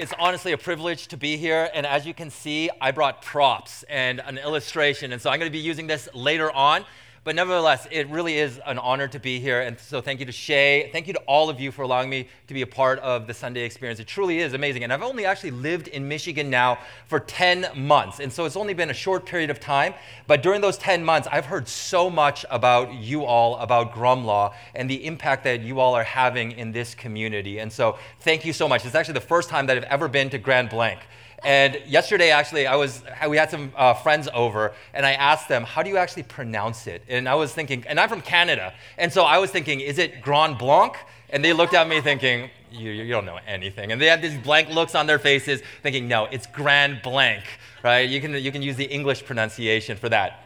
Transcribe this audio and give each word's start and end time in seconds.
It's 0.00 0.14
honestly 0.18 0.52
a 0.52 0.56
privilege 0.56 1.08
to 1.08 1.18
be 1.18 1.36
here. 1.36 1.68
And 1.74 1.84
as 1.84 2.06
you 2.06 2.14
can 2.14 2.30
see, 2.30 2.70
I 2.80 2.90
brought 2.90 3.20
props 3.20 3.84
and 3.86 4.18
an 4.20 4.38
illustration. 4.38 5.12
And 5.12 5.20
so 5.20 5.28
I'm 5.28 5.38
going 5.38 5.52
to 5.52 5.54
be 5.54 5.62
using 5.62 5.86
this 5.86 6.08
later 6.14 6.50
on. 6.50 6.86
But 7.22 7.36
nevertheless, 7.36 7.86
it 7.90 8.08
really 8.08 8.38
is 8.38 8.58
an 8.64 8.78
honor 8.78 9.06
to 9.08 9.18
be 9.18 9.40
here. 9.40 9.60
And 9.60 9.78
so 9.78 10.00
thank 10.00 10.20
you 10.20 10.26
to 10.26 10.32
Shay. 10.32 10.88
Thank 10.90 11.06
you 11.06 11.12
to 11.12 11.20
all 11.26 11.50
of 11.50 11.60
you 11.60 11.70
for 11.70 11.82
allowing 11.82 12.08
me 12.08 12.28
to 12.46 12.54
be 12.54 12.62
a 12.62 12.66
part 12.66 12.98
of 13.00 13.26
the 13.26 13.34
Sunday 13.34 13.60
experience. 13.60 14.00
It 14.00 14.06
truly 14.06 14.38
is 14.38 14.54
amazing. 14.54 14.84
And 14.84 14.92
I've 14.92 15.02
only 15.02 15.26
actually 15.26 15.50
lived 15.50 15.88
in 15.88 16.08
Michigan 16.08 16.48
now 16.48 16.78
for 17.06 17.20
10 17.20 17.66
months. 17.76 18.20
And 18.20 18.32
so 18.32 18.46
it's 18.46 18.56
only 18.56 18.72
been 18.72 18.88
a 18.88 18.94
short 18.94 19.26
period 19.26 19.50
of 19.50 19.60
time. 19.60 19.92
But 20.26 20.42
during 20.42 20.62
those 20.62 20.78
10 20.78 21.04
months, 21.04 21.28
I've 21.30 21.44
heard 21.44 21.68
so 21.68 22.08
much 22.08 22.46
about 22.50 22.94
you 22.94 23.26
all, 23.26 23.56
about 23.58 23.92
Grumlaw, 23.92 24.54
and 24.74 24.88
the 24.88 25.04
impact 25.04 25.44
that 25.44 25.60
you 25.60 25.78
all 25.78 25.94
are 25.94 26.04
having 26.04 26.52
in 26.52 26.72
this 26.72 26.94
community. 26.94 27.58
And 27.58 27.70
so 27.70 27.98
thank 28.20 28.46
you 28.46 28.54
so 28.54 28.66
much. 28.66 28.86
It's 28.86 28.94
actually 28.94 29.14
the 29.14 29.20
first 29.20 29.50
time 29.50 29.66
that 29.66 29.76
I've 29.76 29.84
ever 29.84 30.08
been 30.08 30.30
to 30.30 30.38
Grand 30.38 30.70
Blanc. 30.70 31.00
And 31.42 31.80
yesterday, 31.86 32.30
actually, 32.30 32.66
I 32.66 32.76
was 32.76 33.02
we 33.28 33.36
had 33.36 33.50
some 33.50 33.72
uh, 33.76 33.94
friends 33.94 34.28
over, 34.34 34.72
and 34.92 35.06
I 35.06 35.12
asked 35.12 35.48
them, 35.48 35.64
"How 35.64 35.82
do 35.82 35.88
you 35.88 35.96
actually 35.96 36.24
pronounce 36.24 36.86
it?" 36.86 37.02
And 37.08 37.28
I 37.28 37.34
was 37.34 37.52
thinking, 37.54 37.84
and 37.88 37.98
I'm 37.98 38.08
from 38.08 38.20
Canada, 38.20 38.74
and 38.98 39.12
so 39.12 39.24
I 39.24 39.38
was 39.38 39.50
thinking, 39.50 39.80
"Is 39.80 39.98
it 39.98 40.20
Grand 40.20 40.58
Blanc?" 40.58 40.96
And 41.30 41.44
they 41.44 41.52
looked 41.52 41.74
at 41.74 41.88
me 41.88 42.00
thinking, 42.00 42.50
you, 42.72 42.90
you 42.90 43.12
don't 43.12 43.24
know 43.24 43.38
anything. 43.46 43.92
And 43.92 44.00
they 44.00 44.06
had 44.06 44.22
these 44.22 44.36
blank 44.38 44.68
looks 44.68 44.94
on 44.94 45.06
their 45.06 45.18
faces, 45.18 45.62
thinking, 45.82 46.08
"No, 46.08 46.26
it's 46.26 46.46
Grand 46.46 47.02
Blanc, 47.02 47.42
right? 47.82 48.08
You 48.08 48.20
can 48.20 48.34
you 48.34 48.52
can 48.52 48.62
use 48.62 48.76
the 48.76 48.84
English 48.84 49.24
pronunciation 49.24 49.96
for 49.96 50.08
that." 50.08 50.44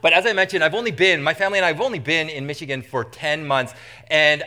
But 0.00 0.12
as 0.12 0.26
I 0.26 0.32
mentioned, 0.32 0.62
I've 0.62 0.74
only 0.74 0.92
been, 0.92 1.22
my 1.22 1.34
family 1.34 1.58
and 1.58 1.64
I 1.64 1.68
have 1.68 1.80
only 1.80 1.98
been 1.98 2.28
in 2.28 2.46
Michigan 2.46 2.82
for 2.82 3.02
10 3.02 3.44
months, 3.44 3.74
and 4.08 4.44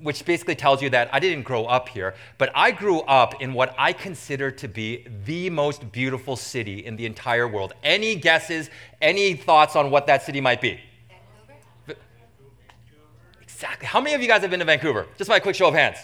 which 0.00 0.24
basically 0.24 0.54
tells 0.54 0.82
you 0.82 0.90
that 0.90 1.08
I 1.12 1.18
didn't 1.18 1.44
grow 1.44 1.64
up 1.64 1.88
here, 1.88 2.14
but 2.38 2.50
I 2.54 2.70
grew 2.70 3.00
up 3.00 3.40
in 3.40 3.54
what 3.54 3.74
I 3.78 3.92
consider 3.92 4.50
to 4.50 4.68
be 4.68 5.06
the 5.24 5.50
most 5.50 5.90
beautiful 5.92 6.36
city 6.36 6.84
in 6.84 6.96
the 6.96 7.06
entire 7.06 7.48
world. 7.48 7.72
Any 7.82 8.14
guesses, 8.14 8.70
any 9.00 9.34
thoughts 9.34 9.76
on 9.76 9.90
what 9.90 10.06
that 10.06 10.22
city 10.22 10.40
might 10.40 10.60
be? 10.60 10.80
Vancouver? 11.86 12.00
Exactly. 13.42 13.86
How 13.86 14.00
many 14.00 14.14
of 14.14 14.22
you 14.22 14.28
guys 14.28 14.42
have 14.42 14.50
been 14.50 14.60
to 14.60 14.66
Vancouver? 14.66 15.06
Just 15.16 15.28
by 15.28 15.36
a 15.36 15.40
quick 15.40 15.54
show 15.54 15.68
of 15.68 15.74
hands. 15.74 15.98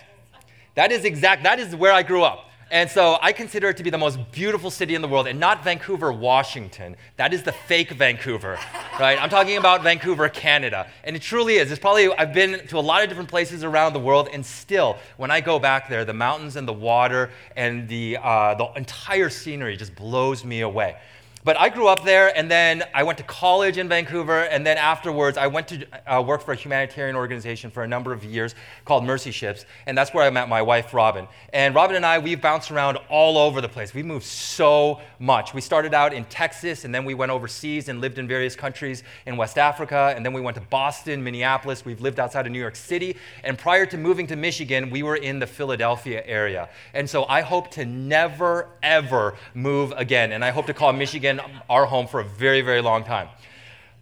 That 0.74 0.90
is 0.90 1.04
exact, 1.04 1.42
that 1.42 1.58
is 1.58 1.76
where 1.76 1.92
I 1.92 2.02
grew 2.02 2.22
up. 2.22 2.48
And 2.72 2.90
so 2.90 3.18
I 3.20 3.32
consider 3.32 3.68
it 3.68 3.76
to 3.76 3.82
be 3.82 3.90
the 3.90 3.98
most 3.98 4.18
beautiful 4.32 4.70
city 4.70 4.94
in 4.94 5.02
the 5.02 5.06
world, 5.06 5.26
and 5.26 5.38
not 5.38 5.62
Vancouver, 5.62 6.10
Washington. 6.10 6.96
That 7.18 7.34
is 7.34 7.42
the 7.42 7.52
fake 7.52 7.90
Vancouver, 7.90 8.58
right? 8.98 9.20
I'm 9.20 9.28
talking 9.28 9.58
about 9.58 9.82
Vancouver, 9.82 10.26
Canada. 10.30 10.86
And 11.04 11.14
it 11.14 11.20
truly 11.20 11.56
is. 11.56 11.70
It's 11.70 11.78
probably, 11.78 12.10
I've 12.14 12.32
been 12.32 12.66
to 12.68 12.78
a 12.78 12.80
lot 12.80 13.02
of 13.02 13.10
different 13.10 13.28
places 13.28 13.62
around 13.62 13.92
the 13.92 14.00
world, 14.00 14.30
and 14.32 14.44
still, 14.44 14.96
when 15.18 15.30
I 15.30 15.42
go 15.42 15.58
back 15.58 15.90
there, 15.90 16.06
the 16.06 16.14
mountains 16.14 16.56
and 16.56 16.66
the 16.66 16.72
water 16.72 17.28
and 17.56 17.86
the, 17.88 18.16
uh, 18.16 18.54
the 18.54 18.72
entire 18.74 19.28
scenery 19.28 19.76
just 19.76 19.94
blows 19.94 20.42
me 20.42 20.62
away. 20.62 20.96
But 21.44 21.58
I 21.58 21.70
grew 21.70 21.88
up 21.88 22.04
there, 22.04 22.36
and 22.36 22.48
then 22.48 22.84
I 22.94 23.02
went 23.02 23.18
to 23.18 23.24
college 23.24 23.76
in 23.76 23.88
Vancouver, 23.88 24.42
and 24.42 24.64
then 24.64 24.78
afterwards, 24.78 25.36
I 25.36 25.48
went 25.48 25.66
to 25.68 25.84
uh, 26.06 26.22
work 26.22 26.40
for 26.40 26.52
a 26.52 26.54
humanitarian 26.54 27.16
organization 27.16 27.68
for 27.72 27.82
a 27.82 27.88
number 27.88 28.12
of 28.12 28.24
years 28.24 28.54
called 28.84 29.04
Mercy 29.04 29.32
Ships, 29.32 29.64
and 29.86 29.98
that's 29.98 30.14
where 30.14 30.22
I 30.22 30.30
met 30.30 30.48
my 30.48 30.62
wife, 30.62 30.94
Robin. 30.94 31.26
And 31.52 31.74
Robin 31.74 31.96
and 31.96 32.06
I, 32.06 32.20
we've 32.20 32.40
bounced 32.40 32.70
around 32.70 32.96
all 33.08 33.38
over 33.38 33.60
the 33.60 33.68
place. 33.68 33.92
We 33.92 34.04
moved 34.04 34.24
so 34.24 35.00
much. 35.18 35.52
We 35.52 35.60
started 35.60 35.94
out 35.94 36.14
in 36.14 36.26
Texas, 36.26 36.84
and 36.84 36.94
then 36.94 37.04
we 37.04 37.14
went 37.14 37.32
overseas 37.32 37.88
and 37.88 38.00
lived 38.00 38.18
in 38.18 38.28
various 38.28 38.54
countries 38.54 39.02
in 39.26 39.36
West 39.36 39.58
Africa, 39.58 40.12
and 40.14 40.24
then 40.24 40.32
we 40.32 40.40
went 40.40 40.54
to 40.58 40.62
Boston, 40.62 41.24
Minneapolis. 41.24 41.84
We've 41.84 42.00
lived 42.00 42.20
outside 42.20 42.46
of 42.46 42.52
New 42.52 42.60
York 42.60 42.76
City, 42.76 43.16
and 43.42 43.58
prior 43.58 43.84
to 43.86 43.98
moving 43.98 44.28
to 44.28 44.36
Michigan, 44.36 44.90
we 44.90 45.02
were 45.02 45.16
in 45.16 45.40
the 45.40 45.48
Philadelphia 45.48 46.22
area. 46.24 46.68
And 46.94 47.10
so 47.10 47.24
I 47.24 47.40
hope 47.40 47.72
to 47.72 47.84
never, 47.84 48.68
ever 48.80 49.34
move 49.54 49.92
again, 49.96 50.30
and 50.30 50.44
I 50.44 50.50
hope 50.50 50.66
to 50.66 50.74
call 50.74 50.92
Michigan 50.92 51.31
our 51.68 51.86
home 51.86 52.06
for 52.06 52.20
a 52.20 52.24
very, 52.24 52.60
very 52.60 52.82
long 52.82 53.04
time. 53.04 53.28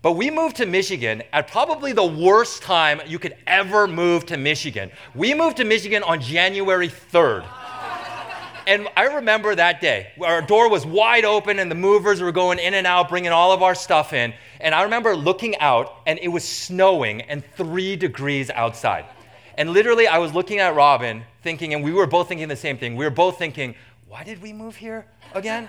But 0.02 0.12
we 0.12 0.30
moved 0.30 0.56
to 0.56 0.66
Michigan 0.66 1.22
at 1.32 1.48
probably 1.48 1.92
the 1.92 2.06
worst 2.06 2.62
time 2.62 3.02
you 3.06 3.18
could 3.18 3.36
ever 3.46 3.86
move 3.86 4.24
to 4.26 4.38
Michigan. 4.38 4.90
We 5.14 5.34
moved 5.34 5.58
to 5.58 5.64
Michigan 5.64 6.02
on 6.02 6.20
January 6.20 6.88
3rd. 6.88 7.44
And 8.66 8.88
I 8.96 9.04
remember 9.04 9.54
that 9.54 9.80
day. 9.80 10.12
Our 10.22 10.42
door 10.42 10.70
was 10.70 10.86
wide 10.86 11.24
open 11.24 11.58
and 11.58 11.70
the 11.70 11.74
movers 11.74 12.20
were 12.20 12.32
going 12.32 12.58
in 12.58 12.74
and 12.74 12.86
out, 12.86 13.08
bringing 13.08 13.32
all 13.32 13.52
of 13.52 13.62
our 13.62 13.74
stuff 13.74 14.12
in. 14.12 14.32
And 14.60 14.74
I 14.74 14.82
remember 14.84 15.16
looking 15.16 15.58
out 15.58 15.96
and 16.06 16.18
it 16.22 16.28
was 16.28 16.44
snowing 16.44 17.22
and 17.22 17.44
three 17.56 17.96
degrees 17.96 18.48
outside. 18.48 19.04
And 19.58 19.70
literally, 19.70 20.06
I 20.06 20.18
was 20.18 20.32
looking 20.32 20.58
at 20.60 20.74
Robin 20.74 21.24
thinking, 21.42 21.74
and 21.74 21.84
we 21.84 21.92
were 21.92 22.06
both 22.06 22.28
thinking 22.28 22.48
the 22.48 22.56
same 22.56 22.78
thing. 22.78 22.96
We 22.96 23.04
were 23.04 23.10
both 23.10 23.38
thinking, 23.38 23.74
why 24.08 24.24
did 24.24 24.40
we 24.40 24.52
move 24.52 24.76
here 24.76 25.04
again? 25.34 25.68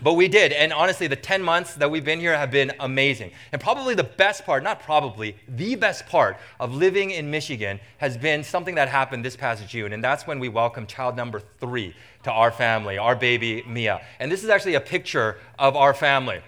But 0.00 0.14
we 0.14 0.28
did. 0.28 0.52
And 0.52 0.72
honestly, 0.72 1.06
the 1.08 1.16
10 1.16 1.42
months 1.42 1.74
that 1.74 1.90
we've 1.90 2.04
been 2.04 2.20
here 2.20 2.36
have 2.36 2.50
been 2.50 2.72
amazing. 2.78 3.32
And 3.52 3.60
probably 3.60 3.94
the 3.94 4.04
best 4.04 4.44
part, 4.44 4.62
not 4.62 4.80
probably, 4.80 5.36
the 5.48 5.74
best 5.74 6.06
part 6.06 6.38
of 6.60 6.74
living 6.74 7.10
in 7.10 7.30
Michigan 7.30 7.80
has 7.98 8.16
been 8.16 8.44
something 8.44 8.76
that 8.76 8.88
happened 8.88 9.24
this 9.24 9.36
past 9.36 9.66
June. 9.68 9.92
And 9.92 10.02
that's 10.02 10.26
when 10.26 10.38
we 10.38 10.48
welcomed 10.48 10.88
child 10.88 11.16
number 11.16 11.42
three 11.60 11.94
to 12.22 12.30
our 12.30 12.52
family, 12.52 12.96
our 12.96 13.16
baby 13.16 13.62
Mia. 13.66 14.00
And 14.20 14.30
this 14.30 14.44
is 14.44 14.50
actually 14.50 14.74
a 14.74 14.80
picture 14.80 15.38
of 15.58 15.74
our 15.74 15.94
family. 15.94 16.40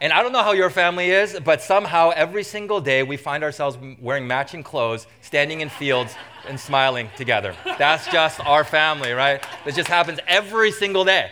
And 0.00 0.12
I 0.12 0.22
don't 0.22 0.32
know 0.32 0.42
how 0.42 0.52
your 0.52 0.70
family 0.70 1.10
is, 1.10 1.38
but 1.44 1.62
somehow 1.62 2.10
every 2.10 2.42
single 2.42 2.80
day 2.80 3.04
we 3.04 3.16
find 3.16 3.44
ourselves 3.44 3.78
wearing 4.00 4.26
matching 4.26 4.64
clothes, 4.64 5.06
standing 5.20 5.60
in 5.60 5.68
fields, 5.68 6.16
and 6.48 6.58
smiling 6.58 7.08
together. 7.16 7.54
That's 7.78 8.08
just 8.08 8.40
our 8.40 8.64
family, 8.64 9.12
right? 9.12 9.44
It 9.64 9.76
just 9.76 9.88
happens 9.88 10.18
every 10.26 10.72
single 10.72 11.04
day 11.04 11.30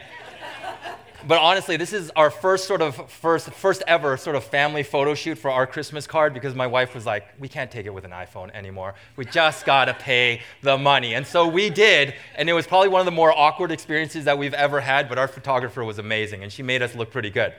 but 1.27 1.39
honestly, 1.39 1.77
this 1.77 1.93
is 1.93 2.11
our 2.17 2.31
first 2.31 2.67
sort 2.67 2.83
of 2.83 3.11
first 3.11 3.51
first 3.53 3.83
ever 3.87 4.17
sort 4.17 4.37
of 4.37 4.45
family 4.45 4.83
photo 4.83 5.15
shoot 5.15 5.39
for 5.39 5.51
our 5.51 5.67
Christmas 5.67 6.07
card 6.07 6.33
because 6.33 6.55
my 6.55 6.67
wife 6.67 6.95
was 6.95 7.07
like, 7.07 7.27
"We 7.39 7.49
can't 7.49 7.71
take 7.71 7.87
it 7.87 7.91
with 7.91 8.05
an 8.05 8.11
iPhone 8.11 8.51
anymore. 8.55 8.95
We 9.17 9.25
just 9.25 9.65
got 9.65 9.87
to 9.87 9.95
pay 9.95 10.43
the 10.63 10.79
money." 10.79 11.15
And 11.15 11.27
so 11.27 11.47
we 11.47 11.71
did, 11.71 12.15
and 12.37 12.49
it 12.49 12.53
was 12.53 12.67
probably 12.67 12.89
one 12.89 13.01
of 13.01 13.05
the 13.07 13.13
more 13.13 13.33
awkward 13.37 13.71
experiences 13.73 14.25
that 14.25 14.39
we've 14.39 14.55
ever 14.55 14.81
had, 14.81 15.09
but 15.09 15.19
our 15.19 15.29
photographer 15.29 15.85
was 15.85 15.99
amazing 15.99 16.43
and 16.43 16.53
she 16.53 16.63
made 16.63 16.83
us 16.83 16.95
look 16.95 17.11
pretty 17.11 17.31
good. 17.31 17.53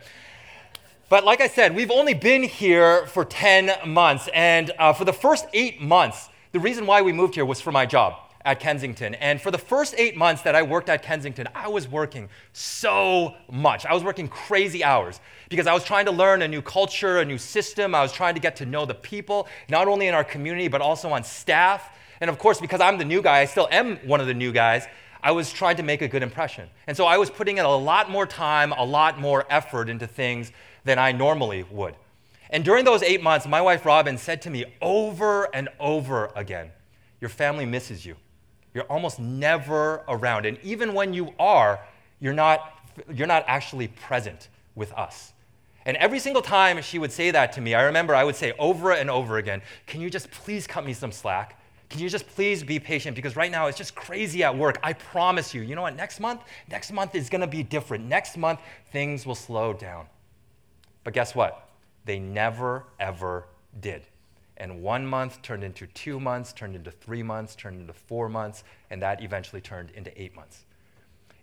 But 1.10 1.26
like 1.26 1.42
I 1.42 1.48
said, 1.48 1.76
we've 1.76 1.92
only 1.92 2.14
been 2.14 2.44
here 2.44 3.06
for 3.08 3.26
10 3.26 3.90
months, 3.92 4.30
and 4.34 4.72
uh, 4.80 4.94
for 4.94 5.04
the 5.04 5.14
first 5.14 5.46
8 5.54 5.82
months, 5.82 6.30
the 6.54 6.60
reason 6.60 6.86
why 6.86 7.02
we 7.02 7.12
moved 7.12 7.36
here 7.36 7.46
was 7.46 7.60
for 7.60 7.72
my 7.72 7.86
job 7.86 8.16
at 8.46 8.60
Kensington. 8.60 9.16
And 9.16 9.40
for 9.40 9.52
the 9.52 9.58
first 9.58 9.96
eight 9.98 10.16
months 10.18 10.42
that 10.44 10.56
I 10.56 10.64
worked 10.64 10.90
at 10.90 11.04
Kensington, 11.04 11.48
I 11.54 11.68
was 11.68 11.88
working 11.88 12.30
so 12.54 13.36
much. 13.52 13.86
I 13.86 13.94
was 13.94 14.04
working 14.04 14.28
crazy 14.28 14.84
hours 14.84 15.20
because 15.50 15.68
I 15.68 15.74
was 15.74 15.84
trying 15.84 16.06
to 16.06 16.12
learn 16.12 16.42
a 16.42 16.48
new 16.48 16.62
culture, 16.62 17.20
a 17.20 17.26
new 17.26 17.38
system. 17.38 17.94
I 17.94 18.02
was 18.02 18.12
trying 18.12 18.34
to 18.36 18.40
get 18.42 18.56
to 18.58 18.66
know 18.66 18.86
the 18.86 18.96
people, 18.96 19.48
not 19.70 19.88
only 19.88 20.08
in 20.08 20.14
our 20.14 20.24
community, 20.24 20.68
but 20.68 20.82
also 20.82 21.10
on 21.10 21.24
staff. 21.24 21.90
And 22.20 22.30
of 22.30 22.38
course, 22.38 22.60
because 22.60 22.82
I'm 22.82 22.98
the 22.98 23.06
new 23.06 23.22
guy, 23.22 23.40
I 23.40 23.46
still 23.46 23.68
am 23.72 23.98
one 23.98 24.22
of 24.22 24.28
the 24.28 24.34
new 24.34 24.52
guys. 24.52 24.86
I 25.24 25.32
was 25.32 25.52
trying 25.52 25.78
to 25.78 25.84
make 25.84 26.02
a 26.02 26.08
good 26.08 26.24
impression. 26.24 26.68
And 26.88 26.98
so 26.98 27.06
I 27.06 27.18
was 27.18 27.30
putting 27.30 27.58
in 27.58 27.66
a 27.66 27.76
lot 27.76 28.10
more 28.10 28.26
time, 28.26 28.72
a 28.72 28.84
lot 28.84 29.20
more 29.20 29.46
effort 29.50 29.88
into 29.90 30.08
things 30.08 30.52
than 30.84 30.98
I 30.98 31.12
normally 31.12 31.64
would. 31.70 31.96
And 32.50 32.66
during 32.66 32.86
those 32.86 33.02
eight 33.04 33.22
months, 33.22 33.48
my 33.48 33.62
wife 33.62 33.86
Robin 33.86 34.18
said 34.18 34.42
to 34.44 34.50
me 34.50 34.66
over 34.82 35.54
and 35.56 35.70
over 35.80 36.32
again, 36.36 36.72
Your 37.20 37.30
family 37.30 37.66
misses 37.66 38.06
you. 38.06 38.16
You're 38.74 38.86
almost 38.86 39.20
never 39.20 40.04
around. 40.08 40.46
And 40.46 40.58
even 40.64 40.94
when 40.94 41.14
you 41.14 41.34
are, 41.40 41.80
you're 42.20 42.34
not, 42.34 42.80
you're 43.14 43.28
not 43.28 43.44
actually 43.48 43.88
present 43.90 44.48
with 44.76 44.94
us. 44.94 45.34
And 45.86 45.98
every 45.98 46.20
single 46.20 46.42
time 46.42 46.82
she 46.82 47.00
would 47.00 47.12
say 47.12 47.32
that 47.32 47.54
to 47.54 47.62
me, 47.62 47.74
I 47.74 47.84
remember 47.84 48.14
I 48.14 48.24
would 48.24 48.36
say 48.36 48.54
over 48.60 48.92
and 48.92 49.10
over 49.10 49.38
again, 49.38 49.62
Can 49.88 50.00
you 50.02 50.10
just 50.10 50.30
please 50.32 50.68
cut 50.68 50.86
me 50.86 50.94
some 50.94 51.12
slack? 51.12 51.58
Can 51.90 52.00
you 52.00 52.10
just 52.10 52.26
please 52.28 52.64
be 52.64 52.80
patient? 52.80 53.18
Because 53.18 53.36
right 53.36 53.52
now 53.52 53.68
it's 53.68 53.78
just 53.78 53.96
crazy 53.96 54.44
at 54.44 54.58
work. 54.58 54.80
I 54.82 54.94
promise 54.94 55.54
you. 55.54 55.62
You 55.62 55.76
know 55.76 55.82
what? 55.82 55.98
Next 55.98 56.22
month, 56.22 56.42
next 56.70 56.92
month 56.94 57.16
is 57.16 57.30
going 57.30 57.42
to 57.42 57.48
be 57.48 57.64
different. 57.64 58.06
Next 58.06 58.38
month, 58.38 58.62
things 58.94 59.26
will 59.26 59.36
slow 59.36 59.74
down. 59.74 60.06
But 61.04 61.14
guess 61.14 61.36
what? 61.36 61.68
They 62.06 62.18
never, 62.18 62.86
ever 62.98 63.46
did. 63.82 64.04
And 64.62 64.84
one 64.84 65.08
month 65.08 65.42
turned 65.42 65.64
into 65.64 65.88
two 65.88 66.20
months, 66.20 66.54
turned 66.54 66.76
into 66.76 66.92
three 66.92 67.24
months, 67.24 67.56
turned 67.56 67.82
into 67.82 67.94
four 67.94 68.30
months, 68.30 68.64
and 68.92 69.02
that 69.02 69.24
eventually 69.24 69.60
turned 69.60 69.90
into 69.90 70.12
eight 70.22 70.36
months. 70.36 70.66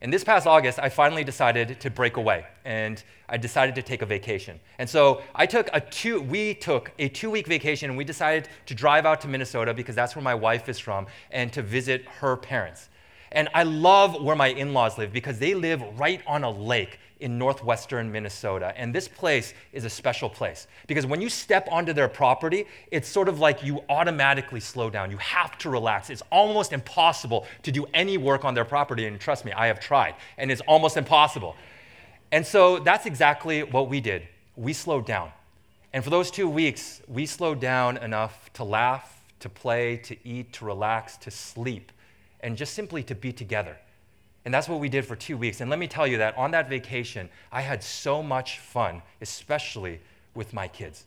And 0.01 0.13
this 0.13 0.23
past 0.23 0.47
August, 0.47 0.79
I 0.79 0.89
finally 0.89 1.25
decided 1.25 1.81
to 1.81 1.91
break 1.91 2.17
away 2.17 2.47
and 2.65 3.03
I 3.29 3.37
decided 3.37 3.75
to 3.75 3.83
take 3.83 4.03
a 4.03 4.07
vacation. 4.07 4.61
And 4.79 4.89
so 4.89 5.23
I 5.35 5.47
took 5.47 5.69
a 5.73 5.81
two, 5.81 6.21
we 6.21 6.55
took 6.55 6.93
a 7.01 7.09
two 7.09 7.29
week 7.29 7.49
vacation 7.49 7.91
and 7.91 7.99
we 7.99 8.05
decided 8.05 8.49
to 8.67 8.75
drive 8.77 9.05
out 9.05 9.21
to 9.23 9.29
Minnesota 9.29 9.75
because 9.75 9.97
that's 9.97 10.15
where 10.15 10.23
my 10.23 10.37
wife 10.37 10.69
is 10.69 10.79
from 10.79 11.09
and 11.33 11.53
to 11.53 11.63
visit 11.63 12.05
her 12.21 12.37
parents. 12.37 12.89
And 13.33 13.49
I 13.53 13.65
love 13.65 14.23
where 14.23 14.37
my 14.37 14.47
in 14.47 14.73
laws 14.73 14.97
live 14.97 15.13
because 15.13 15.41
they 15.41 15.55
live 15.55 15.83
right 15.99 16.23
on 16.29 16.45
a 16.45 16.51
lake 16.51 17.01
in 17.21 17.39
northwestern 17.39 18.11
Minnesota. 18.11 18.73
And 18.77 18.95
this 18.95 19.09
place 19.09 19.55
is 19.73 19.85
a 19.85 19.91
special 19.91 20.31
place 20.31 20.67
because 20.87 21.07
when 21.07 21.21
you 21.21 21.29
step 21.29 21.69
onto 21.71 21.93
their 21.93 22.09
property, 22.09 22.67
it's 22.91 23.09
sort 23.09 23.29
of 23.29 23.41
like 23.41 23.65
you 23.65 23.83
automatically 23.89 24.61
slow 24.61 24.89
down. 24.91 25.11
You 25.11 25.17
have 25.19 25.59
to 25.59 25.71
relax. 25.71 26.11
It's 26.11 26.23
almost 26.31 26.73
impossible 26.73 27.47
to 27.63 27.73
do 27.73 27.87
any 27.93 28.19
work 28.19 28.45
on 28.45 28.55
their 28.55 28.65
property. 28.65 29.07
And 29.07 29.21
trust 29.21 29.45
me, 29.45 29.53
I 29.53 29.67
have 29.67 29.81
tried, 29.81 30.15
and 30.37 30.51
it's 30.51 30.63
almost 30.63 30.97
impossible. 30.97 31.57
And 32.31 32.47
so 32.47 32.79
that's 32.79 33.07
exactly 33.07 33.63
what 33.63 33.89
we 33.89 34.01
did. 34.01 34.29
We 34.57 34.73
slowed 34.73 35.07
down. 35.07 35.33
And 35.93 36.05
for 36.05 36.11
those 36.11 36.31
two 36.31 36.49
weeks, 36.49 37.01
we 37.09 37.25
slowed 37.27 37.61
down 37.61 37.97
enough 37.97 38.53
to 38.55 38.65
laugh, 38.65 39.25
to 39.41 39.49
play, 39.49 39.97
to 39.99 40.17
eat, 40.27 40.53
to 40.55 40.65
relax, 40.65 41.17
to 41.19 41.31
sleep, 41.31 41.91
and 42.41 42.57
just 42.57 42.75
simply 42.75 43.03
to 43.05 43.15
be 43.15 43.33
together. 43.33 43.77
And 44.45 44.55
that's 44.55 44.69
what 44.69 44.81
we 44.81 44.89
did 44.89 45.05
for 45.05 45.17
two 45.17 45.37
weeks. 45.37 45.61
And 45.61 45.69
let 45.69 45.79
me 45.79 45.87
tell 45.87 46.07
you 46.07 46.19
that 46.19 46.37
on 46.37 46.51
that 46.53 46.69
vacation, 46.69 47.29
I 47.53 47.61
had 47.61 47.83
so 47.83 48.23
much 48.23 48.59
fun, 48.59 49.03
especially 49.21 50.01
with 50.35 50.53
my 50.55 50.69
kids. 50.69 51.05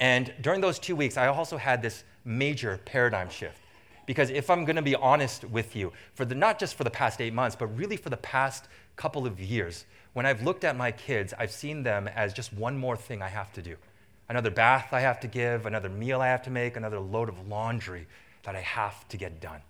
And 0.00 0.32
during 0.40 0.60
those 0.60 0.78
two 0.78 0.96
weeks, 0.96 1.16
I 1.16 1.26
also 1.26 1.56
had 1.56 1.82
this 1.82 2.04
major 2.24 2.80
paradigm 2.84 3.28
shift. 3.28 3.60
Because 4.06 4.30
if 4.30 4.48
I'm 4.48 4.64
going 4.64 4.76
to 4.76 4.82
be 4.82 4.94
honest 4.94 5.44
with 5.44 5.76
you, 5.76 5.92
for 6.14 6.24
the, 6.24 6.34
not 6.34 6.58
just 6.58 6.76
for 6.76 6.84
the 6.84 6.90
past 6.90 7.20
eight 7.20 7.34
months, 7.34 7.54
but 7.56 7.66
really 7.76 7.96
for 7.96 8.08
the 8.08 8.16
past 8.16 8.68
couple 8.96 9.26
of 9.26 9.38
years, 9.38 9.84
when 10.14 10.24
I've 10.24 10.42
looked 10.42 10.64
at 10.64 10.76
my 10.76 10.90
kids, 10.90 11.34
I've 11.38 11.52
seen 11.52 11.82
them 11.82 12.08
as 12.08 12.32
just 12.32 12.52
one 12.54 12.78
more 12.78 12.96
thing 12.96 13.20
I 13.20 13.28
have 13.28 13.52
to 13.52 13.62
do 13.62 13.76
another 14.28 14.50
bath 14.50 14.88
I 14.92 15.00
have 15.00 15.20
to 15.20 15.26
give, 15.26 15.66
another 15.66 15.88
meal 15.88 16.20
I 16.20 16.28
have 16.28 16.42
to 16.42 16.50
make, 16.50 16.76
another 16.76 17.00
load 17.00 17.28
of 17.28 17.48
laundry 17.48 18.06
that 18.42 18.54
I 18.54 18.60
have 18.60 19.08
to 19.08 19.16
get 19.16 19.40
done. 19.40 19.60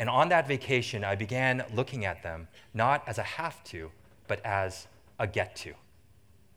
And 0.00 0.08
on 0.08 0.30
that 0.30 0.48
vacation, 0.48 1.04
I 1.04 1.14
began 1.14 1.62
looking 1.74 2.06
at 2.06 2.22
them 2.22 2.48
not 2.72 3.06
as 3.06 3.18
a 3.18 3.22
have 3.22 3.62
to, 3.64 3.90
but 4.28 4.40
as 4.46 4.86
a 5.18 5.26
get 5.26 5.54
to. 5.56 5.74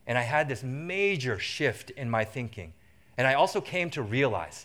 And 0.06 0.16
I 0.16 0.22
had 0.22 0.48
this 0.48 0.62
major 0.62 1.38
shift 1.38 1.90
in 1.90 2.08
my 2.08 2.24
thinking. 2.24 2.72
And 3.18 3.26
I 3.26 3.34
also 3.34 3.60
came 3.60 3.90
to 3.90 4.02
realize 4.02 4.64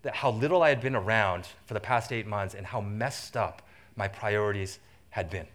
that 0.00 0.14
how 0.14 0.30
little 0.30 0.62
I 0.62 0.70
had 0.70 0.80
been 0.80 0.96
around 0.96 1.48
for 1.66 1.74
the 1.74 1.80
past 1.80 2.12
eight 2.12 2.26
months 2.26 2.54
and 2.54 2.64
how 2.64 2.80
messed 2.80 3.36
up 3.36 3.60
my 3.94 4.08
priorities 4.08 4.78
had 5.10 5.28
been. 5.28 5.46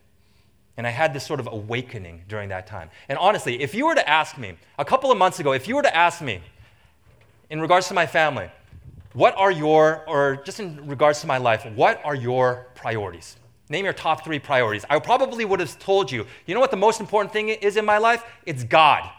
And 0.77 0.86
I 0.86 0.92
had 0.92 1.12
this 1.12 1.25
sort 1.25 1.39
of 1.39 1.48
awakening 1.51 2.22
during 2.27 2.50
that 2.50 2.68
time. 2.68 2.92
And 3.07 3.18
honestly, 3.18 3.63
if 3.63 3.74
you 3.74 3.88
were 3.88 3.95
to 3.95 4.07
ask 4.07 4.38
me, 4.38 4.54
a 4.77 4.86
couple 4.86 5.12
of 5.12 5.18
months 5.18 5.39
ago, 5.39 5.54
if 5.54 5.68
you 5.68 5.75
were 5.75 5.81
to 5.81 5.98
ask 5.98 6.22
me, 6.22 6.39
in 7.50 7.62
regards 7.62 7.88
to 7.88 7.95
my 7.95 8.06
family, 8.06 8.48
what 9.13 9.35
are 9.38 9.51
your, 9.51 10.03
or 10.07 10.41
just 10.45 10.59
in 10.59 10.88
regards 10.88 11.21
to 11.21 11.27
my 11.27 11.38
life, 11.38 11.65
what 11.75 12.01
are 12.03 12.15
your 12.15 12.67
priorities? 12.75 13.38
Name 13.69 13.85
your 13.85 13.94
top 13.94 14.23
three 14.23 14.39
priorities. 14.39 14.85
I 14.89 15.00
probably 15.00 15.45
would 15.45 15.59
have 15.59 15.77
told 15.79 16.11
you, 16.11 16.25
you 16.45 16.53
know 16.53 16.59
what 16.59 16.71
the 16.71 16.77
most 16.77 17.00
important 17.00 17.31
thing 17.31 17.50
is 17.50 17.77
in 17.77 17.85
my 17.85 17.97
life? 17.97 18.23
It's 18.45 18.63
God. 18.63 19.09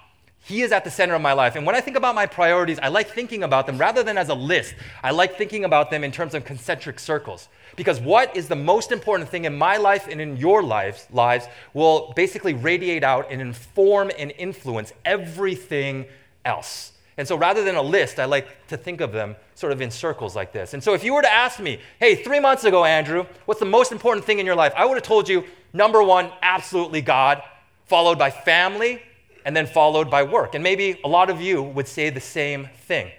He 0.42 0.62
is 0.62 0.72
at 0.72 0.84
the 0.84 0.90
center 0.90 1.14
of 1.14 1.20
my 1.20 1.34
life. 1.34 1.54
And 1.54 1.66
when 1.66 1.76
I 1.76 1.81
think 1.81 1.96
about 1.96 2.14
my 2.14 2.26
priorities, 2.26 2.78
I 2.78 2.88
like 2.88 3.10
thinking 3.10 3.42
about 3.42 3.66
them 3.66 3.76
rather 3.78 4.02
than 4.02 4.16
as 4.16 4.31
a 4.31 4.34
list. 4.34 4.75
I 5.02 5.10
like 5.10 5.37
thinking 5.37 5.64
about 5.64 5.90
them 5.90 6.02
in 6.02 6.10
terms 6.10 6.34
of 6.34 6.44
concentric 6.44 6.98
circles. 6.98 7.48
Because 7.76 8.00
what 8.00 8.34
is 8.34 8.48
the 8.48 8.56
most 8.56 8.90
important 8.90 9.28
thing 9.28 9.44
in 9.44 9.56
my 9.56 9.76
life 9.76 10.08
and 10.10 10.20
in 10.20 10.36
your 10.36 10.62
lives, 10.62 11.06
lives 11.12 11.46
will 11.75 12.12
basically 12.16 12.54
radiate 12.54 13.04
out 13.04 13.26
and 13.31 13.40
inform 13.40 14.10
and 14.19 14.32
influence 14.38 14.93
everything 15.04 16.06
else. 16.44 16.93
And 17.20 17.28
so 17.28 17.37
rather 17.37 17.62
than 17.62 17.76
a 17.76 17.82
list, 17.82 18.19
I 18.19 18.25
like 18.25 18.67
to 18.69 18.78
think 18.78 19.02
of 19.02 19.12
them 19.12 19.37
sort 19.55 19.75
of 19.75 19.82
in 19.82 19.90
circles 19.90 20.34
like 20.34 20.55
this. 20.55 20.72
And 20.72 20.82
so 20.82 20.94
if 20.94 21.05
you 21.05 21.12
were 21.12 21.20
to 21.20 21.31
ask 21.31 21.61
me, 21.61 21.78
hey, 21.99 22.14
three 22.14 22.40
months 22.40 22.64
ago, 22.64 22.87
Andrew, 22.87 23.26
what's 23.44 23.61
the 23.61 23.67
most 23.67 23.93
important 23.93 24.25
thing 24.25 24.38
in 24.38 24.46
your 24.46 24.55
life? 24.55 24.72
I 24.75 24.87
would 24.87 24.94
have 24.94 25.02
told 25.02 25.28
you, 25.28 25.44
number 25.75 26.02
one, 26.02 26.32
absolutely 26.40 27.02
God, 27.02 27.43
followed 27.84 28.19
by 28.19 28.31
family, 28.31 29.02
and 29.44 29.55
then 29.55 29.67
followed 29.67 30.11
by 30.11 30.22
work. 30.22 30.55
And 30.55 30.64
maybe 30.64 30.99
a 31.05 31.08
lot 31.08 31.28
of 31.28 31.43
you 31.43 31.62
would 31.62 31.87
say 31.87 32.08
the 32.08 32.20
same 32.20 32.70
thing. 32.87 33.11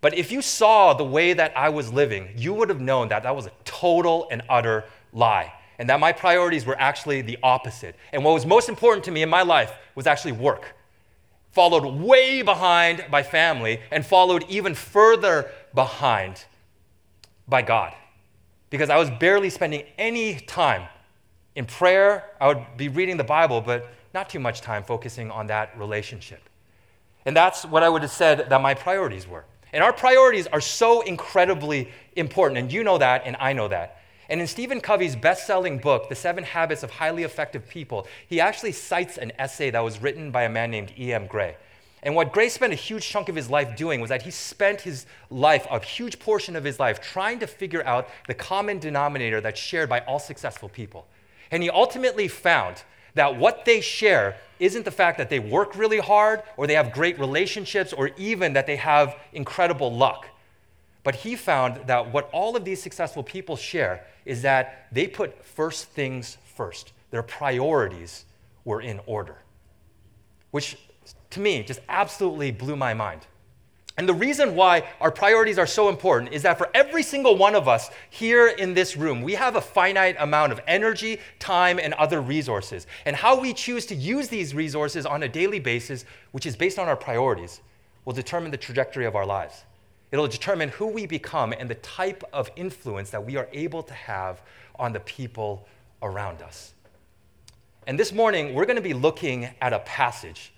But 0.00 0.14
if 0.14 0.30
you 0.30 0.40
saw 0.40 0.94
the 0.94 1.02
way 1.02 1.32
that 1.32 1.52
I 1.58 1.70
was 1.70 1.92
living, 1.92 2.28
you 2.36 2.54
would 2.54 2.68
have 2.68 2.80
known 2.80 3.08
that 3.08 3.24
that 3.24 3.34
was 3.34 3.46
a 3.46 3.52
total 3.64 4.28
and 4.30 4.42
utter 4.48 4.84
lie. 5.12 5.52
And 5.80 5.90
that 5.90 5.98
my 5.98 6.12
priorities 6.12 6.64
were 6.64 6.78
actually 6.78 7.22
the 7.22 7.38
opposite. 7.42 7.96
And 8.12 8.22
what 8.22 8.34
was 8.34 8.46
most 8.46 8.68
important 8.68 9.04
to 9.06 9.10
me 9.10 9.24
in 9.24 9.28
my 9.28 9.42
life 9.42 9.72
was 9.96 10.06
actually 10.06 10.30
work. 10.30 10.76
Followed 11.52 11.84
way 11.84 12.42
behind 12.42 13.04
by 13.10 13.22
family, 13.22 13.80
and 13.90 14.04
followed 14.04 14.44
even 14.48 14.74
further 14.74 15.50
behind 15.74 16.44
by 17.46 17.62
God. 17.62 17.94
Because 18.70 18.90
I 18.90 18.96
was 18.96 19.10
barely 19.10 19.50
spending 19.50 19.84
any 19.98 20.40
time 20.40 20.88
in 21.54 21.66
prayer. 21.66 22.24
I 22.40 22.48
would 22.48 22.64
be 22.76 22.88
reading 22.88 23.16
the 23.16 23.24
Bible, 23.24 23.60
but 23.60 23.88
not 24.14 24.28
too 24.28 24.40
much 24.40 24.60
time 24.60 24.82
focusing 24.82 25.30
on 25.30 25.46
that 25.48 25.76
relationship. 25.78 26.40
And 27.24 27.36
that's 27.36 27.64
what 27.64 27.82
I 27.82 27.88
would 27.88 28.02
have 28.02 28.10
said 28.10 28.48
that 28.48 28.60
my 28.60 28.74
priorities 28.74 29.28
were. 29.28 29.44
And 29.72 29.82
our 29.82 29.92
priorities 29.92 30.46
are 30.46 30.60
so 30.60 31.02
incredibly 31.02 31.90
important, 32.16 32.58
and 32.58 32.72
you 32.72 32.84
know 32.84 32.98
that, 32.98 33.22
and 33.24 33.36
I 33.38 33.52
know 33.52 33.68
that. 33.68 34.01
And 34.32 34.40
in 34.40 34.46
Stephen 34.46 34.80
Covey's 34.80 35.14
best 35.14 35.46
selling 35.46 35.76
book, 35.76 36.08
The 36.08 36.14
Seven 36.14 36.42
Habits 36.42 36.82
of 36.82 36.90
Highly 36.90 37.22
Effective 37.22 37.68
People, 37.68 38.06
he 38.26 38.40
actually 38.40 38.72
cites 38.72 39.18
an 39.18 39.30
essay 39.38 39.68
that 39.68 39.80
was 39.80 40.00
written 40.00 40.30
by 40.30 40.44
a 40.44 40.48
man 40.48 40.70
named 40.70 40.90
E.M. 40.98 41.26
Gray. 41.26 41.54
And 42.02 42.14
what 42.14 42.32
Gray 42.32 42.48
spent 42.48 42.72
a 42.72 42.76
huge 42.76 43.06
chunk 43.06 43.28
of 43.28 43.36
his 43.36 43.50
life 43.50 43.76
doing 43.76 44.00
was 44.00 44.08
that 44.08 44.22
he 44.22 44.30
spent 44.30 44.80
his 44.80 45.04
life, 45.28 45.66
a 45.70 45.78
huge 45.80 46.18
portion 46.18 46.56
of 46.56 46.64
his 46.64 46.80
life, 46.80 46.98
trying 46.98 47.40
to 47.40 47.46
figure 47.46 47.84
out 47.86 48.08
the 48.26 48.32
common 48.32 48.78
denominator 48.78 49.42
that's 49.42 49.60
shared 49.60 49.90
by 49.90 50.00
all 50.00 50.18
successful 50.18 50.70
people. 50.70 51.06
And 51.50 51.62
he 51.62 51.68
ultimately 51.68 52.26
found 52.26 52.84
that 53.12 53.36
what 53.36 53.66
they 53.66 53.82
share 53.82 54.36
isn't 54.58 54.86
the 54.86 54.90
fact 54.90 55.18
that 55.18 55.28
they 55.28 55.40
work 55.40 55.76
really 55.76 55.98
hard 55.98 56.42
or 56.56 56.66
they 56.66 56.74
have 56.74 56.94
great 56.94 57.18
relationships 57.18 57.92
or 57.92 58.08
even 58.16 58.54
that 58.54 58.66
they 58.66 58.76
have 58.76 59.14
incredible 59.34 59.94
luck. 59.94 60.26
But 61.04 61.16
he 61.16 61.34
found 61.34 61.86
that 61.88 62.12
what 62.12 62.30
all 62.32 62.56
of 62.56 62.64
these 62.64 62.82
successful 62.82 63.22
people 63.22 63.56
share 63.56 64.06
is 64.24 64.42
that 64.42 64.86
they 64.92 65.06
put 65.06 65.44
first 65.44 65.88
things 65.88 66.38
first. 66.54 66.92
Their 67.10 67.22
priorities 67.22 68.24
were 68.64 68.80
in 68.80 69.00
order, 69.06 69.38
which 70.52 70.78
to 71.30 71.40
me 71.40 71.62
just 71.62 71.80
absolutely 71.88 72.52
blew 72.52 72.76
my 72.76 72.94
mind. 72.94 73.26
And 73.98 74.08
the 74.08 74.14
reason 74.14 74.54
why 74.54 74.88
our 75.00 75.10
priorities 75.10 75.58
are 75.58 75.66
so 75.66 75.90
important 75.90 76.32
is 76.32 76.42
that 76.42 76.56
for 76.56 76.70
every 76.72 77.02
single 77.02 77.36
one 77.36 77.54
of 77.54 77.68
us 77.68 77.90
here 78.08 78.48
in 78.48 78.72
this 78.72 78.96
room, 78.96 79.20
we 79.20 79.34
have 79.34 79.56
a 79.56 79.60
finite 79.60 80.16
amount 80.18 80.52
of 80.52 80.60
energy, 80.66 81.20
time, 81.38 81.78
and 81.78 81.92
other 81.94 82.22
resources. 82.22 82.86
And 83.04 83.14
how 83.14 83.38
we 83.38 83.52
choose 83.52 83.84
to 83.86 83.94
use 83.94 84.28
these 84.28 84.54
resources 84.54 85.04
on 85.04 85.24
a 85.24 85.28
daily 85.28 85.58
basis, 85.58 86.06
which 86.30 86.46
is 86.46 86.56
based 86.56 86.78
on 86.78 86.88
our 86.88 86.96
priorities, 86.96 87.60
will 88.06 88.14
determine 88.14 88.50
the 88.50 88.56
trajectory 88.56 89.04
of 89.04 89.14
our 89.14 89.26
lives. 89.26 89.64
It'll 90.12 90.28
determine 90.28 90.68
who 90.68 90.86
we 90.86 91.06
become 91.06 91.52
and 91.58 91.68
the 91.68 91.74
type 91.76 92.22
of 92.32 92.50
influence 92.54 93.10
that 93.10 93.24
we 93.24 93.36
are 93.36 93.48
able 93.52 93.82
to 93.82 93.94
have 93.94 94.42
on 94.76 94.92
the 94.92 95.00
people 95.00 95.66
around 96.02 96.42
us. 96.42 96.74
And 97.86 97.98
this 97.98 98.12
morning, 98.12 98.54
we're 98.54 98.66
going 98.66 98.76
to 98.76 98.82
be 98.82 98.94
looking 98.94 99.48
at 99.60 99.72
a 99.72 99.80
passage 99.80 100.52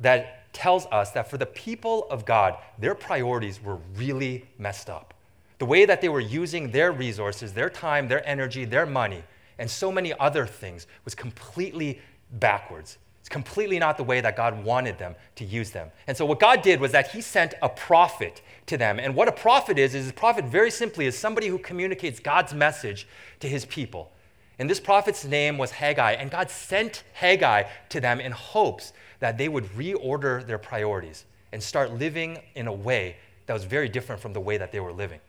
that 0.00 0.52
tells 0.52 0.86
us 0.86 1.10
that 1.12 1.30
for 1.30 1.36
the 1.36 1.46
people 1.46 2.06
of 2.10 2.24
God, 2.24 2.56
their 2.78 2.94
priorities 2.94 3.62
were 3.62 3.78
really 3.94 4.46
messed 4.58 4.88
up. 4.88 5.12
The 5.58 5.66
way 5.66 5.84
that 5.84 6.00
they 6.00 6.08
were 6.08 6.20
using 6.20 6.70
their 6.70 6.90
resources, 6.90 7.52
their 7.52 7.70
time, 7.70 8.08
their 8.08 8.26
energy, 8.26 8.64
their 8.64 8.86
money, 8.86 9.22
and 9.58 9.70
so 9.70 9.92
many 9.92 10.12
other 10.18 10.46
things 10.46 10.86
was 11.04 11.14
completely 11.14 12.00
backwards. 12.32 12.98
It's 13.20 13.28
completely 13.28 13.78
not 13.78 13.96
the 13.96 14.04
way 14.04 14.20
that 14.20 14.36
God 14.36 14.64
wanted 14.64 14.98
them 14.98 15.14
to 15.36 15.44
use 15.44 15.70
them. 15.70 15.90
And 16.06 16.16
so, 16.16 16.26
what 16.26 16.40
God 16.40 16.60
did 16.60 16.80
was 16.80 16.92
that 16.92 17.12
He 17.12 17.20
sent 17.20 17.54
a 17.62 17.68
prophet 17.68 18.42
to 18.66 18.76
them. 18.76 18.98
And 18.98 19.14
what 19.14 19.28
a 19.28 19.32
prophet 19.32 19.78
is, 19.78 19.94
is 19.94 20.08
a 20.08 20.12
prophet 20.12 20.44
very 20.44 20.70
simply 20.70 21.06
is 21.06 21.16
somebody 21.16 21.48
who 21.48 21.58
communicates 21.58 22.20
God's 22.20 22.54
message 22.54 23.06
to 23.40 23.48
His 23.48 23.64
people. 23.64 24.10
And 24.58 24.70
this 24.70 24.80
prophet's 24.80 25.24
name 25.24 25.58
was 25.58 25.72
Haggai. 25.72 26.12
And 26.12 26.30
God 26.30 26.50
sent 26.50 27.02
Haggai 27.14 27.64
to 27.90 28.00
them 28.00 28.20
in 28.20 28.32
hopes 28.32 28.92
that 29.20 29.38
they 29.38 29.48
would 29.48 29.64
reorder 29.76 30.46
their 30.46 30.58
priorities 30.58 31.24
and 31.52 31.62
start 31.62 31.92
living 31.92 32.38
in 32.54 32.66
a 32.66 32.72
way 32.72 33.16
that 33.46 33.52
was 33.52 33.64
very 33.64 33.88
different 33.88 34.20
from 34.20 34.32
the 34.32 34.40
way 34.40 34.56
that 34.56 34.72
they 34.72 34.80
were 34.80 34.92
living. 34.92 35.20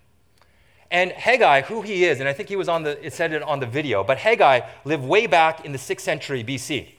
And 0.92 1.12
Haggai, 1.12 1.62
who 1.62 1.82
he 1.82 2.06
is, 2.06 2.20
and 2.20 2.30
I 2.30 2.34
think 2.34 2.48
he 2.48 2.56
was 2.56 2.70
on 2.70 2.84
the, 2.84 3.04
it 3.06 3.14
said 3.14 3.34
it 3.34 3.42
on 3.42 3.60
the 3.60 3.66
video, 3.66 4.04
but 4.04 4.18
Haggai 4.18 4.62
lived 4.86 5.04
way 5.04 5.28
back 5.28 5.66
in 5.66 5.72
the 5.72 5.78
6th 5.78 6.02
century 6.02 6.44
BC. 6.44 6.90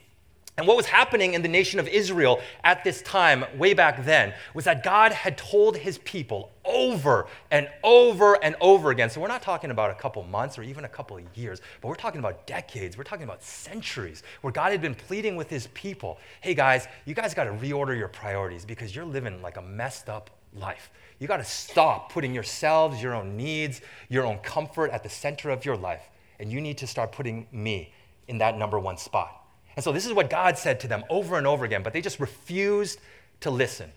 And 0.58 0.66
what 0.66 0.78
was 0.78 0.86
happening 0.86 1.34
in 1.34 1.42
the 1.42 1.48
nation 1.48 1.78
of 1.78 1.86
Israel 1.86 2.40
at 2.64 2.82
this 2.82 3.02
time, 3.02 3.44
way 3.58 3.75
back 3.75 4.06
then, 4.06 4.32
was 4.54 4.64
that 4.64 4.82
God 4.82 5.12
had 5.12 5.36
told 5.36 5.76
his 5.76 5.98
people 5.98 6.50
over 6.64 7.26
and 7.50 7.68
over 7.84 8.42
and 8.42 8.56
over 8.62 8.90
again. 8.90 9.10
So 9.10 9.20
we're 9.20 9.28
not 9.28 9.42
talking 9.42 9.70
about 9.70 9.90
a 9.90 9.94
couple 9.94 10.22
months 10.22 10.56
or 10.56 10.62
even 10.62 10.86
a 10.86 10.88
couple 10.88 11.18
of 11.18 11.25
years, 11.36 11.60
but 11.82 11.88
we're 11.88 11.94
talking 11.94 12.20
about 12.20 12.46
decades. 12.46 12.96
We're 12.96 13.04
talking 13.04 13.25
about 13.25 13.42
centuries 13.42 14.22
where 14.40 14.50
God 14.50 14.72
had 14.72 14.80
been 14.80 14.94
pleading 14.94 15.36
with 15.36 15.50
his 15.50 15.66
people 15.68 16.18
hey, 16.40 16.54
guys, 16.54 16.88
you 17.04 17.14
guys 17.14 17.34
got 17.34 17.44
to 17.44 17.52
reorder 17.52 17.96
your 17.96 18.08
priorities 18.08 18.64
because 18.64 18.96
you're 18.96 19.04
living 19.04 19.42
like 19.42 19.58
a 19.58 19.62
messed 19.62 20.08
up 20.08 20.30
life. 20.54 20.90
You 21.18 21.28
got 21.28 21.38
to 21.38 21.44
stop 21.44 22.12
putting 22.12 22.32
yourselves, 22.34 23.02
your 23.02 23.14
own 23.14 23.36
needs, 23.36 23.82
your 24.08 24.25
own 24.25 24.38
comfort 24.38 24.90
at 24.90 25.02
the 25.02 25.08
center 25.10 25.50
of 25.50 25.66
your 25.66 25.76
life. 25.76 26.08
And 26.38 26.50
you 26.50 26.62
need 26.62 26.78
to 26.78 26.86
start 26.86 27.12
putting 27.12 27.46
me 27.52 27.92
in 28.28 28.38
that 28.38 28.56
number 28.56 28.78
one 28.78 28.96
spot. 28.96 29.45
And 29.76 29.85
so 29.85 29.92
this 29.92 30.06
is 30.06 30.12
what 30.12 30.30
God 30.30 30.59
said 30.59 30.80
to 30.80 30.88
them 30.88 31.04
over 31.11 31.37
and 31.37 31.47
over 31.47 31.64
again, 31.64 31.83
but 31.83 31.92
they 31.92 32.00
just 32.00 32.18
refused 32.18 32.99
to 33.40 33.50
listen. 33.50 33.92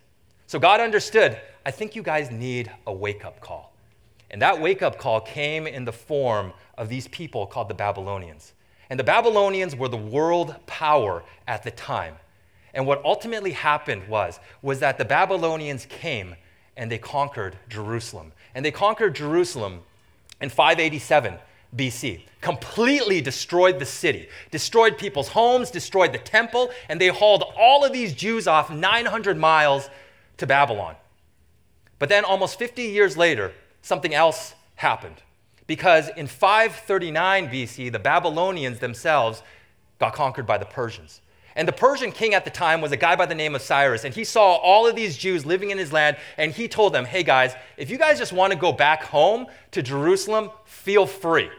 So 0.46 0.60
God 0.60 0.82
understood, 0.82 1.40
I 1.66 1.72
think 1.72 1.96
you 1.96 2.04
guys 2.04 2.32
need 2.32 2.72
a 2.86 2.94
wake 2.94 3.24
up 3.24 3.40
call. 3.40 3.74
And 4.30 4.42
that 4.42 4.60
wake 4.60 4.82
up 4.82 4.98
call 4.98 5.22
came 5.22 5.66
in 5.66 5.86
the 5.86 5.94
form 5.94 6.54
of 6.78 6.90
these 6.90 7.08
people 7.08 7.48
called 7.48 7.70
the 7.70 7.74
Babylonians. 7.74 8.54
And 8.90 9.00
the 9.00 9.04
Babylonians 9.04 9.76
were 9.76 9.88
the 9.88 9.98
world 9.98 10.56
power 10.66 11.24
at 11.48 11.64
the 11.64 11.72
time. 11.72 12.16
And 12.74 12.86
what 12.86 13.04
ultimately 13.04 13.52
happened 13.52 14.08
was, 14.08 14.40
was 14.62 14.80
that 14.80 14.98
the 14.98 15.06
Babylonians 15.06 15.86
came 15.86 16.36
and 16.76 16.92
they 16.92 16.98
conquered 16.98 17.58
Jerusalem. 17.68 18.32
And 18.54 18.66
they 18.66 18.72
conquered 18.72 19.16
Jerusalem 19.16 19.82
in 20.42 20.50
587 20.50 21.36
BC, 21.76 22.22
completely 22.42 23.22
destroyed 23.22 23.80
the 23.80 23.86
city, 23.86 24.28
destroyed 24.50 24.98
people's 24.98 25.30
homes, 25.30 25.70
destroyed 25.70 26.14
the 26.14 26.18
temple, 26.18 26.72
and 26.88 27.00
they 27.00 27.10
hauled 27.10 27.44
all 27.58 27.86
of 27.86 27.94
these 27.94 28.14
Jews 28.14 28.48
off 28.48 28.72
900 28.72 29.38
miles 29.38 29.90
to 30.38 30.48
Babylon. 30.48 30.96
But 32.00 32.10
then, 32.10 32.24
almost 32.24 32.58
50 32.58 32.82
years 32.84 33.18
later, 33.18 33.52
something 33.82 34.14
else 34.14 34.56
happened. 34.76 35.22
Because 35.68 36.10
in 36.18 36.26
539 36.26 37.50
BC, 37.50 37.92
the 37.92 38.00
Babylonians 38.00 38.80
themselves 38.80 39.44
got 40.00 40.14
conquered 40.14 40.48
by 40.48 40.58
the 40.58 40.66
Persians. 40.66 41.22
And 41.56 41.68
the 41.68 41.74
Persian 41.74 42.12
king 42.12 42.34
at 42.34 42.46
the 42.46 42.52
time 42.52 42.80
was 42.80 42.92
a 42.92 42.98
guy 42.98 43.16
by 43.16 43.26
the 43.26 43.36
name 43.36 43.54
of 43.54 43.62
Cyrus. 43.62 44.06
And 44.06 44.16
he 44.16 44.24
saw 44.24 44.56
all 44.56 44.88
of 44.88 44.96
these 44.96 45.18
Jews 45.18 45.46
living 45.46 45.72
in 45.72 45.78
his 45.78 45.92
land. 45.92 46.18
And 46.38 46.54
he 46.54 46.68
told 46.68 46.94
them, 46.94 47.06
hey 47.06 47.22
guys, 47.22 47.54
if 47.76 47.90
you 47.90 47.98
guys 47.98 48.18
just 48.18 48.32
want 48.32 48.54
to 48.54 48.58
go 48.58 48.72
back 48.72 49.04
home 49.04 49.48
to 49.72 49.82
Jerusalem, 49.82 50.52
feel 50.64 51.06
free. 51.06 51.50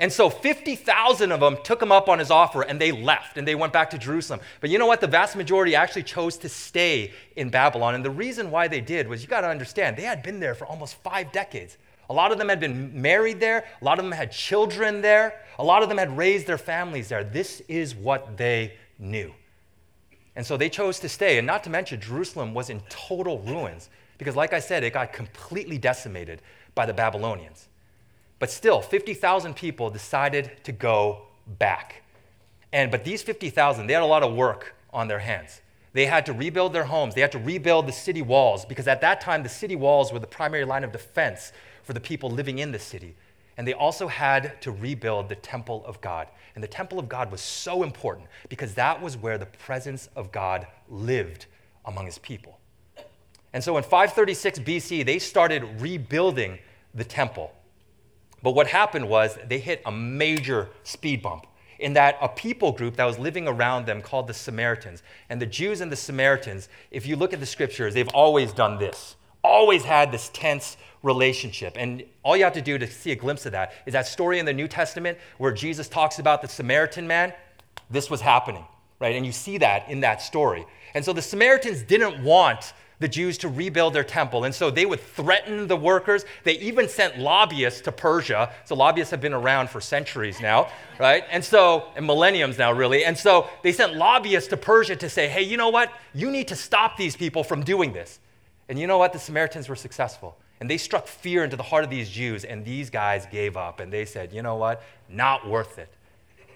And 0.00 0.12
so 0.12 0.28
50,000 0.28 1.30
of 1.30 1.40
them 1.40 1.56
took 1.62 1.80
him 1.80 1.92
up 1.92 2.08
on 2.08 2.18
his 2.18 2.30
offer 2.30 2.62
and 2.62 2.80
they 2.80 2.90
left 2.90 3.38
and 3.38 3.46
they 3.46 3.54
went 3.54 3.72
back 3.72 3.90
to 3.90 3.98
Jerusalem. 3.98 4.40
But 4.60 4.70
you 4.70 4.78
know 4.78 4.86
what? 4.86 5.00
The 5.00 5.06
vast 5.06 5.36
majority 5.36 5.76
actually 5.76 6.02
chose 6.02 6.36
to 6.38 6.48
stay 6.48 7.12
in 7.36 7.48
Babylon. 7.48 7.94
And 7.94 8.04
the 8.04 8.10
reason 8.10 8.50
why 8.50 8.66
they 8.66 8.80
did 8.80 9.06
was 9.06 9.22
you 9.22 9.28
got 9.28 9.42
to 9.42 9.48
understand, 9.48 9.96
they 9.96 10.02
had 10.02 10.22
been 10.22 10.40
there 10.40 10.54
for 10.54 10.66
almost 10.66 10.96
five 10.96 11.30
decades. 11.30 11.78
A 12.10 12.12
lot 12.12 12.32
of 12.32 12.38
them 12.38 12.48
had 12.48 12.60
been 12.60 13.00
married 13.00 13.40
there, 13.40 13.64
a 13.80 13.84
lot 13.84 13.98
of 13.98 14.04
them 14.04 14.12
had 14.12 14.30
children 14.30 15.00
there, 15.00 15.40
a 15.58 15.64
lot 15.64 15.82
of 15.82 15.88
them 15.88 15.96
had 15.96 16.16
raised 16.16 16.46
their 16.46 16.58
families 16.58 17.08
there. 17.08 17.24
This 17.24 17.60
is 17.68 17.94
what 17.94 18.36
they 18.36 18.74
knew. 18.98 19.32
And 20.36 20.44
so 20.44 20.56
they 20.56 20.68
chose 20.68 20.98
to 21.00 21.08
stay. 21.08 21.38
And 21.38 21.46
not 21.46 21.64
to 21.64 21.70
mention, 21.70 22.00
Jerusalem 22.00 22.52
was 22.52 22.68
in 22.68 22.80
total 22.88 23.38
ruins 23.40 23.88
because, 24.18 24.36
like 24.36 24.52
I 24.52 24.58
said, 24.58 24.82
it 24.82 24.92
got 24.92 25.12
completely 25.12 25.78
decimated 25.78 26.42
by 26.74 26.84
the 26.84 26.92
Babylonians. 26.92 27.68
But 28.44 28.50
still, 28.50 28.82
50,000 28.82 29.56
people 29.56 29.88
decided 29.88 30.62
to 30.64 30.72
go 30.72 31.22
back. 31.58 32.02
And 32.74 32.90
but 32.90 33.02
these 33.02 33.22
50,000, 33.22 33.86
they 33.86 33.94
had 33.94 34.02
a 34.02 34.04
lot 34.04 34.22
of 34.22 34.34
work 34.34 34.74
on 34.92 35.08
their 35.08 35.20
hands. 35.20 35.62
They 35.94 36.04
had 36.04 36.26
to 36.26 36.34
rebuild 36.34 36.74
their 36.74 36.84
homes. 36.84 37.14
They 37.14 37.22
had 37.22 37.32
to 37.32 37.38
rebuild 37.38 37.86
the 37.86 37.92
city 37.92 38.20
walls 38.20 38.66
because 38.66 38.86
at 38.86 39.00
that 39.00 39.22
time 39.22 39.42
the 39.42 39.48
city 39.48 39.76
walls 39.76 40.12
were 40.12 40.18
the 40.18 40.26
primary 40.26 40.66
line 40.66 40.84
of 40.84 40.92
defense 40.92 41.54
for 41.84 41.94
the 41.94 42.00
people 42.00 42.28
living 42.28 42.58
in 42.58 42.70
the 42.70 42.78
city. 42.78 43.16
And 43.56 43.66
they 43.66 43.72
also 43.72 44.08
had 44.08 44.60
to 44.60 44.72
rebuild 44.72 45.30
the 45.30 45.36
temple 45.36 45.82
of 45.86 45.98
God. 46.02 46.28
And 46.54 46.62
the 46.62 46.68
temple 46.68 46.98
of 46.98 47.08
God 47.08 47.32
was 47.32 47.40
so 47.40 47.82
important 47.82 48.28
because 48.50 48.74
that 48.74 49.00
was 49.00 49.16
where 49.16 49.38
the 49.38 49.46
presence 49.46 50.10
of 50.16 50.32
God 50.32 50.66
lived 50.90 51.46
among 51.86 52.04
his 52.04 52.18
people. 52.18 52.58
And 53.54 53.64
so 53.64 53.78
in 53.78 53.84
536 53.84 54.58
BC, 54.58 55.06
they 55.06 55.18
started 55.18 55.80
rebuilding 55.80 56.58
the 56.94 57.04
temple. 57.04 57.50
But 58.44 58.54
what 58.54 58.66
happened 58.66 59.08
was 59.08 59.38
they 59.48 59.58
hit 59.58 59.80
a 59.86 59.90
major 59.90 60.68
speed 60.82 61.22
bump 61.22 61.46
in 61.78 61.94
that 61.94 62.18
a 62.20 62.28
people 62.28 62.72
group 62.72 62.96
that 62.96 63.06
was 63.06 63.18
living 63.18 63.48
around 63.48 63.86
them 63.86 64.02
called 64.02 64.26
the 64.26 64.34
Samaritans. 64.34 65.02
And 65.30 65.40
the 65.40 65.46
Jews 65.46 65.80
and 65.80 65.90
the 65.90 65.96
Samaritans, 65.96 66.68
if 66.90 67.06
you 67.06 67.16
look 67.16 67.32
at 67.32 67.40
the 67.40 67.46
scriptures, 67.46 67.94
they've 67.94 68.06
always 68.08 68.52
done 68.52 68.78
this, 68.78 69.16
always 69.42 69.84
had 69.84 70.12
this 70.12 70.28
tense 70.34 70.76
relationship. 71.02 71.74
And 71.78 72.04
all 72.22 72.36
you 72.36 72.44
have 72.44 72.52
to 72.52 72.60
do 72.60 72.76
to 72.76 72.86
see 72.86 73.12
a 73.12 73.16
glimpse 73.16 73.46
of 73.46 73.52
that 73.52 73.72
is 73.86 73.94
that 73.94 74.06
story 74.06 74.38
in 74.38 74.44
the 74.44 74.52
New 74.52 74.68
Testament 74.68 75.16
where 75.38 75.50
Jesus 75.50 75.88
talks 75.88 76.18
about 76.18 76.42
the 76.42 76.48
Samaritan 76.48 77.06
man. 77.06 77.32
This 77.88 78.10
was 78.10 78.20
happening, 78.20 78.64
right? 79.00 79.16
And 79.16 79.24
you 79.24 79.32
see 79.32 79.56
that 79.56 79.88
in 79.88 80.00
that 80.00 80.20
story. 80.20 80.66
And 80.92 81.02
so 81.02 81.14
the 81.14 81.22
Samaritans 81.22 81.82
didn't 81.82 82.22
want 82.22 82.74
the 83.04 83.08
Jews 83.08 83.36
to 83.36 83.50
rebuild 83.50 83.92
their 83.92 84.02
temple. 84.02 84.44
And 84.44 84.54
so 84.54 84.70
they 84.70 84.86
would 84.86 84.98
threaten 84.98 85.66
the 85.66 85.76
workers. 85.76 86.24
They 86.42 86.54
even 86.60 86.88
sent 86.88 87.18
lobbyists 87.18 87.82
to 87.82 87.92
Persia. 87.92 88.50
So 88.64 88.74
lobbyists 88.74 89.10
have 89.10 89.20
been 89.20 89.34
around 89.34 89.68
for 89.68 89.78
centuries 89.78 90.40
now, 90.40 90.70
right? 90.98 91.22
And 91.30 91.44
so, 91.44 91.90
and 91.96 92.06
millenniums 92.06 92.56
now, 92.56 92.72
really. 92.72 93.04
And 93.04 93.18
so 93.18 93.50
they 93.62 93.72
sent 93.72 93.94
lobbyists 93.94 94.48
to 94.48 94.56
Persia 94.56 94.96
to 94.96 95.10
say, 95.10 95.28
hey, 95.28 95.42
you 95.42 95.58
know 95.58 95.68
what? 95.68 95.92
You 96.14 96.30
need 96.30 96.48
to 96.48 96.56
stop 96.56 96.96
these 96.96 97.14
people 97.14 97.44
from 97.44 97.62
doing 97.62 97.92
this. 97.92 98.20
And 98.70 98.78
you 98.78 98.86
know 98.86 98.96
what? 98.96 99.12
The 99.12 99.18
Samaritans 99.18 99.68
were 99.68 99.76
successful. 99.76 100.38
And 100.60 100.70
they 100.70 100.78
struck 100.78 101.06
fear 101.06 101.44
into 101.44 101.58
the 101.58 101.62
heart 101.62 101.84
of 101.84 101.90
these 101.90 102.08
Jews, 102.08 102.44
and 102.44 102.64
these 102.64 102.88
guys 102.88 103.26
gave 103.26 103.54
up. 103.54 103.80
And 103.80 103.92
they 103.92 104.06
said, 104.06 104.32
you 104.32 104.40
know 104.40 104.56
what? 104.56 104.82
Not 105.10 105.46
worth 105.46 105.78
it. 105.78 105.92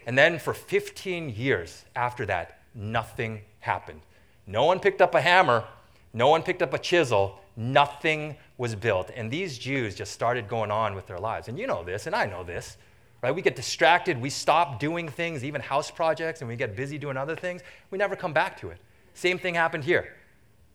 And 0.06 0.16
then 0.16 0.38
for 0.38 0.54
15 0.54 1.28
years 1.28 1.84
after 1.94 2.24
that, 2.24 2.62
nothing 2.74 3.42
happened. 3.60 4.00
No 4.46 4.64
one 4.64 4.80
picked 4.80 5.02
up 5.02 5.14
a 5.14 5.20
hammer 5.20 5.64
no 6.18 6.28
one 6.30 6.42
picked 6.42 6.62
up 6.62 6.74
a 6.74 6.78
chisel. 6.78 7.38
Nothing 7.56 8.36
was 8.56 8.74
built. 8.74 9.10
And 9.14 9.30
these 9.30 9.56
Jews 9.56 9.94
just 9.94 10.12
started 10.12 10.48
going 10.48 10.72
on 10.72 10.96
with 10.96 11.06
their 11.06 11.18
lives. 11.18 11.46
And 11.46 11.56
you 11.56 11.68
know 11.68 11.84
this, 11.84 12.08
and 12.08 12.14
I 12.14 12.26
know 12.26 12.42
this, 12.42 12.76
right? 13.22 13.32
We 13.32 13.40
get 13.40 13.54
distracted. 13.54 14.20
We 14.20 14.28
stop 14.28 14.80
doing 14.80 15.08
things, 15.08 15.44
even 15.44 15.60
house 15.60 15.92
projects, 15.92 16.40
and 16.40 16.48
we 16.48 16.56
get 16.56 16.74
busy 16.74 16.98
doing 16.98 17.16
other 17.16 17.36
things. 17.36 17.62
We 17.92 17.98
never 17.98 18.16
come 18.16 18.32
back 18.32 18.60
to 18.60 18.70
it. 18.70 18.78
Same 19.14 19.38
thing 19.38 19.54
happened 19.54 19.84
here, 19.84 20.16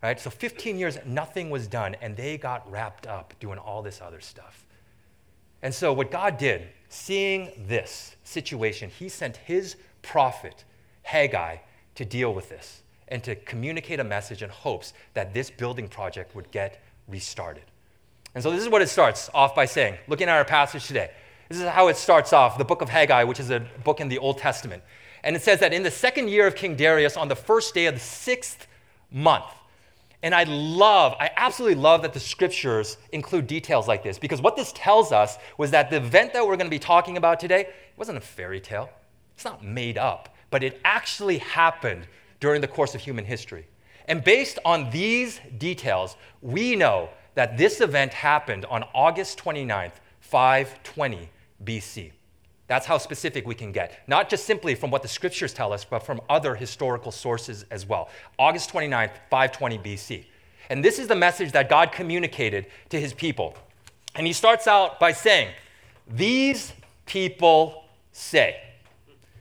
right? 0.02 0.18
So 0.18 0.30
15 0.30 0.80
years, 0.80 0.98
nothing 1.06 1.50
was 1.50 1.68
done, 1.68 1.98
and 2.02 2.16
they 2.16 2.38
got 2.38 2.70
wrapped 2.72 3.06
up 3.06 3.34
doing 3.42 3.60
all 3.60 3.82
this 3.82 4.00
other 4.02 4.22
stuff. 4.22 4.66
And 5.62 5.74
so, 5.74 5.92
what 5.92 6.10
God 6.10 6.38
did, 6.38 6.70
seeing 6.88 7.52
this 7.68 8.16
situation, 8.24 8.90
He 8.90 9.10
sent 9.10 9.38
His 9.38 9.76
prophet, 10.02 10.64
Haggai, 11.04 11.58
to 11.96 12.06
deal 12.06 12.34
with 12.34 12.48
this 12.48 12.83
and 13.14 13.24
to 13.24 13.36
communicate 13.36 14.00
a 14.00 14.04
message 14.04 14.42
in 14.42 14.50
hopes 14.50 14.92
that 15.14 15.36
this 15.36 15.52
building 15.52 15.88
project 15.88 16.36
would 16.36 16.50
get 16.50 16.84
restarted. 17.08 17.64
And 18.34 18.44
so 18.44 18.50
this 18.50 18.64
is 18.64 18.70
what 18.70 18.82
it 18.82 18.90
starts 18.90 19.30
off 19.36 19.54
by 19.54 19.66
saying, 19.66 20.00
looking 20.08 20.28
at 20.28 20.36
our 20.36 20.44
passage 20.44 20.88
today. 20.88 21.12
This 21.48 21.60
is 21.60 21.68
how 21.68 21.90
it 21.90 21.96
starts 21.96 22.34
off, 22.34 22.58
the 22.58 22.66
book 22.66 22.82
of 22.82 22.90
Haggai, 22.90 23.24
which 23.24 23.40
is 23.40 23.52
a 23.52 23.60
book 23.84 24.02
in 24.02 24.10
the 24.10 24.18
Old 24.18 24.40
Testament. 24.40 24.82
And 25.24 25.36
it 25.36 25.44
says 25.44 25.60
that 25.60 25.74
in 25.74 25.84
the 25.84 25.92
second 25.92 26.30
year 26.30 26.48
of 26.48 26.56
King 26.56 26.76
Darius, 26.76 27.16
on 27.16 27.28
the 27.28 27.36
first 27.36 27.76
day 27.76 27.86
of 27.86 27.94
the 27.94 28.00
sixth 28.00 28.66
month, 29.12 29.46
and 30.24 30.34
I 30.34 30.46
love, 30.46 31.14
I 31.20 31.30
absolutely 31.36 31.80
love 31.80 32.02
that 32.02 32.14
the 32.14 32.20
scriptures 32.20 32.98
include 33.12 33.46
details 33.46 33.88
like 33.88 34.02
this 34.02 34.18
because 34.18 34.42
what 34.42 34.56
this 34.56 34.72
tells 34.74 35.12
us 35.12 35.38
was 35.60 35.70
that 35.70 35.92
the 35.92 35.98
event 35.98 36.34
that 36.34 36.42
we're 36.42 36.58
going 36.58 36.66
to 36.66 36.72
be 36.72 36.80
talking 36.80 37.18
about 37.18 37.40
today 37.40 37.68
wasn't 37.96 38.18
a 38.18 38.22
fairy 38.22 38.60
tale. 38.60 38.90
It's 39.36 39.46
not 39.46 39.64
made 39.64 40.00
up, 40.00 40.36
but 40.50 40.64
it 40.64 40.82
actually 40.84 41.38
happened 41.38 42.08
during 42.44 42.60
the 42.60 42.68
course 42.68 42.94
of 42.94 43.00
human 43.00 43.24
history. 43.24 43.66
And 44.10 44.22
based 44.22 44.60
on 44.66 44.90
these 44.90 45.40
details, 45.58 46.18
we 46.42 46.76
know 46.76 47.08
that 47.36 47.58
this 47.58 47.80
event 47.80 48.14
happened 48.14 48.66
on 48.66 48.84
August 48.94 49.40
29th, 49.40 49.94
520 50.20 51.30
BC. 51.64 52.12
That's 52.68 52.86
how 52.86 52.98
specific 52.98 53.48
we 53.48 53.56
can 53.56 53.72
get, 53.72 53.98
not 54.08 54.30
just 54.30 54.44
simply 54.44 54.76
from 54.76 54.92
what 54.92 55.04
the 55.04 55.08
scriptures 55.08 55.54
tell 55.54 55.72
us, 55.72 55.86
but 55.86 56.00
from 56.00 56.20
other 56.30 56.54
historical 56.54 57.14
sources 57.14 57.64
as 57.72 57.86
well. 57.86 58.10
August 58.38 58.74
29th, 58.74 59.12
520 59.30 59.78
BC. 59.78 60.26
And 60.70 60.84
this 60.84 61.00
is 61.00 61.08
the 61.08 61.16
message 61.16 61.54
that 61.54 61.70
God 61.70 61.94
communicated 61.94 62.66
to 62.90 63.00
his 63.00 63.14
people. 63.14 63.56
And 64.16 64.28
he 64.28 64.34
starts 64.34 64.68
out 64.68 65.00
by 65.00 65.14
saying, 65.14 65.48
These 66.10 66.74
people 67.06 67.86
say. 68.12 68.60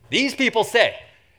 These 0.09 0.37
people 0.37 0.63
say. 0.63 0.95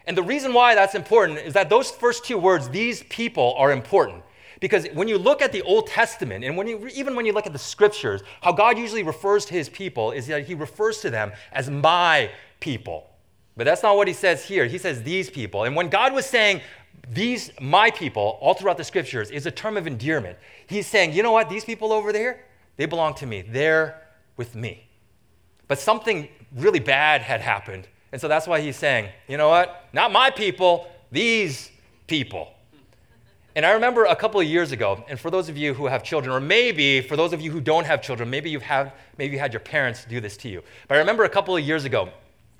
And 0.05 0.17
the 0.17 0.23
reason 0.23 0.53
why 0.53 0.75
that's 0.75 0.95
important 0.95 1.39
is 1.39 1.53
that 1.53 1.69
those 1.69 1.89
first 1.89 2.25
two 2.25 2.37
words, 2.37 2.69
these 2.69 3.03
people, 3.03 3.55
are 3.57 3.71
important. 3.71 4.23
Because 4.59 4.87
when 4.93 5.07
you 5.07 5.17
look 5.17 5.41
at 5.41 5.51
the 5.51 5.61
Old 5.63 5.87
Testament, 5.87 6.45
and 6.45 6.55
when 6.55 6.67
you, 6.67 6.87
even 6.93 7.15
when 7.15 7.25
you 7.25 7.33
look 7.33 7.45
at 7.45 7.53
the 7.53 7.59
scriptures, 7.59 8.21
how 8.41 8.53
God 8.53 8.77
usually 8.77 9.03
refers 9.03 9.45
to 9.45 9.53
his 9.53 9.67
people 9.69 10.11
is 10.11 10.27
that 10.27 10.45
he 10.45 10.55
refers 10.55 11.01
to 11.01 11.09
them 11.09 11.31
as 11.51 11.69
my 11.69 12.29
people. 12.59 13.09
But 13.55 13.65
that's 13.65 13.83
not 13.83 13.97
what 13.97 14.07
he 14.07 14.13
says 14.13 14.45
here. 14.45 14.65
He 14.65 14.77
says 14.77 15.03
these 15.03 15.29
people. 15.29 15.65
And 15.65 15.75
when 15.75 15.89
God 15.89 16.13
was 16.13 16.25
saying 16.25 16.61
these, 17.09 17.51
my 17.59 17.91
people, 17.91 18.37
all 18.41 18.53
throughout 18.53 18.77
the 18.77 18.83
scriptures, 18.83 19.31
is 19.31 19.45
a 19.45 19.51
term 19.51 19.77
of 19.77 19.85
endearment. 19.85 20.37
He's 20.67 20.87
saying, 20.87 21.13
you 21.13 21.23
know 21.23 21.31
what, 21.31 21.49
these 21.49 21.65
people 21.65 21.91
over 21.91 22.13
there, 22.13 22.45
they 22.77 22.85
belong 22.85 23.13
to 23.15 23.25
me. 23.25 23.41
They're 23.41 24.01
with 24.37 24.55
me. 24.55 24.87
But 25.67 25.79
something 25.79 26.29
really 26.55 26.79
bad 26.79 27.21
had 27.21 27.41
happened 27.41 27.87
and 28.13 28.21
so 28.21 28.27
that's 28.27 28.45
why 28.45 28.61
he's 28.61 28.75
saying, 28.75 29.09
you 29.27 29.37
know 29.37 29.49
what? 29.49 29.89
Not 29.91 30.11
my 30.11 30.29
people, 30.29 30.87
these 31.11 31.71
people. 32.05 32.53
And 33.55 33.65
I 33.65 33.71
remember 33.71 34.05
a 34.05 34.15
couple 34.15 34.39
of 34.39 34.45
years 34.45 34.71
ago, 34.71 35.03
and 35.09 35.19
for 35.19 35.31
those 35.31 35.49
of 35.49 35.57
you 35.57 35.73
who 35.73 35.87
have 35.87 36.03
children, 36.03 36.31
or 36.31 36.39
maybe 36.39 37.01
for 37.01 37.17
those 37.17 37.33
of 37.33 37.41
you 37.41 37.49
who 37.49 37.59
don't 37.59 37.85
have 37.87 38.03
children, 38.03 38.29
maybe 38.29 38.51
you've 38.51 38.61
had, 38.61 38.91
maybe 39.17 39.33
you 39.33 39.39
had 39.39 39.51
your 39.51 39.61
parents 39.61 40.05
do 40.05 40.21
this 40.21 40.37
to 40.37 40.47
you. 40.47 40.61
But 40.87 40.95
I 40.95 40.99
remember 40.99 41.23
a 41.23 41.29
couple 41.29 41.57
of 41.57 41.63
years 41.63 41.85
ago, 41.85 42.09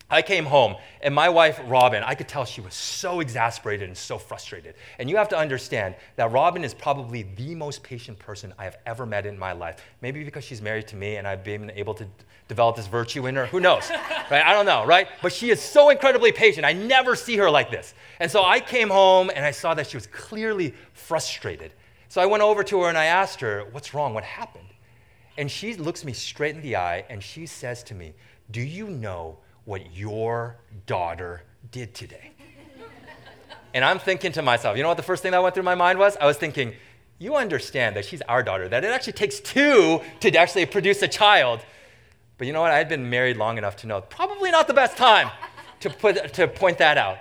I 0.09 0.21
came 0.21 0.45
home, 0.45 0.75
and 1.01 1.15
my 1.15 1.29
wife, 1.29 1.59
Robin, 1.65 2.03
I 2.03 2.13
could 2.13 2.27
tell 2.27 2.45
she 2.45 2.61
was 2.61 2.75
so 2.75 3.19
exasperated 3.19 3.87
and 3.87 3.97
so 3.97 4.17
frustrated. 4.17 4.75
And 4.99 5.09
you 5.09 5.17
have 5.17 5.29
to 5.29 5.37
understand 5.37 5.95
that 6.17 6.31
Robin 6.31 6.63
is 6.63 6.73
probably 6.73 7.23
the 7.35 7.55
most 7.55 7.81
patient 7.81 8.19
person 8.19 8.53
I 8.59 8.65
have 8.65 8.77
ever 8.85 9.05
met 9.05 9.25
in 9.25 9.39
my 9.39 9.53
life. 9.53 9.77
Maybe 10.01 10.23
because 10.23 10.43
she's 10.43 10.61
married 10.61 10.87
to 10.89 10.95
me 10.95 11.15
and 11.15 11.27
I've 11.27 11.43
been 11.43 11.71
able 11.71 11.95
to 11.95 12.05
develop 12.47 12.75
this 12.75 12.87
virtue 12.87 13.25
in 13.25 13.35
her. 13.35 13.47
Who 13.47 13.59
knows? 13.59 13.89
right? 14.31 14.43
I 14.45 14.53
don't 14.53 14.65
know, 14.65 14.85
right? 14.85 15.07
But 15.21 15.33
she 15.33 15.49
is 15.49 15.59
so 15.59 15.89
incredibly 15.89 16.31
patient. 16.31 16.65
I 16.65 16.73
never 16.73 17.15
see 17.15 17.37
her 17.37 17.49
like 17.49 17.71
this. 17.71 17.95
And 18.19 18.29
so 18.29 18.43
I 18.43 18.59
came 18.59 18.89
home 18.89 19.31
and 19.33 19.43
I 19.43 19.51
saw 19.51 19.73
that 19.73 19.87
she 19.87 19.97
was 19.97 20.07
clearly 20.07 20.75
frustrated. 20.93 21.73
So 22.09 22.21
I 22.21 22.27
went 22.27 22.43
over 22.43 22.63
to 22.65 22.81
her 22.83 22.89
and 22.89 22.97
I 22.97 23.05
asked 23.05 23.39
her, 23.41 23.65
What's 23.71 23.93
wrong? 23.93 24.13
What 24.13 24.23
happened? 24.23 24.67
And 25.37 25.49
she 25.49 25.73
looks 25.73 26.05
me 26.05 26.13
straight 26.13 26.55
in 26.55 26.61
the 26.61 26.75
eye 26.75 27.05
and 27.09 27.23
she 27.23 27.47
says 27.47 27.81
to 27.85 27.95
me, 27.95 28.13
Do 28.51 28.61
you 28.61 28.87
know 28.87 29.39
what 29.65 29.95
your 29.95 30.57
daughter 30.85 31.43
did 31.71 31.93
today? 31.93 32.31
and 33.73 33.83
I'm 33.83 33.99
thinking 33.99 34.31
to 34.33 34.41
myself, 34.41 34.77
you 34.77 34.83
know 34.83 34.89
what 34.89 34.97
the 34.97 35.03
first 35.03 35.23
thing 35.23 35.31
that 35.31 35.41
went 35.41 35.55
through 35.55 35.63
my 35.63 35.75
mind 35.75 35.99
was? 35.99 36.17
I 36.17 36.25
was 36.25 36.37
thinking, 36.37 36.73
you 37.19 37.35
understand 37.35 37.95
that 37.95 38.05
she's 38.05 38.21
our 38.23 38.43
daughter, 38.43 38.67
that 38.67 38.83
it 38.83 38.91
actually 38.91 39.13
takes 39.13 39.39
two 39.39 40.01
to 40.19 40.35
actually 40.35 40.65
produce 40.65 41.01
a 41.01 41.07
child. 41.07 41.61
But 42.37 42.47
you 42.47 42.53
know 42.53 42.61
what? 42.61 42.71
I 42.71 42.77
had 42.77 42.89
been 42.89 43.09
married 43.09 43.37
long 43.37 43.57
enough 43.57 43.77
to 43.77 43.87
know 43.87 44.01
probably 44.01 44.51
not 44.51 44.67
the 44.67 44.73
best 44.73 44.97
time 44.97 45.29
to, 45.79 45.89
put, 45.89 46.33
to 46.33 46.47
point 46.47 46.79
that 46.79 46.97
out. 46.97 47.17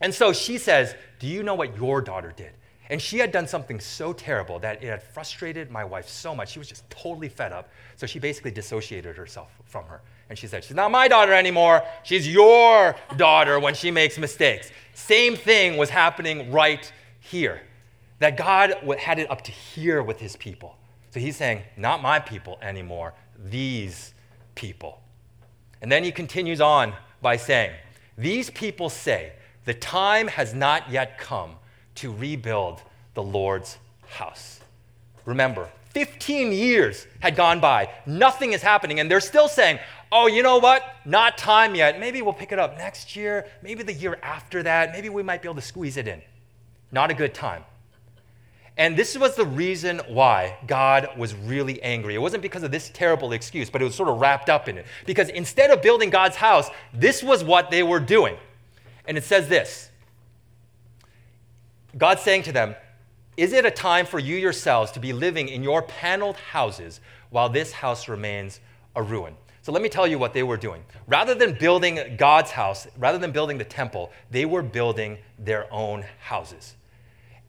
And 0.00 0.14
so 0.14 0.32
she 0.32 0.56
says, 0.58 0.94
Do 1.18 1.26
you 1.26 1.42
know 1.42 1.54
what 1.54 1.76
your 1.76 2.00
daughter 2.00 2.32
did? 2.34 2.52
And 2.88 3.00
she 3.00 3.18
had 3.18 3.30
done 3.30 3.46
something 3.46 3.78
so 3.78 4.12
terrible 4.12 4.58
that 4.60 4.82
it 4.82 4.88
had 4.88 5.02
frustrated 5.02 5.70
my 5.70 5.84
wife 5.84 6.08
so 6.08 6.34
much. 6.34 6.50
She 6.50 6.58
was 6.58 6.68
just 6.68 6.88
totally 6.90 7.28
fed 7.28 7.52
up. 7.52 7.68
So 7.96 8.06
she 8.06 8.18
basically 8.18 8.50
dissociated 8.50 9.16
herself 9.16 9.52
from 9.64 9.84
her. 9.84 10.00
And 10.30 10.38
she 10.38 10.46
said, 10.46 10.64
She's 10.64 10.76
not 10.76 10.92
my 10.92 11.08
daughter 11.08 11.34
anymore. 11.34 11.82
She's 12.04 12.32
your 12.32 12.94
daughter 13.16 13.58
when 13.58 13.74
she 13.74 13.90
makes 13.90 14.16
mistakes. 14.16 14.70
Same 14.94 15.34
thing 15.34 15.76
was 15.76 15.90
happening 15.90 16.52
right 16.52 16.90
here. 17.18 17.60
That 18.20 18.36
God 18.36 18.74
had 18.98 19.18
it 19.18 19.28
up 19.30 19.42
to 19.42 19.52
here 19.52 20.02
with 20.02 20.20
his 20.20 20.36
people. 20.36 20.76
So 21.10 21.18
he's 21.18 21.36
saying, 21.36 21.62
Not 21.76 22.00
my 22.00 22.20
people 22.20 22.58
anymore, 22.62 23.12
these 23.36 24.14
people. 24.54 25.00
And 25.82 25.90
then 25.90 26.04
he 26.04 26.12
continues 26.12 26.60
on 26.60 26.94
by 27.20 27.36
saying, 27.36 27.72
These 28.16 28.50
people 28.50 28.88
say, 28.88 29.32
The 29.64 29.74
time 29.74 30.28
has 30.28 30.54
not 30.54 30.88
yet 30.90 31.18
come 31.18 31.56
to 31.96 32.12
rebuild 32.12 32.82
the 33.14 33.22
Lord's 33.22 33.78
house. 34.06 34.60
Remember, 35.24 35.68
15 35.90 36.52
years 36.52 37.06
had 37.18 37.34
gone 37.34 37.60
by. 37.60 37.90
Nothing 38.06 38.52
is 38.52 38.62
happening. 38.62 39.00
And 39.00 39.10
they're 39.10 39.20
still 39.20 39.48
saying, 39.48 39.80
oh, 40.12 40.26
you 40.26 40.42
know 40.42 40.58
what? 40.58 40.82
Not 41.04 41.38
time 41.38 41.74
yet. 41.74 42.00
Maybe 42.00 42.22
we'll 42.22 42.32
pick 42.32 42.52
it 42.52 42.58
up 42.58 42.76
next 42.76 43.16
year, 43.16 43.46
maybe 43.62 43.82
the 43.82 43.92
year 43.92 44.18
after 44.22 44.62
that. 44.62 44.92
Maybe 44.92 45.08
we 45.08 45.22
might 45.22 45.42
be 45.42 45.48
able 45.48 45.56
to 45.56 45.66
squeeze 45.66 45.96
it 45.96 46.08
in. 46.08 46.22
Not 46.92 47.10
a 47.10 47.14
good 47.14 47.34
time. 47.34 47.64
And 48.76 48.96
this 48.96 49.16
was 49.18 49.36
the 49.36 49.44
reason 49.44 50.00
why 50.08 50.56
God 50.66 51.08
was 51.18 51.34
really 51.34 51.82
angry. 51.82 52.14
It 52.14 52.18
wasn't 52.18 52.42
because 52.42 52.62
of 52.62 52.70
this 52.70 52.90
terrible 52.94 53.32
excuse, 53.32 53.68
but 53.68 53.82
it 53.82 53.84
was 53.84 53.94
sort 53.94 54.08
of 54.08 54.20
wrapped 54.20 54.48
up 54.48 54.68
in 54.68 54.78
it. 54.78 54.86
Because 55.04 55.28
instead 55.28 55.70
of 55.70 55.82
building 55.82 56.08
God's 56.08 56.36
house, 56.36 56.70
this 56.94 57.22
was 57.22 57.44
what 57.44 57.70
they 57.70 57.82
were 57.82 58.00
doing. 58.00 58.36
And 59.06 59.18
it 59.18 59.24
says 59.24 59.48
this 59.48 59.90
God 61.96 62.20
saying 62.20 62.44
to 62.44 62.52
them, 62.52 62.74
Is 63.36 63.52
it 63.52 63.66
a 63.66 63.70
time 63.70 64.06
for 64.06 64.18
you 64.18 64.36
yourselves 64.36 64.92
to 64.92 65.00
be 65.00 65.12
living 65.12 65.48
in 65.48 65.62
your 65.62 65.82
paneled 65.82 66.36
houses 66.36 67.00
while 67.28 67.48
this 67.48 67.72
house 67.72 68.08
remains 68.08 68.60
a 68.96 69.02
ruin? 69.02 69.36
So 69.62 69.72
let 69.72 69.82
me 69.82 69.88
tell 69.88 70.06
you 70.06 70.18
what 70.18 70.32
they 70.32 70.42
were 70.42 70.56
doing. 70.56 70.82
Rather 71.06 71.34
than 71.34 71.52
building 71.52 72.16
God's 72.16 72.50
house, 72.50 72.86
rather 72.98 73.18
than 73.18 73.30
building 73.30 73.58
the 73.58 73.64
temple, 73.64 74.10
they 74.30 74.46
were 74.46 74.62
building 74.62 75.18
their 75.38 75.72
own 75.72 76.04
houses. 76.18 76.76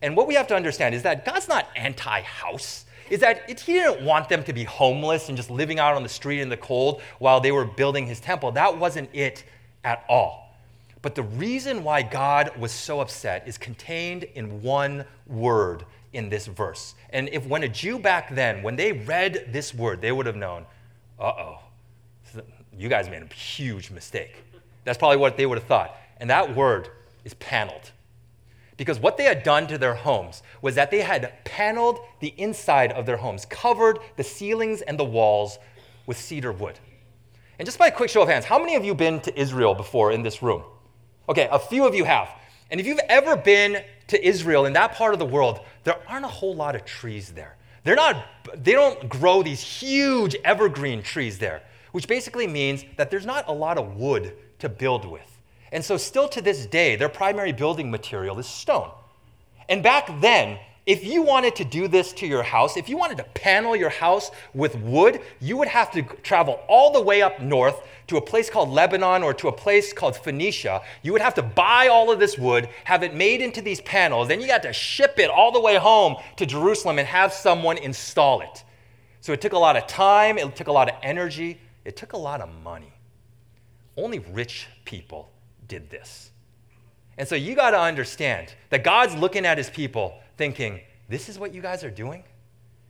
And 0.01 0.17
what 0.17 0.27
we 0.27 0.33
have 0.33 0.47
to 0.47 0.55
understand 0.55 0.95
is 0.95 1.03
that 1.03 1.25
God's 1.25 1.47
not 1.47 1.67
anti 1.75 2.21
house. 2.21 2.85
Is 3.09 3.19
that 3.19 3.49
it, 3.49 3.59
He 3.59 3.73
didn't 3.73 4.05
want 4.05 4.29
them 4.29 4.43
to 4.43 4.53
be 4.53 4.63
homeless 4.63 5.29
and 5.29 5.37
just 5.37 5.49
living 5.49 5.79
out 5.79 5.95
on 5.95 6.03
the 6.03 6.09
street 6.09 6.41
in 6.41 6.49
the 6.49 6.57
cold 6.57 7.01
while 7.19 7.39
they 7.39 7.51
were 7.51 7.65
building 7.65 8.07
His 8.07 8.19
temple. 8.19 8.51
That 8.51 8.77
wasn't 8.77 9.09
it 9.13 9.43
at 9.83 10.03
all. 10.09 10.55
But 11.01 11.15
the 11.15 11.23
reason 11.23 11.83
why 11.83 12.03
God 12.03 12.55
was 12.57 12.71
so 12.71 12.99
upset 12.99 13.47
is 13.47 13.57
contained 13.57 14.23
in 14.35 14.61
one 14.61 15.05
word 15.27 15.85
in 16.13 16.29
this 16.29 16.47
verse. 16.47 16.95
And 17.09 17.29
if 17.29 17.45
when 17.45 17.63
a 17.63 17.69
Jew 17.69 17.99
back 17.99 18.33
then, 18.35 18.63
when 18.63 18.75
they 18.75 18.91
read 18.91 19.47
this 19.51 19.73
word, 19.73 20.01
they 20.01 20.11
would 20.11 20.25
have 20.25 20.35
known, 20.35 20.65
uh 21.19 21.31
oh, 21.37 21.59
you 22.77 22.89
guys 22.89 23.09
made 23.09 23.21
a 23.21 23.33
huge 23.33 23.91
mistake. 23.91 24.43
That's 24.83 24.97
probably 24.97 25.17
what 25.17 25.37
they 25.37 25.45
would 25.45 25.57
have 25.57 25.67
thought. 25.67 25.95
And 26.17 26.29
that 26.29 26.55
word 26.55 26.89
is 27.23 27.33
paneled. 27.35 27.91
Because 28.77 28.99
what 28.99 29.17
they 29.17 29.25
had 29.25 29.43
done 29.43 29.67
to 29.67 29.77
their 29.77 29.93
homes 29.93 30.41
was 30.61 30.75
that 30.75 30.89
they 30.89 31.01
had 31.01 31.43
paneled 31.43 31.99
the 32.19 32.33
inside 32.37 32.91
of 32.93 33.05
their 33.05 33.17
homes, 33.17 33.45
covered 33.45 33.99
the 34.15 34.23
ceilings 34.23 34.81
and 34.81 34.97
the 34.97 35.03
walls 35.03 35.59
with 36.07 36.17
cedar 36.17 36.51
wood. 36.51 36.79
And 37.59 37.65
just 37.65 37.77
by 37.77 37.87
a 37.87 37.91
quick 37.91 38.09
show 38.09 38.23
of 38.23 38.29
hands, 38.29 38.45
how 38.45 38.57
many 38.57 38.75
of 38.75 38.83
you 38.83 38.95
been 38.95 39.19
to 39.21 39.39
Israel 39.39 39.75
before 39.75 40.11
in 40.11 40.23
this 40.23 40.41
room? 40.41 40.63
Okay, 41.29 41.47
a 41.51 41.59
few 41.59 41.85
of 41.85 41.93
you 41.93 42.05
have. 42.05 42.29
And 42.71 42.79
if 42.79 42.87
you've 42.87 42.99
ever 43.07 43.35
been 43.35 43.83
to 44.07 44.27
Israel 44.27 44.65
in 44.65 44.73
that 44.73 44.93
part 44.93 45.13
of 45.13 45.19
the 45.19 45.25
world, 45.25 45.59
there 45.83 45.97
aren't 46.07 46.25
a 46.25 46.29
whole 46.29 46.55
lot 46.55 46.75
of 46.75 46.85
trees 46.85 47.29
there. 47.31 47.55
They're 47.83 47.95
not, 47.95 48.25
they 48.55 48.71
don't 48.71 49.07
grow 49.09 49.43
these 49.43 49.61
huge 49.61 50.35
evergreen 50.43 51.03
trees 51.03 51.37
there 51.37 51.61
which 51.91 52.07
basically 52.07 52.47
means 52.47 52.85
that 52.97 53.11
there's 53.11 53.25
not 53.25 53.47
a 53.47 53.53
lot 53.53 53.77
of 53.77 53.95
wood 53.95 54.33
to 54.59 54.69
build 54.69 55.05
with. 55.05 55.39
And 55.71 55.83
so, 55.83 55.97
still 55.97 56.27
to 56.29 56.41
this 56.41 56.65
day, 56.65 56.95
their 56.95 57.09
primary 57.09 57.53
building 57.53 57.89
material 57.89 58.37
is 58.39 58.47
stone. 58.47 58.91
And 59.69 59.81
back 59.81 60.19
then, 60.19 60.59
if 60.85 61.05
you 61.05 61.21
wanted 61.21 61.55
to 61.57 61.63
do 61.63 61.87
this 61.87 62.11
to 62.13 62.27
your 62.27 62.41
house, 62.41 62.75
if 62.75 62.89
you 62.89 62.97
wanted 62.97 63.17
to 63.17 63.23
panel 63.23 63.75
your 63.75 63.89
house 63.89 64.31
with 64.53 64.75
wood, 64.77 65.21
you 65.39 65.55
would 65.57 65.67
have 65.67 65.91
to 65.91 66.01
travel 66.01 66.59
all 66.67 66.91
the 66.91 67.01
way 67.01 67.21
up 67.21 67.39
north 67.39 67.81
to 68.07 68.17
a 68.17 68.21
place 68.21 68.49
called 68.49 68.69
Lebanon 68.69 69.21
or 69.21 69.33
to 69.35 69.47
a 69.47 69.51
place 69.51 69.93
called 69.93 70.17
Phoenicia. 70.17 70.81
You 71.03 71.13
would 71.13 71.21
have 71.21 71.35
to 71.35 71.43
buy 71.43 71.87
all 71.87 72.11
of 72.11 72.19
this 72.19 72.37
wood, 72.37 72.67
have 72.83 73.03
it 73.03 73.13
made 73.13 73.41
into 73.41 73.61
these 73.61 73.79
panels, 73.81 74.27
then 74.27 74.41
you 74.41 74.47
got 74.47 74.63
to 74.63 74.73
ship 74.73 75.19
it 75.19 75.29
all 75.29 75.51
the 75.51 75.61
way 75.61 75.77
home 75.77 76.15
to 76.37 76.47
Jerusalem 76.47 76.97
and 76.97 77.07
have 77.07 77.31
someone 77.31 77.77
install 77.77 78.41
it. 78.41 78.63
So 79.21 79.33
it 79.33 79.39
took 79.39 79.53
a 79.53 79.59
lot 79.59 79.77
of 79.77 79.85
time, 79.85 80.39
it 80.39 80.55
took 80.55 80.67
a 80.67 80.71
lot 80.71 80.89
of 80.89 80.95
energy, 81.03 81.59
it 81.85 81.95
took 81.95 82.13
a 82.13 82.17
lot 82.17 82.41
of 82.41 82.49
money. 82.63 82.93
Only 83.97 84.19
rich 84.19 84.67
people 84.85 85.31
did 85.67 85.89
this. 85.89 86.31
And 87.17 87.27
so 87.27 87.35
you 87.35 87.55
got 87.55 87.71
to 87.71 87.79
understand 87.79 88.53
that 88.69 88.83
God's 88.83 89.15
looking 89.15 89.45
at 89.45 89.57
his 89.57 89.69
people 89.69 90.19
thinking, 90.37 90.79
this 91.09 91.29
is 91.29 91.37
what 91.37 91.53
you 91.53 91.61
guys 91.61 91.83
are 91.83 91.91
doing? 91.91 92.23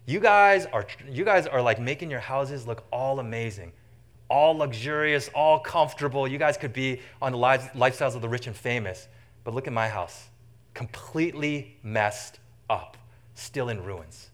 You 0.05 0.19
guys 0.19 0.65
are 0.67 0.85
you 1.09 1.23
guys 1.23 1.47
are 1.47 1.61
like 1.61 1.79
making 1.79 2.09
your 2.09 2.19
houses 2.19 2.67
look 2.67 2.85
all 2.91 3.19
amazing, 3.19 3.71
all 4.29 4.57
luxurious, 4.57 5.29
all 5.33 5.59
comfortable. 5.59 6.27
You 6.27 6.37
guys 6.37 6.57
could 6.57 6.73
be 6.73 7.01
on 7.21 7.31
the 7.31 7.37
lifestyles 7.37 8.15
of 8.15 8.21
the 8.21 8.29
rich 8.29 8.47
and 8.47 8.55
famous. 8.55 9.07
But 9.43 9.53
look 9.53 9.67
at 9.67 9.73
my 9.73 9.87
house. 9.87 10.29
Completely 10.73 11.77
messed 11.83 12.39
up, 12.69 12.97
still 13.35 13.69
in 13.69 13.83
ruins. 13.83 14.29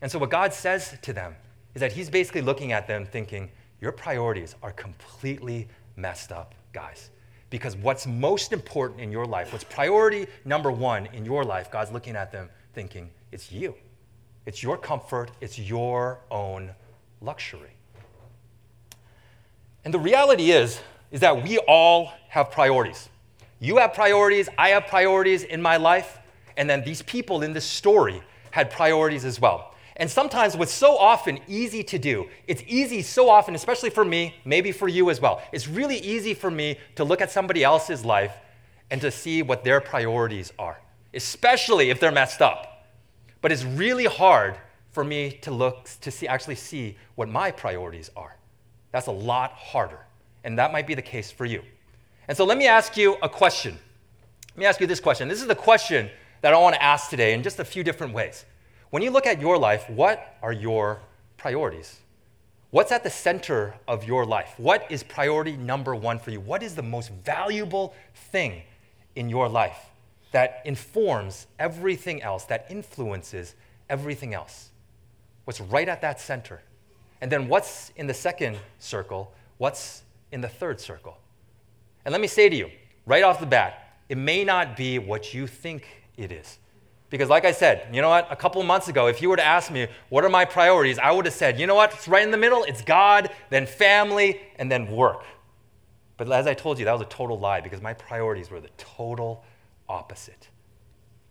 And 0.00 0.10
so 0.10 0.18
what 0.18 0.30
God 0.30 0.52
says 0.52 0.96
to 1.02 1.12
them 1.12 1.36
is 1.74 1.80
that 1.80 1.92
he's 1.92 2.10
basically 2.10 2.42
looking 2.42 2.72
at 2.72 2.86
them 2.86 3.06
thinking, 3.06 3.50
your 3.84 3.92
priorities 3.92 4.54
are 4.62 4.72
completely 4.72 5.68
messed 5.96 6.32
up, 6.32 6.54
guys. 6.72 7.10
Because 7.50 7.76
what's 7.76 8.06
most 8.06 8.50
important 8.54 8.98
in 8.98 9.12
your 9.12 9.26
life, 9.26 9.52
what's 9.52 9.62
priority 9.62 10.26
number 10.46 10.70
one 10.72 11.04
in 11.12 11.26
your 11.26 11.44
life, 11.44 11.70
God's 11.70 11.92
looking 11.92 12.16
at 12.16 12.32
them 12.32 12.48
thinking, 12.72 13.10
it's 13.30 13.52
you. 13.52 13.74
It's 14.46 14.62
your 14.62 14.78
comfort, 14.78 15.32
it's 15.42 15.58
your 15.58 16.18
own 16.30 16.70
luxury. 17.20 17.76
And 19.84 19.92
the 19.92 19.98
reality 19.98 20.50
is, 20.50 20.80
is 21.10 21.20
that 21.20 21.44
we 21.44 21.58
all 21.58 22.14
have 22.30 22.50
priorities. 22.50 23.10
You 23.60 23.76
have 23.76 23.92
priorities, 23.92 24.48
I 24.56 24.70
have 24.70 24.86
priorities 24.86 25.42
in 25.42 25.60
my 25.60 25.76
life, 25.76 26.18
and 26.56 26.70
then 26.70 26.82
these 26.84 27.02
people 27.02 27.42
in 27.42 27.52
this 27.52 27.66
story 27.66 28.22
had 28.50 28.70
priorities 28.70 29.26
as 29.26 29.38
well. 29.38 29.73
And 29.96 30.10
sometimes 30.10 30.56
what's 30.56 30.72
so 30.72 30.96
often 30.96 31.38
easy 31.46 31.84
to 31.84 31.98
do, 31.98 32.28
it's 32.48 32.62
easy 32.66 33.00
so 33.02 33.30
often, 33.30 33.54
especially 33.54 33.90
for 33.90 34.04
me, 34.04 34.34
maybe 34.44 34.72
for 34.72 34.88
you 34.88 35.08
as 35.08 35.20
well. 35.20 35.40
It's 35.52 35.68
really 35.68 35.98
easy 35.98 36.34
for 36.34 36.50
me 36.50 36.78
to 36.96 37.04
look 37.04 37.20
at 37.20 37.30
somebody 37.30 37.62
else's 37.62 38.04
life 38.04 38.34
and 38.90 39.00
to 39.00 39.10
see 39.10 39.42
what 39.42 39.62
their 39.62 39.80
priorities 39.80 40.52
are, 40.58 40.80
especially 41.14 41.90
if 41.90 42.00
they're 42.00 42.12
messed 42.12 42.42
up. 42.42 42.86
But 43.40 43.52
it's 43.52 43.64
really 43.64 44.06
hard 44.06 44.58
for 44.90 45.04
me 45.04 45.32
to 45.42 45.50
look 45.50 45.88
to 46.00 46.10
see 46.10 46.26
actually 46.26 46.54
see 46.54 46.96
what 47.14 47.28
my 47.28 47.50
priorities 47.50 48.10
are. 48.16 48.36
That's 48.90 49.06
a 49.06 49.12
lot 49.12 49.52
harder. 49.52 50.00
And 50.44 50.58
that 50.58 50.72
might 50.72 50.86
be 50.86 50.94
the 50.94 51.02
case 51.02 51.30
for 51.30 51.44
you. 51.44 51.62
And 52.28 52.36
so 52.36 52.44
let 52.44 52.58
me 52.58 52.66
ask 52.66 52.96
you 52.96 53.16
a 53.22 53.28
question. 53.28 53.78
Let 54.50 54.58
me 54.58 54.66
ask 54.66 54.80
you 54.80 54.86
this 54.86 55.00
question. 55.00 55.28
This 55.28 55.40
is 55.40 55.48
the 55.48 55.54
question 55.54 56.08
that 56.42 56.52
I 56.52 56.58
want 56.58 56.74
to 56.74 56.82
ask 56.82 57.10
today 57.10 57.32
in 57.32 57.42
just 57.42 57.58
a 57.58 57.64
few 57.64 57.82
different 57.82 58.12
ways. 58.12 58.44
When 58.94 59.02
you 59.02 59.10
look 59.10 59.26
at 59.26 59.40
your 59.40 59.58
life, 59.58 59.90
what 59.90 60.36
are 60.40 60.52
your 60.52 61.00
priorities? 61.36 61.98
What's 62.70 62.92
at 62.92 63.02
the 63.02 63.10
center 63.10 63.74
of 63.88 64.04
your 64.04 64.24
life? 64.24 64.54
What 64.56 64.86
is 64.88 65.02
priority 65.02 65.56
number 65.56 65.96
one 65.96 66.20
for 66.20 66.30
you? 66.30 66.38
What 66.38 66.62
is 66.62 66.76
the 66.76 66.82
most 66.84 67.10
valuable 67.10 67.92
thing 68.30 68.62
in 69.16 69.28
your 69.28 69.48
life 69.48 69.90
that 70.30 70.62
informs 70.64 71.48
everything 71.58 72.22
else, 72.22 72.44
that 72.44 72.66
influences 72.70 73.56
everything 73.90 74.32
else? 74.32 74.70
What's 75.44 75.60
right 75.60 75.88
at 75.88 76.00
that 76.02 76.20
center? 76.20 76.62
And 77.20 77.32
then 77.32 77.48
what's 77.48 77.90
in 77.96 78.06
the 78.06 78.14
second 78.14 78.58
circle? 78.78 79.32
What's 79.58 80.04
in 80.30 80.40
the 80.40 80.48
third 80.48 80.80
circle? 80.80 81.18
And 82.04 82.12
let 82.12 82.20
me 82.20 82.28
say 82.28 82.48
to 82.48 82.54
you, 82.54 82.70
right 83.06 83.24
off 83.24 83.40
the 83.40 83.46
bat, 83.46 83.98
it 84.08 84.18
may 84.18 84.44
not 84.44 84.76
be 84.76 85.00
what 85.00 85.34
you 85.34 85.48
think 85.48 85.84
it 86.16 86.30
is. 86.30 86.58
Because, 87.14 87.28
like 87.28 87.44
I 87.44 87.52
said, 87.52 87.86
you 87.94 88.02
know 88.02 88.08
what? 88.08 88.26
A 88.32 88.34
couple 88.34 88.60
months 88.64 88.88
ago, 88.88 89.06
if 89.06 89.22
you 89.22 89.30
were 89.30 89.36
to 89.36 89.44
ask 89.44 89.70
me, 89.70 89.86
what 90.08 90.24
are 90.24 90.28
my 90.28 90.44
priorities? 90.44 90.98
I 90.98 91.12
would 91.12 91.26
have 91.26 91.34
said, 91.34 91.60
you 91.60 91.66
know 91.68 91.76
what? 91.76 91.92
It's 91.92 92.08
right 92.08 92.24
in 92.24 92.32
the 92.32 92.36
middle. 92.36 92.64
It's 92.64 92.82
God, 92.82 93.30
then 93.50 93.66
family, 93.66 94.40
and 94.56 94.68
then 94.68 94.90
work. 94.90 95.22
But 96.16 96.28
as 96.32 96.48
I 96.48 96.54
told 96.54 96.76
you, 96.76 96.86
that 96.86 96.92
was 96.92 97.02
a 97.02 97.04
total 97.04 97.38
lie 97.38 97.60
because 97.60 97.80
my 97.80 97.94
priorities 97.94 98.50
were 98.50 98.60
the 98.60 98.70
total 98.78 99.44
opposite. 99.88 100.48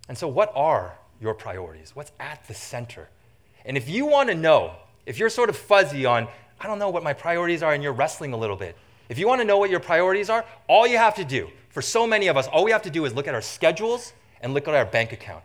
And 0.08 0.18
so, 0.18 0.26
what 0.26 0.54
are 0.56 0.98
your 1.20 1.34
priorities? 1.34 1.94
What's 1.94 2.14
at 2.18 2.48
the 2.48 2.54
center? 2.54 3.10
And 3.66 3.76
if 3.76 3.90
you 3.90 4.06
want 4.06 4.30
to 4.30 4.36
know, 4.36 4.78
if 5.06 5.20
you're 5.20 5.30
sort 5.30 5.50
of 5.50 5.58
fuzzy 5.58 6.06
on, 6.06 6.30
I 6.62 6.68
don't 6.68 6.80
know 6.80 6.92
what 6.92 7.04
my 7.04 7.12
priorities 7.12 7.62
are, 7.62 7.74
and 7.74 7.84
you're 7.84 7.92
wrestling 7.92 8.32
a 8.32 8.38
little 8.38 8.56
bit, 8.56 8.78
if 9.10 9.20
you 9.20 9.28
want 9.28 9.42
to 9.42 9.46
know 9.46 9.58
what 9.58 9.70
your 9.70 9.82
priorities 9.82 10.30
are, 10.30 10.46
all 10.70 10.88
you 10.88 10.98
have 10.98 11.16
to 11.16 11.26
do, 11.26 11.50
for 11.72 11.82
so 11.82 12.08
many 12.08 12.28
of 12.28 12.38
us, 12.38 12.48
all 12.48 12.64
we 12.64 12.72
have 12.72 12.84
to 12.84 12.90
do 12.90 13.04
is 13.04 13.14
look 13.14 13.28
at 13.28 13.36
our 13.36 13.42
schedules 13.42 14.14
and 14.40 14.54
look 14.54 14.70
at 14.70 14.74
our 14.74 14.86
bank 14.86 15.12
account. 15.12 15.44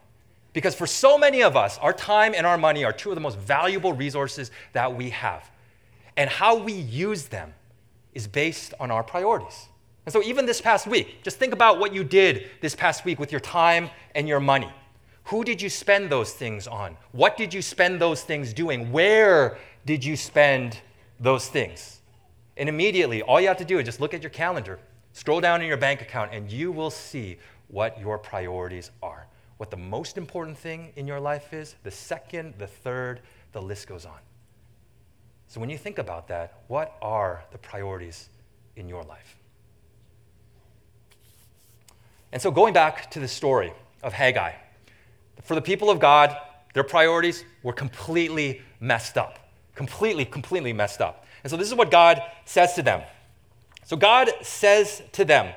Because 0.59 0.75
for 0.75 0.89
so 0.89 1.17
many 1.17 1.45
of 1.45 1.57
us, 1.57 1.79
our 1.79 1.93
time 1.93 2.35
and 2.35 2.45
our 2.45 2.59
money 2.59 2.83
are 2.83 2.93
two 2.93 3.11
of 3.11 3.15
the 3.15 3.21
most 3.21 3.39
valuable 3.39 3.93
resources 3.93 4.51
that 4.73 4.93
we 4.93 5.11
have. 5.11 5.49
And 6.17 6.29
how 6.29 6.57
we 6.57 6.73
use 6.73 7.29
them 7.29 7.55
is 8.13 8.27
based 8.27 8.75
on 8.81 8.91
our 8.91 9.05
priorities. 9.05 9.69
And 10.05 10.13
so, 10.13 10.21
even 10.21 10.47
this 10.47 10.61
past 10.61 10.89
week, 10.89 11.23
just 11.23 11.37
think 11.37 11.53
about 11.53 11.79
what 11.79 11.95
you 11.95 12.03
did 12.03 12.51
this 12.61 12.75
past 12.75 13.05
week 13.05 13.21
with 13.21 13.31
your 13.31 13.41
time 13.41 13.89
and 14.17 14.27
your 14.27 14.41
money. 14.41 14.69
Who 15.27 15.45
did 15.45 15.63
you 15.63 15.69
spend 15.69 16.11
those 16.11 16.33
things 16.33 16.67
on? 16.67 16.97
What 17.13 17.37
did 17.37 17.55
you 17.55 17.63
spend 17.63 18.01
those 18.01 18.25
things 18.25 18.53
doing? 18.53 18.91
Where 18.91 19.59
did 19.87 20.05
you 20.05 20.17
spend 20.17 20.81
those 21.21 21.47
things? 21.47 22.01
And 22.57 22.69
immediately, 22.69 23.23
all 23.23 23.41
you 23.41 23.47
have 23.47 23.59
to 23.59 23.65
do 23.65 23.79
is 23.79 23.85
just 23.85 24.01
look 24.01 24.13
at 24.13 24.25
your 24.25 24.31
calendar, 24.31 24.81
scroll 25.13 25.41
down 25.41 25.63
in 25.63 25.69
your 25.69 25.77
bank 25.77 26.03
account, 26.03 26.33
and 26.33 26.51
you 26.51 26.73
will 26.73 26.91
see 26.91 27.39
what 27.69 28.01
your 28.01 28.19
priorities 28.19 28.91
are. 29.05 29.29
What 29.59 29.71
the 29.71 29.77
most 29.77 30.17
important 30.17 30.57
thing 30.57 30.93
in 30.97 31.07
your 31.07 31.21
life 31.21 31.53
is, 31.53 31.75
the 31.83 31.91
second, 31.91 32.55
the 32.59 32.67
third, 32.67 33.21
the 33.53 33.61
list 33.61 33.87
goes 33.87 34.05
on. 34.05 34.19
So, 35.49 35.61
when 35.61 35.71
you 35.71 35.79
think 35.79 35.99
about 35.99 36.29
that, 36.29 36.63
what 36.69 36.97
are 37.01 37.45
the 37.53 37.59
priorities 37.59 38.29
in 38.77 38.89
your 38.89 39.03
life? 39.03 39.37
And 42.33 42.41
so, 42.41 42.51
going 42.51 42.75
back 42.75 43.11
to 43.13 43.21
the 43.21 43.29
story 43.29 43.73
of 44.03 44.13
Haggai, 44.13 44.53
for 45.43 45.55
the 45.55 45.63
people 45.63 45.91
of 45.91 45.99
God, 45.99 46.37
their 46.75 46.85
priorities 46.85 47.45
were 47.63 47.73
completely 47.73 48.63
messed 48.81 49.17
up. 49.17 49.39
Completely, 49.75 50.25
completely 50.25 50.73
messed 50.73 51.01
up. 51.01 51.25
And 51.43 51.51
so 51.51 51.57
this 51.57 51.69
is 51.69 51.75
what 51.75 51.91
God 51.91 52.21
says 52.45 52.75
to 52.75 52.83
them. 52.83 53.03
So 53.85 53.97
God 53.97 54.31
says 54.43 55.03
to 55.13 55.25
them, 55.25 55.55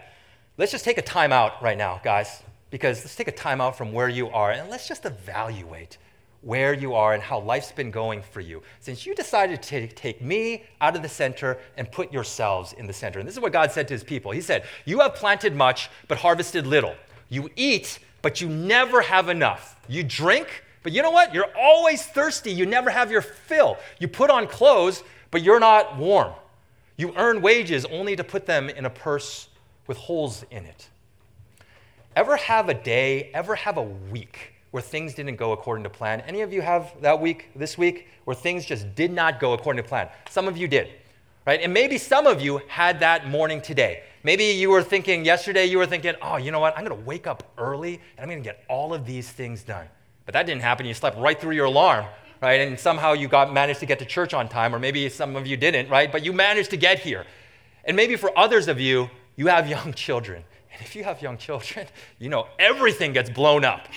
let's 0.57 0.71
just 0.71 0.85
take 0.85 0.97
a 0.97 1.01
time 1.01 1.31
out 1.31 1.61
right 1.61 1.77
now, 1.77 1.99
guys, 2.03 2.41
because 2.71 3.01
let's 3.01 3.15
take 3.15 3.27
a 3.27 3.34
time 3.34 3.62
out 3.62 3.77
from 3.77 3.93
where 3.93 4.10
you 4.10 4.29
are 4.29 4.51
and 4.51 4.69
let's 4.69 4.88
just 4.88 5.05
evaluate 5.05 5.97
where 6.41 6.73
you 6.73 6.95
are 6.95 7.13
and 7.13 7.21
how 7.21 7.39
life's 7.39 7.71
been 7.71 7.91
going 7.91 8.21
for 8.21 8.39
you 8.39 8.63
since 8.79 9.05
you 9.05 9.13
decided 9.13 9.62
to 9.62 9.88
take 9.88 10.21
me 10.21 10.63
out 10.79 10.95
of 10.95 11.03
the 11.03 11.10
center 11.10 11.60
and 11.77 11.91
put 11.91 12.12
yourselves 12.12 12.73
in 12.73 12.88
the 12.88 12.93
center. 12.93 13.19
And 13.19 13.27
this 13.27 13.36
is 13.36 13.41
what 13.41 13.53
God 13.53 13.71
said 13.71 13.88
to 13.89 13.93
his 13.93 14.03
people. 14.03 14.31
He 14.31 14.41
said, 14.41 14.63
You 14.86 15.01
have 15.01 15.13
planted 15.13 15.55
much, 15.55 15.89
but 16.07 16.17
harvested 16.17 16.65
little. 16.65 16.95
You 17.29 17.49
eat, 17.55 17.99
but 18.21 18.41
you 18.41 18.49
never 18.49 19.01
have 19.01 19.29
enough. 19.29 19.77
You 19.88 20.03
drink, 20.03 20.63
but 20.84 20.91
you 20.91 21.03
know 21.03 21.12
what? 21.12 21.34
You're 21.34 21.55
always 21.55 22.03
thirsty. 22.03 22.51
You 22.51 22.65
never 22.65 22.89
have 22.89 23.12
your 23.12 23.21
fill. 23.21 23.77
You 23.99 24.07
put 24.07 24.29
on 24.29 24.47
clothes, 24.47 25.03
but 25.29 25.43
you're 25.43 25.60
not 25.60 25.97
warm. 25.97 26.34
You 26.97 27.13
earn 27.17 27.41
wages 27.41 27.86
only 27.86 28.15
to 28.15 28.23
put 28.23 28.45
them 28.45 28.69
in 28.69 28.86
a 28.86 28.89
purse 28.89 29.47
with 29.88 29.97
holes 29.97 30.43
in 30.49 30.65
it. 30.65 30.89
Ever 32.15 32.36
have 32.36 32.67
a 32.67 32.74
day, 32.74 33.32
ever 33.34 33.56
have 33.56 33.78
a 33.78 33.84
week 33.84 34.54
where 34.71 34.84
things 34.84 35.13
didn't 35.13 35.38
go 35.38 35.54
according 35.54 35.84
to 35.86 35.89
plan? 35.89 36.19
Any 36.21 36.41
of 36.41 36.52
you 36.52 36.62
have 36.62 36.93
that 37.02 37.21
week, 37.21 37.50
this 37.56 37.78
week, 37.78 38.10
where 38.26 38.36
things 38.36 38.65
just 38.65 38.93
did 38.95 39.13
not 39.13 39.39
go 39.39 39.54
according 39.54 39.82
to 39.82 39.88
plan? 39.88 40.10
Some 40.30 40.45
of 40.50 40.58
you 40.58 40.67
did, 40.67 40.89
right? 41.47 41.62
And 41.62 41.74
maybe 41.74 41.97
some 41.97 42.28
of 42.28 42.41
you 42.41 42.60
had 42.67 43.00
that 43.00 43.30
morning 43.30 43.62
today. 43.62 44.04
Maybe 44.24 44.43
you 44.43 44.69
were 44.69 44.84
thinking 44.84 45.24
yesterday, 45.24 45.65
you 45.65 45.78
were 45.78 45.86
thinking, 45.86 46.15
oh, 46.21 46.36
you 46.36 46.52
know 46.52 46.60
what? 46.60 46.78
I'm 46.78 46.84
going 46.84 47.00
to 47.00 47.06
wake 47.06 47.28
up 47.28 47.54
early 47.58 48.02
and 48.17 48.24
I'm 48.24 48.28
going 48.28 48.43
to 48.43 48.47
get 48.47 48.65
all 48.67 48.93
of 48.93 49.06
these 49.06 49.30
things 49.30 49.63
done. 49.63 49.88
But 50.26 50.34
that 50.34 50.45
didn't 50.45 50.63
happen. 50.63 50.86
You 50.86 50.93
slept 50.93 51.17
right 51.17 51.39
through 51.39 51.56
your 51.56 51.65
alarm, 51.65 52.06
right? 52.41 52.60
And 52.60 52.78
somehow 52.78 53.13
you 53.13 53.30
got 53.30 53.54
managed 53.54 53.80
to 53.80 53.86
get 53.86 54.00
to 54.00 54.06
church 54.06 54.34
on 54.34 54.50
time, 54.50 54.76
or 54.76 54.80
maybe 54.80 55.08
some 55.08 55.38
of 55.38 55.47
you 55.47 55.56
didn't, 55.56 55.89
right? 55.89 56.12
But 56.12 56.26
you 56.26 56.34
managed 56.34 56.71
to 56.71 56.78
get 56.78 57.00
here. 57.00 57.26
And 57.86 57.95
maybe 57.95 58.17
for 58.17 58.38
others 58.38 58.67
of 58.67 58.82
you, 58.82 59.10
you 59.38 59.47
have 59.47 59.69
young 59.69 59.93
children. 59.95 60.43
If 60.85 60.95
you 60.95 61.03
have 61.03 61.21
young 61.21 61.37
children, 61.37 61.87
you 62.19 62.29
know 62.29 62.47
everything 62.59 63.13
gets 63.13 63.29
blown 63.29 63.63
up. 63.63 63.87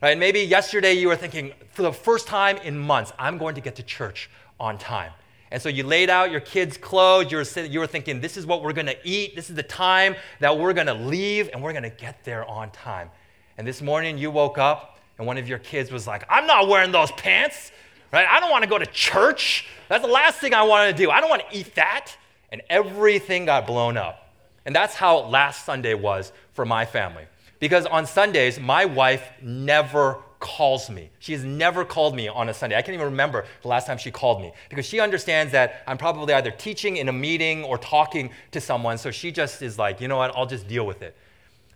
Right? 0.00 0.16
Maybe 0.16 0.40
yesterday 0.40 0.92
you 0.92 1.08
were 1.08 1.16
thinking, 1.16 1.52
for 1.72 1.82
the 1.82 1.92
first 1.92 2.28
time 2.28 2.56
in 2.58 2.78
months, 2.78 3.12
I'm 3.18 3.36
going 3.36 3.56
to 3.56 3.60
get 3.60 3.74
to 3.76 3.82
church 3.82 4.30
on 4.60 4.78
time. 4.78 5.12
And 5.50 5.60
so 5.60 5.68
you 5.68 5.82
laid 5.82 6.08
out 6.08 6.30
your 6.30 6.40
kids' 6.40 6.76
clothes. 6.76 7.32
You 7.32 7.38
were, 7.38 7.66
you 7.66 7.80
were 7.80 7.86
thinking, 7.86 8.20
this 8.20 8.36
is 8.36 8.46
what 8.46 8.62
we're 8.62 8.74
going 8.74 8.86
to 8.86 8.98
eat. 9.02 9.34
This 9.34 9.50
is 9.50 9.56
the 9.56 9.62
time 9.62 10.14
that 10.40 10.56
we're 10.56 10.72
going 10.72 10.86
to 10.86 10.94
leave, 10.94 11.50
and 11.52 11.62
we're 11.62 11.72
going 11.72 11.84
to 11.84 11.90
get 11.90 12.22
there 12.24 12.44
on 12.44 12.70
time. 12.70 13.10
And 13.56 13.66
this 13.66 13.82
morning 13.82 14.18
you 14.18 14.30
woke 14.30 14.58
up, 14.58 15.00
and 15.16 15.26
one 15.26 15.36
of 15.36 15.48
your 15.48 15.58
kids 15.58 15.90
was 15.90 16.06
like, 16.06 16.24
I'm 16.28 16.46
not 16.46 16.68
wearing 16.68 16.92
those 16.92 17.10
pants, 17.12 17.72
right? 18.12 18.26
I 18.28 18.38
don't 18.38 18.50
want 18.50 18.62
to 18.62 18.70
go 18.70 18.78
to 18.78 18.86
church. 18.86 19.66
That's 19.88 20.04
the 20.04 20.10
last 20.10 20.38
thing 20.38 20.54
I 20.54 20.62
want 20.62 20.94
to 20.94 21.02
do. 21.02 21.10
I 21.10 21.20
don't 21.20 21.30
want 21.30 21.42
to 21.50 21.58
eat 21.58 21.74
that. 21.74 22.12
And 22.52 22.62
everything 22.70 23.46
got 23.46 23.66
blown 23.66 23.96
up. 23.96 24.27
And 24.68 24.76
that's 24.76 24.94
how 24.94 25.20
last 25.20 25.64
Sunday 25.64 25.94
was 25.94 26.30
for 26.52 26.66
my 26.66 26.84
family. 26.84 27.24
Because 27.58 27.86
on 27.86 28.04
Sundays, 28.04 28.60
my 28.60 28.84
wife 28.84 29.26
never 29.40 30.18
calls 30.40 30.90
me. 30.90 31.08
She 31.20 31.32
has 31.32 31.42
never 31.42 31.86
called 31.86 32.14
me 32.14 32.28
on 32.28 32.50
a 32.50 32.52
Sunday. 32.52 32.76
I 32.76 32.82
can't 32.82 32.92
even 32.92 33.06
remember 33.06 33.46
the 33.62 33.68
last 33.68 33.86
time 33.86 33.96
she 33.96 34.10
called 34.10 34.42
me 34.42 34.52
because 34.68 34.84
she 34.84 35.00
understands 35.00 35.52
that 35.52 35.82
I'm 35.86 35.96
probably 35.96 36.34
either 36.34 36.50
teaching 36.50 36.98
in 36.98 37.08
a 37.08 37.14
meeting 37.14 37.64
or 37.64 37.78
talking 37.78 38.28
to 38.50 38.60
someone. 38.60 38.98
So 38.98 39.10
she 39.10 39.32
just 39.32 39.62
is 39.62 39.78
like, 39.78 40.02
you 40.02 40.06
know 40.06 40.18
what, 40.18 40.36
I'll 40.36 40.44
just 40.44 40.68
deal 40.68 40.86
with 40.86 41.00
it. 41.00 41.16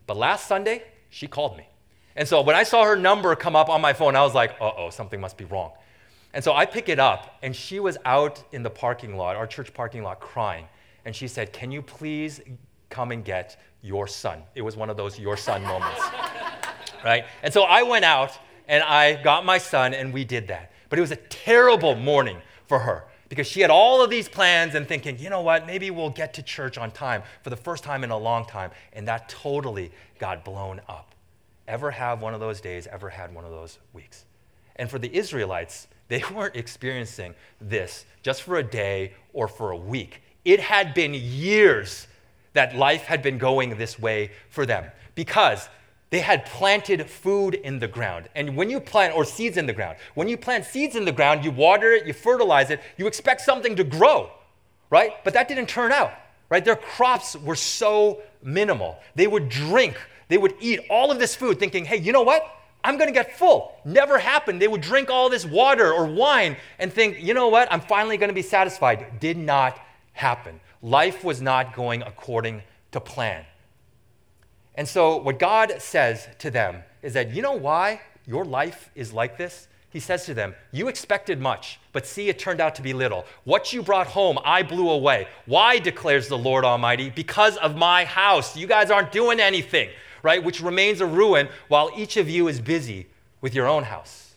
But 0.07 0.19
last 0.19 0.47
Sunday, 0.47 0.83
she 1.09 1.27
called 1.27 1.57
me. 1.57 1.67
And 2.15 2.29
so 2.29 2.43
when 2.43 2.57
I 2.57 2.63
saw 2.63 2.85
her 2.85 2.95
number 2.95 3.35
come 3.37 3.57
up 3.57 3.71
on 3.71 3.81
my 3.81 3.95
phone, 3.95 4.17
I 4.17 4.23
was 4.23 4.35
like, 4.35 4.51
uh 4.61 4.71
oh, 4.77 4.91
something 4.91 5.19
must 5.19 5.39
be 5.39 5.47
wrong. 5.47 5.71
And 6.35 6.45
so 6.45 6.53
I 6.53 6.67
pick 6.67 6.91
it 6.91 6.99
up, 6.99 7.39
and 7.43 7.57
she 7.57 7.81
was 7.81 7.97
out 8.05 8.45
in 8.53 8.63
the 8.63 8.71
parking 8.71 9.17
lot, 9.17 9.35
our 9.37 9.47
church 9.47 9.73
parking 9.73 10.03
lot, 10.03 10.21
crying. 10.21 10.67
And 11.07 11.17
she 11.17 11.27
said, 11.27 11.55
Can 11.55 11.73
you 11.73 11.81
please 11.81 12.43
come 12.93 13.11
and 13.11 13.25
get 13.25 13.61
your 13.81 14.07
son? 14.07 14.43
It 14.55 14.63
was 14.63 14.77
one 14.77 14.91
of 14.91 14.97
those 14.97 15.19
your 15.19 15.37
son 15.37 15.63
moments. 15.65 16.01
right? 17.05 17.25
And 17.43 17.53
so 17.53 17.65
I 17.65 17.83
went 17.83 18.05
out 18.05 18.39
and 18.69 18.85
I 18.85 19.21
got 19.23 19.45
my 19.45 19.59
son, 19.59 19.93
and 19.93 20.13
we 20.13 20.25
did 20.25 20.49
that. 20.49 20.71
But 20.89 20.99
it 20.99 21.03
was 21.03 21.11
a 21.11 21.17
terrible 21.17 21.97
morning 21.97 22.39
for 22.67 22.79
her 22.79 23.05
because 23.29 23.47
she 23.47 23.61
had 23.61 23.71
all 23.71 24.05
of 24.05 24.11
these 24.11 24.29
plans 24.29 24.75
and 24.75 24.87
thinking, 24.87 25.19
you 25.19 25.31
know 25.31 25.41
what, 25.41 25.67
maybe 25.67 25.91
we'll 25.91 26.11
get 26.11 26.35
to 26.35 26.43
church 26.43 26.79
on 26.79 26.91
time 26.91 27.23
for 27.43 27.51
the 27.51 27.57
first 27.57 27.83
time 27.83 28.05
in 28.05 28.11
a 28.11 28.17
long 28.17 28.45
time. 28.45 28.71
And 28.93 29.09
that 29.09 29.29
totally 29.29 29.91
got 30.19 30.45
blown 30.45 30.81
up. 30.89 31.15
Ever 31.67 31.91
have 31.91 32.21
one 32.21 32.35
of 32.35 32.41
those 32.41 32.61
days, 32.61 32.87
ever 32.87 33.09
had 33.09 33.35
one 33.35 33.45
of 33.45 33.51
those 33.51 33.79
weeks? 33.93 34.27
And 34.77 34.91
for 34.91 34.99
the 34.99 35.15
Israelites, 35.15 35.89
they 36.09 36.23
weren't 36.35 36.57
experiencing 36.57 37.35
this 37.61 38.05
just 38.23 38.43
for 38.43 38.57
a 38.57 38.63
day 38.63 39.15
or 39.33 39.49
for 39.49 39.71
a 39.71 39.77
week. 39.77 40.23
It 40.45 40.61
had 40.61 40.93
been 40.93 41.15
years 41.15 42.07
that 42.53 42.77
life 42.77 43.03
had 43.03 43.23
been 43.23 43.39
going 43.39 43.77
this 43.79 43.99
way 43.99 44.31
for 44.51 44.67
them 44.67 44.85
because 45.15 45.69
they 46.11 46.21
had 46.21 46.45
planted 46.45 47.09
food 47.09 47.55
in 47.55 47.79
the 47.79 47.89
ground. 47.89 48.29
And 48.35 48.55
when 48.55 48.69
you 48.69 48.81
plant, 48.81 49.17
or 49.17 49.25
seeds 49.25 49.57
in 49.57 49.67
the 49.67 49.73
ground, 49.73 49.97
when 50.15 50.29
you 50.29 50.37
plant 50.37 50.67
seeds 50.67 50.95
in 50.95 51.07
the 51.07 51.13
ground, 51.13 51.45
you 51.45 51.51
water 51.51 51.93
it, 51.93 52.07
you 52.07 52.13
fertilize 52.13 52.71
it, 52.71 52.81
you 52.99 53.07
expect 53.07 53.41
something 53.41 53.77
to 53.77 53.85
grow, 53.85 54.31
right? 54.91 55.13
But 55.25 55.33
that 55.33 55.49
didn't 55.49 55.71
turn 55.71 55.91
out, 55.91 56.13
right? 56.51 56.63
Their 56.63 56.77
crops 56.77 57.35
were 57.35 57.57
so 57.57 58.21
minimal. 58.43 58.99
They 59.15 59.27
would 59.27 59.49
drink, 59.49 59.97
they 60.29 60.37
would 60.37 60.55
eat 60.61 60.81
all 60.91 61.11
of 61.11 61.19
this 61.19 61.35
food 61.35 61.59
thinking, 61.59 61.87
hey, 61.87 61.97
you 61.97 62.13
know 62.13 62.23
what? 62.23 62.47
I'm 62.85 62.99
going 62.99 63.09
to 63.09 63.15
get 63.15 63.39
full. 63.39 63.73
Never 63.85 64.19
happened. 64.19 64.61
They 64.61 64.69
would 64.69 64.81
drink 64.81 65.09
all 65.09 65.31
this 65.31 65.47
water 65.47 65.93
or 65.93 66.05
wine 66.05 66.57
and 66.79 66.93
think, 66.93 67.21
you 67.21 67.33
know 67.33 67.49
what? 67.49 67.73
I'm 67.73 67.81
finally 67.81 68.17
going 68.17 68.29
to 68.29 68.35
be 68.35 68.43
satisfied. 68.43 69.21
Did 69.21 69.39
not 69.39 69.79
happen. 70.13 70.61
Life 70.83 71.25
was 71.25 71.41
not 71.41 71.75
going 71.75 72.03
according 72.03 72.63
to 72.91 73.01
plan. 73.01 73.45
And 74.75 74.89
so, 74.89 75.17
what 75.17 75.39
God 75.39 75.75
says 75.79 76.29
to 76.39 76.51
them 76.51 76.83
is 77.03 77.15
that, 77.15 77.33
you 77.33 77.43
know 77.43 77.53
why 77.53 78.01
your 78.27 78.45
life 78.45 78.91
is 78.95 79.13
like 79.13 79.39
this? 79.39 79.69
he 79.93 80.01
says 80.01 80.25
to 80.25 80.35
them, 80.35 80.55
You 80.73 80.89
expected 80.89 81.39
much, 81.39 81.79
but 81.93 82.07
see, 82.07 82.31
it 82.31 82.39
turned 82.39 82.61
out 82.61 82.75
to 82.77 82.83
be 82.83 82.95
little. 82.95 83.27
What 83.45 83.75
you 83.75 83.83
brought 83.83 84.07
home, 84.07 84.39
I 84.43 84.63
blew 84.63 84.89
away. 84.89 85.29
Why, 85.45 85.79
declares 85.79 86.29
the 86.29 86.39
Lord 86.39 86.65
Almighty? 86.65 87.11
Because 87.11 87.59
of 87.59 87.77
my 87.77 88.07
house. 88.07 88.57
You 88.57 88.67
guys 88.67 88.91
aren't 88.91 89.13
doing 89.13 89.39
anything, 89.39 89.91
right? 90.23 90.43
Which 90.43 90.63
remains 90.63 91.03
a 91.03 91.07
ruin 91.07 91.49
while 91.69 91.91
each 91.95 92.17
of 92.17 92.31
you 92.31 92.49
is 92.49 92.59
busy 92.59 93.07
with 93.43 93.55
your 93.55 93.69
own 93.69 93.85
house. 93.85 94.33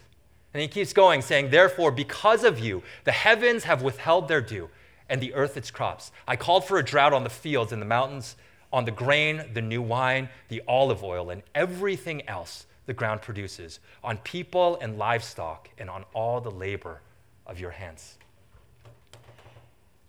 And 0.54 0.62
he 0.62 0.68
keeps 0.68 0.92
going, 0.92 1.22
saying, 1.22 1.52
Therefore, 1.52 1.90
because 1.90 2.44
of 2.44 2.60
you, 2.60 2.84
the 3.06 3.14
heavens 3.14 3.64
have 3.64 3.82
withheld 3.82 4.28
their 4.28 4.42
dew, 4.42 4.70
and 5.10 5.22
the 5.22 5.34
earth 5.34 5.58
its 5.58 5.72
crops. 5.72 6.12
I 6.28 6.36
called 6.36 6.66
for 6.66 6.78
a 6.78 6.84
drought 6.84 7.14
on 7.14 7.24
the 7.24 7.30
fields 7.30 7.72
and 7.72 7.82
the 7.82 7.86
mountains, 7.86 8.36
on 8.72 8.86
the 8.86 8.92
grain, 8.92 9.44
the 9.54 9.62
new 9.62 9.82
wine, 9.82 10.30
the 10.50 10.62
olive 10.68 11.04
oil, 11.04 11.30
and 11.30 11.44
everything 11.54 12.28
else 12.28 12.66
the 12.86 12.94
ground 12.94 13.22
produces, 13.22 13.80
on 14.04 14.18
people 14.20 14.78
and 14.82 14.98
livestock, 14.98 15.70
and 15.78 15.90
on 15.90 16.06
all 16.14 16.40
the 16.40 16.52
labor 16.52 17.02
of 17.48 17.60
your 17.60 17.72
hands. 17.72 18.18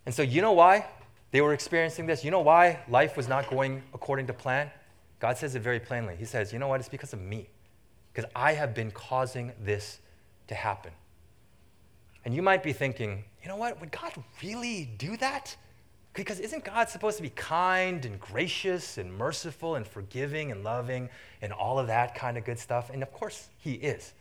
And 0.05 0.13
so, 0.13 0.21
you 0.21 0.41
know 0.41 0.53
why 0.53 0.85
they 1.31 1.41
were 1.41 1.53
experiencing 1.53 2.05
this? 2.05 2.23
You 2.23 2.31
know 2.31 2.39
why 2.39 2.79
life 2.87 3.17
was 3.17 3.27
not 3.27 3.49
going 3.49 3.83
according 3.93 4.27
to 4.27 4.33
plan? 4.33 4.71
God 5.19 5.37
says 5.37 5.55
it 5.55 5.61
very 5.61 5.79
plainly. 5.79 6.15
He 6.15 6.25
says, 6.25 6.53
You 6.53 6.59
know 6.59 6.67
what? 6.67 6.79
It's 6.79 6.89
because 6.89 7.13
of 7.13 7.21
me, 7.21 7.49
because 8.13 8.29
I 8.35 8.53
have 8.53 8.73
been 8.73 8.91
causing 8.91 9.51
this 9.63 9.99
to 10.47 10.55
happen. 10.55 10.91
And 12.27 12.35
you 12.35 12.41
might 12.41 12.61
be 12.61 12.73
thinking, 12.73 13.23
You 13.41 13.47
know 13.47 13.55
what? 13.55 13.79
Would 13.79 13.89
God 13.89 14.11
really 14.43 14.89
do 14.97 15.15
that? 15.15 15.55
Because 16.13 16.41
isn't 16.41 16.65
God 16.65 16.89
supposed 16.89 17.15
to 17.15 17.23
be 17.23 17.29
kind 17.29 18.03
and 18.03 18.19
gracious 18.19 18.97
and 18.97 19.13
merciful 19.13 19.75
and 19.75 19.87
forgiving 19.87 20.51
and 20.51 20.61
loving 20.61 21.07
and 21.41 21.53
all 21.53 21.79
of 21.79 21.87
that 21.87 22.15
kind 22.15 22.37
of 22.37 22.43
good 22.43 22.59
stuff? 22.59 22.89
And 22.89 23.01
of 23.01 23.13
course, 23.13 23.47
He 23.59 23.75
is. 23.75 24.11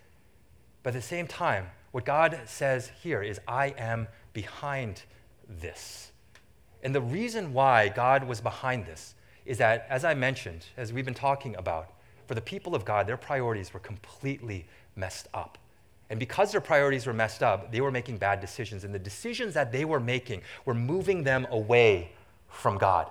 But 0.85 0.91
at 0.91 1.01
the 1.01 1.03
same 1.03 1.27
time, 1.27 1.67
what 1.91 2.05
God 2.05 2.39
says 2.47 2.93
here 3.03 3.25
is, 3.25 3.41
I 3.49 3.75
am 3.77 4.07
behind 4.33 5.03
this. 5.49 6.13
And 6.85 6.95
the 6.95 7.01
reason 7.01 7.53
why 7.53 7.89
God 7.89 8.23
was 8.23 8.41
behind 8.41 8.87
this 8.87 9.17
is 9.45 9.59
that, 9.59 9.85
as 9.91 10.05
I 10.05 10.15
mentioned, 10.15 10.67
as 10.77 10.93
we've 10.93 11.05
been 11.05 11.13
talking 11.13 11.57
about, 11.57 11.93
for 12.29 12.37
the 12.37 12.41
people 12.41 12.77
of 12.77 12.85
God, 12.85 13.09
their 13.09 13.17
priorities 13.17 13.75
were 13.75 13.81
completely 13.81 14.65
messed 14.95 15.27
up. 15.35 15.59
And 16.09 16.21
because 16.21 16.53
their 16.53 16.61
priorities 16.61 17.07
were 17.07 17.13
messed 17.13 17.43
up, 17.43 17.73
they 17.73 17.81
were 17.81 17.91
making 17.91 18.19
bad 18.19 18.41
decisions. 18.41 18.85
And 18.85 18.95
the 18.95 18.99
decisions 18.99 19.55
that 19.55 19.73
they 19.73 19.85
were 19.85 20.01
making 20.01 20.43
were 20.65 20.75
moving 20.75 21.25
them 21.25 21.47
away 21.51 22.13
from 22.49 22.79
God. 22.79 23.11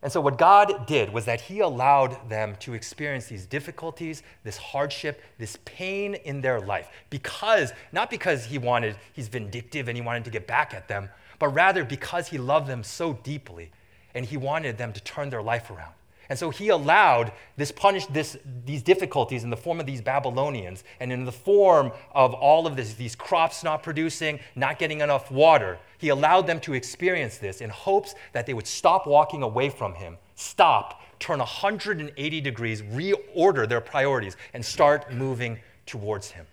And 0.00 0.12
so, 0.12 0.20
what 0.20 0.38
God 0.38 0.86
did 0.86 1.12
was 1.12 1.24
that 1.24 1.40
He 1.40 1.58
allowed 1.58 2.28
them 2.28 2.54
to 2.60 2.74
experience 2.74 3.26
these 3.26 3.46
difficulties, 3.46 4.22
this 4.44 4.56
hardship, 4.56 5.20
this 5.38 5.58
pain 5.64 6.14
in 6.14 6.40
their 6.40 6.60
life. 6.60 6.88
Because, 7.10 7.72
not 7.90 8.08
because 8.08 8.44
He 8.44 8.58
wanted, 8.58 8.96
He's 9.12 9.26
vindictive 9.26 9.88
and 9.88 9.96
He 9.96 10.02
wanted 10.02 10.24
to 10.24 10.30
get 10.30 10.46
back 10.46 10.72
at 10.72 10.86
them, 10.86 11.08
but 11.40 11.48
rather 11.48 11.84
because 11.84 12.28
He 12.28 12.38
loved 12.38 12.68
them 12.68 12.84
so 12.84 13.12
deeply 13.12 13.72
and 14.14 14.24
He 14.24 14.36
wanted 14.36 14.78
them 14.78 14.92
to 14.92 15.02
turn 15.02 15.30
their 15.30 15.42
life 15.42 15.68
around. 15.68 15.92
And 16.28 16.38
so 16.38 16.50
he 16.50 16.68
allowed 16.68 17.32
this 17.56 17.72
punish 17.72 18.06
this, 18.06 18.36
these 18.66 18.82
difficulties 18.82 19.44
in 19.44 19.50
the 19.50 19.56
form 19.56 19.80
of 19.80 19.86
these 19.86 20.02
Babylonians 20.02 20.84
and 21.00 21.10
in 21.10 21.24
the 21.24 21.32
form 21.32 21.90
of 22.12 22.34
all 22.34 22.66
of 22.66 22.76
this, 22.76 22.94
these 22.94 23.16
crops 23.16 23.64
not 23.64 23.82
producing, 23.82 24.38
not 24.54 24.78
getting 24.78 25.00
enough 25.00 25.30
water. 25.30 25.78
He 25.96 26.10
allowed 26.10 26.46
them 26.46 26.60
to 26.60 26.74
experience 26.74 27.38
this 27.38 27.60
in 27.60 27.70
hopes 27.70 28.14
that 28.32 28.44
they 28.44 28.52
would 28.52 28.66
stop 28.66 29.06
walking 29.06 29.42
away 29.42 29.70
from 29.70 29.94
him, 29.94 30.18
stop, 30.34 31.00
turn 31.18 31.38
180 31.38 32.40
degrees, 32.42 32.82
reorder 32.82 33.66
their 33.66 33.80
priorities, 33.80 34.36
and 34.52 34.64
start 34.64 35.12
moving 35.12 35.58
towards 35.86 36.30
him. 36.30 36.46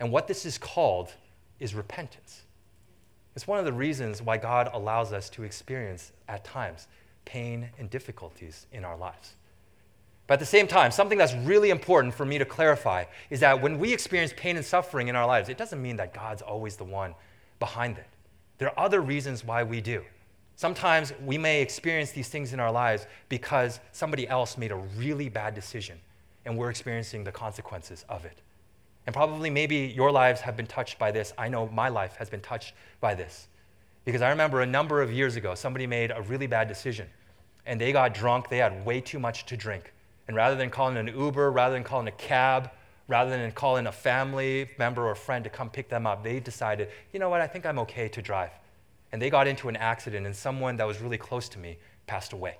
And 0.00 0.10
what 0.10 0.26
this 0.26 0.44
is 0.44 0.58
called 0.58 1.14
is 1.60 1.74
repentance. 1.74 2.42
It's 3.36 3.46
one 3.46 3.58
of 3.58 3.64
the 3.64 3.72
reasons 3.72 4.20
why 4.20 4.38
God 4.38 4.70
allows 4.72 5.12
us 5.12 5.30
to 5.30 5.44
experience 5.44 6.12
at 6.28 6.44
times 6.44 6.88
pain 7.24 7.70
and 7.78 7.90
difficulties 7.90 8.66
in 8.72 8.84
our 8.84 8.96
lives. 8.96 9.34
But 10.26 10.34
at 10.34 10.40
the 10.40 10.46
same 10.46 10.66
time, 10.66 10.90
something 10.90 11.18
that's 11.18 11.34
really 11.34 11.70
important 11.70 12.14
for 12.14 12.24
me 12.24 12.38
to 12.38 12.44
clarify 12.44 13.04
is 13.28 13.40
that 13.40 13.60
when 13.60 13.78
we 13.78 13.92
experience 13.92 14.32
pain 14.36 14.56
and 14.56 14.64
suffering 14.64 15.08
in 15.08 15.16
our 15.16 15.26
lives, 15.26 15.48
it 15.48 15.58
doesn't 15.58 15.82
mean 15.82 15.96
that 15.96 16.14
God's 16.14 16.40
always 16.40 16.76
the 16.76 16.84
one 16.84 17.14
behind 17.58 17.98
it. 17.98 18.06
There 18.58 18.68
are 18.68 18.84
other 18.84 19.00
reasons 19.00 19.44
why 19.44 19.62
we 19.62 19.80
do. 19.80 20.02
Sometimes 20.56 21.12
we 21.24 21.36
may 21.36 21.60
experience 21.60 22.12
these 22.12 22.28
things 22.28 22.52
in 22.52 22.60
our 22.60 22.70
lives 22.70 23.06
because 23.28 23.80
somebody 23.92 24.26
else 24.28 24.56
made 24.56 24.70
a 24.70 24.76
really 24.76 25.28
bad 25.28 25.54
decision 25.54 25.98
and 26.46 26.56
we're 26.56 26.70
experiencing 26.70 27.24
the 27.24 27.32
consequences 27.32 28.04
of 28.08 28.24
it. 28.24 28.40
And 29.06 29.14
probably 29.14 29.50
maybe 29.50 29.92
your 29.94 30.10
lives 30.10 30.40
have 30.40 30.56
been 30.56 30.66
touched 30.66 30.98
by 30.98 31.10
this. 31.10 31.32
I 31.36 31.48
know 31.48 31.68
my 31.68 31.88
life 31.88 32.16
has 32.16 32.30
been 32.30 32.40
touched 32.40 32.74
by 33.00 33.14
this. 33.14 33.48
Because 34.04 34.22
I 34.22 34.30
remember 34.30 34.60
a 34.60 34.66
number 34.66 35.00
of 35.00 35.12
years 35.12 35.36
ago, 35.36 35.54
somebody 35.54 35.86
made 35.86 36.10
a 36.10 36.22
really 36.22 36.46
bad 36.46 36.68
decision 36.68 37.08
and 37.66 37.80
they 37.80 37.92
got 37.92 38.14
drunk. 38.14 38.48
They 38.48 38.58
had 38.58 38.84
way 38.84 39.00
too 39.00 39.18
much 39.18 39.46
to 39.46 39.56
drink. 39.56 39.92
And 40.28 40.36
rather 40.36 40.56
than 40.56 40.70
calling 40.70 40.96
an 40.96 41.08
Uber, 41.08 41.50
rather 41.50 41.74
than 41.74 41.84
calling 41.84 42.08
a 42.08 42.12
cab, 42.12 42.70
rather 43.08 43.30
than 43.30 43.50
calling 43.52 43.86
a 43.86 43.92
family 43.92 44.70
member 44.78 45.06
or 45.06 45.14
friend 45.14 45.44
to 45.44 45.50
come 45.50 45.70
pick 45.70 45.88
them 45.88 46.06
up, 46.06 46.24
they 46.24 46.40
decided, 46.40 46.88
you 47.12 47.20
know 47.20 47.28
what, 47.28 47.40
I 47.40 47.46
think 47.46 47.66
I'm 47.66 47.78
okay 47.80 48.08
to 48.08 48.22
drive. 48.22 48.50
And 49.12 49.20
they 49.20 49.30
got 49.30 49.46
into 49.46 49.68
an 49.68 49.76
accident, 49.76 50.26
and 50.26 50.34
someone 50.34 50.76
that 50.78 50.86
was 50.86 51.00
really 51.00 51.18
close 51.18 51.48
to 51.50 51.58
me 51.58 51.78
passed 52.06 52.32
away. 52.32 52.56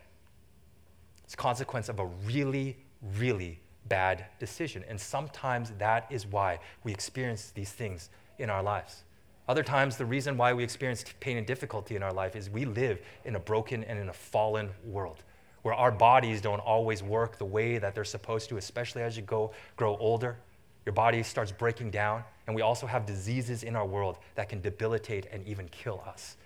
It's 1.24 1.34
a 1.34 1.38
consequence 1.38 1.88
of 1.88 1.98
a 1.98 2.06
really, 2.26 2.76
really 3.16 3.58
bad 3.88 4.26
decision. 4.38 4.84
And 4.88 5.00
sometimes 5.00 5.72
that 5.78 6.06
is 6.10 6.26
why 6.26 6.60
we 6.84 6.92
experience 6.92 7.50
these 7.50 7.72
things 7.72 8.10
in 8.38 8.50
our 8.50 8.62
lives. 8.62 9.04
Other 9.46 9.62
times, 9.62 9.96
the 9.96 10.06
reason 10.06 10.36
why 10.36 10.54
we 10.54 10.64
experience 10.64 11.04
pain 11.20 11.36
and 11.36 11.46
difficulty 11.46 11.96
in 11.96 12.02
our 12.02 12.12
life 12.12 12.34
is 12.34 12.48
we 12.48 12.64
live 12.64 13.00
in 13.24 13.36
a 13.36 13.40
broken 13.40 13.84
and 13.84 13.98
in 13.98 14.08
a 14.08 14.12
fallen 14.12 14.70
world 14.86 15.22
where 15.64 15.74
our 15.74 15.90
bodies 15.90 16.42
don't 16.42 16.60
always 16.60 17.02
work 17.02 17.38
the 17.38 17.44
way 17.44 17.78
that 17.78 17.94
they're 17.94 18.04
supposed 18.04 18.50
to, 18.50 18.58
especially 18.58 19.02
as 19.02 19.16
you 19.16 19.22
go, 19.22 19.50
grow 19.76 19.96
older. 19.96 20.36
Your 20.84 20.92
body 20.92 21.22
starts 21.22 21.50
breaking 21.52 21.90
down, 21.90 22.22
and 22.46 22.54
we 22.54 22.60
also 22.60 22.86
have 22.86 23.06
diseases 23.06 23.62
in 23.62 23.74
our 23.74 23.86
world 23.86 24.18
that 24.34 24.50
can 24.50 24.60
debilitate 24.60 25.26
and 25.32 25.46
even 25.46 25.66
kill 25.68 26.04
us. 26.06 26.36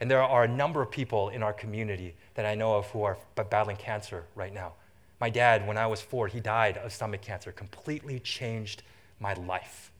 And 0.00 0.10
there 0.10 0.20
are 0.20 0.42
a 0.42 0.48
number 0.48 0.82
of 0.82 0.90
people 0.90 1.28
in 1.28 1.44
our 1.44 1.52
community 1.52 2.16
that 2.34 2.44
I 2.44 2.56
know 2.56 2.74
of 2.74 2.86
who 2.86 3.04
are 3.04 3.16
battling 3.36 3.76
cancer 3.76 4.24
right 4.34 4.52
now. 4.52 4.72
My 5.20 5.30
dad, 5.30 5.64
when 5.64 5.78
I 5.78 5.86
was 5.86 6.02
four, 6.02 6.26
he 6.26 6.40
died 6.40 6.76
of 6.78 6.92
stomach 6.92 7.22
cancer, 7.22 7.52
completely 7.52 8.18
changed 8.18 8.82
my 9.20 9.34
life. 9.34 9.92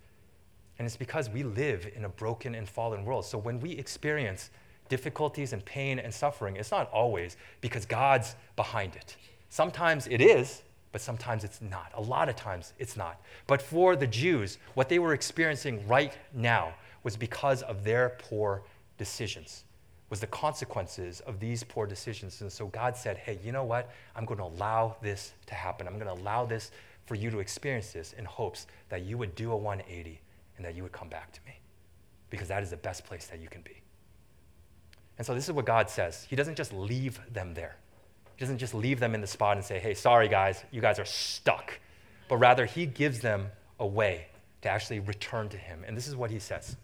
And 0.78 0.86
it's 0.86 0.96
because 0.96 1.30
we 1.30 1.42
live 1.42 1.90
in 1.94 2.04
a 2.04 2.08
broken 2.08 2.54
and 2.54 2.68
fallen 2.68 3.04
world. 3.04 3.24
So 3.24 3.38
when 3.38 3.60
we 3.60 3.72
experience 3.72 4.50
difficulties 4.88 5.52
and 5.52 5.64
pain 5.64 5.98
and 5.98 6.12
suffering, 6.12 6.56
it's 6.56 6.70
not 6.70 6.90
always 6.90 7.36
because 7.60 7.86
God's 7.86 8.36
behind 8.56 8.94
it. 8.94 9.16
Sometimes 9.48 10.06
it 10.06 10.20
is, 10.20 10.62
but 10.92 11.00
sometimes 11.00 11.44
it's 11.44 11.60
not. 11.60 11.92
A 11.94 12.00
lot 12.00 12.28
of 12.28 12.36
times 12.36 12.72
it's 12.78 12.96
not. 12.96 13.20
But 13.46 13.62
for 13.62 13.96
the 13.96 14.06
Jews, 14.06 14.58
what 14.74 14.88
they 14.88 14.98
were 14.98 15.14
experiencing 15.14 15.86
right 15.88 16.16
now 16.34 16.74
was 17.02 17.16
because 17.16 17.62
of 17.62 17.84
their 17.84 18.16
poor 18.18 18.62
decisions, 18.98 19.64
was 20.10 20.20
the 20.20 20.26
consequences 20.26 21.20
of 21.20 21.40
these 21.40 21.62
poor 21.64 21.86
decisions. 21.86 22.40
And 22.40 22.52
so 22.52 22.66
God 22.66 22.96
said, 22.96 23.16
hey, 23.16 23.38
you 23.44 23.52
know 23.52 23.64
what? 23.64 23.90
I'm 24.14 24.24
going 24.24 24.38
to 24.38 24.44
allow 24.44 24.96
this 25.02 25.32
to 25.46 25.54
happen. 25.54 25.86
I'm 25.86 25.98
going 25.98 26.14
to 26.14 26.22
allow 26.22 26.44
this 26.44 26.70
for 27.06 27.14
you 27.14 27.30
to 27.30 27.38
experience 27.38 27.92
this 27.92 28.12
in 28.14 28.24
hopes 28.24 28.66
that 28.88 29.02
you 29.02 29.16
would 29.18 29.34
do 29.34 29.52
a 29.52 29.56
180 29.56 30.20
and 30.56 30.64
that 30.64 30.74
you 30.74 30.82
would 30.82 30.92
come 30.92 31.08
back 31.08 31.32
to 31.32 31.40
me 31.46 31.60
because 32.30 32.48
that 32.48 32.62
is 32.62 32.70
the 32.70 32.76
best 32.76 33.04
place 33.04 33.26
that 33.26 33.40
you 33.40 33.48
can 33.48 33.62
be. 33.62 33.82
And 35.18 35.26
so 35.26 35.34
this 35.34 35.44
is 35.44 35.52
what 35.52 35.64
God 35.64 35.88
says. 35.88 36.26
He 36.28 36.36
doesn't 36.36 36.56
just 36.56 36.72
leave 36.72 37.20
them 37.32 37.54
there. 37.54 37.76
He 38.36 38.40
doesn't 38.40 38.58
just 38.58 38.74
leave 38.74 39.00
them 39.00 39.14
in 39.14 39.20
the 39.20 39.26
spot 39.26 39.56
and 39.56 39.64
say, 39.64 39.78
hey, 39.78 39.94
sorry 39.94 40.28
guys, 40.28 40.62
you 40.70 40.80
guys 40.80 40.98
are 40.98 41.06
stuck. 41.06 41.78
But 42.28 42.36
rather, 42.36 42.66
He 42.66 42.86
gives 42.86 43.20
them 43.20 43.48
a 43.78 43.86
way 43.86 44.26
to 44.62 44.68
actually 44.68 45.00
return 45.00 45.48
to 45.50 45.56
Him. 45.56 45.84
And 45.86 45.96
this 45.96 46.08
is 46.08 46.16
what 46.16 46.30
He 46.30 46.38
says. 46.38 46.76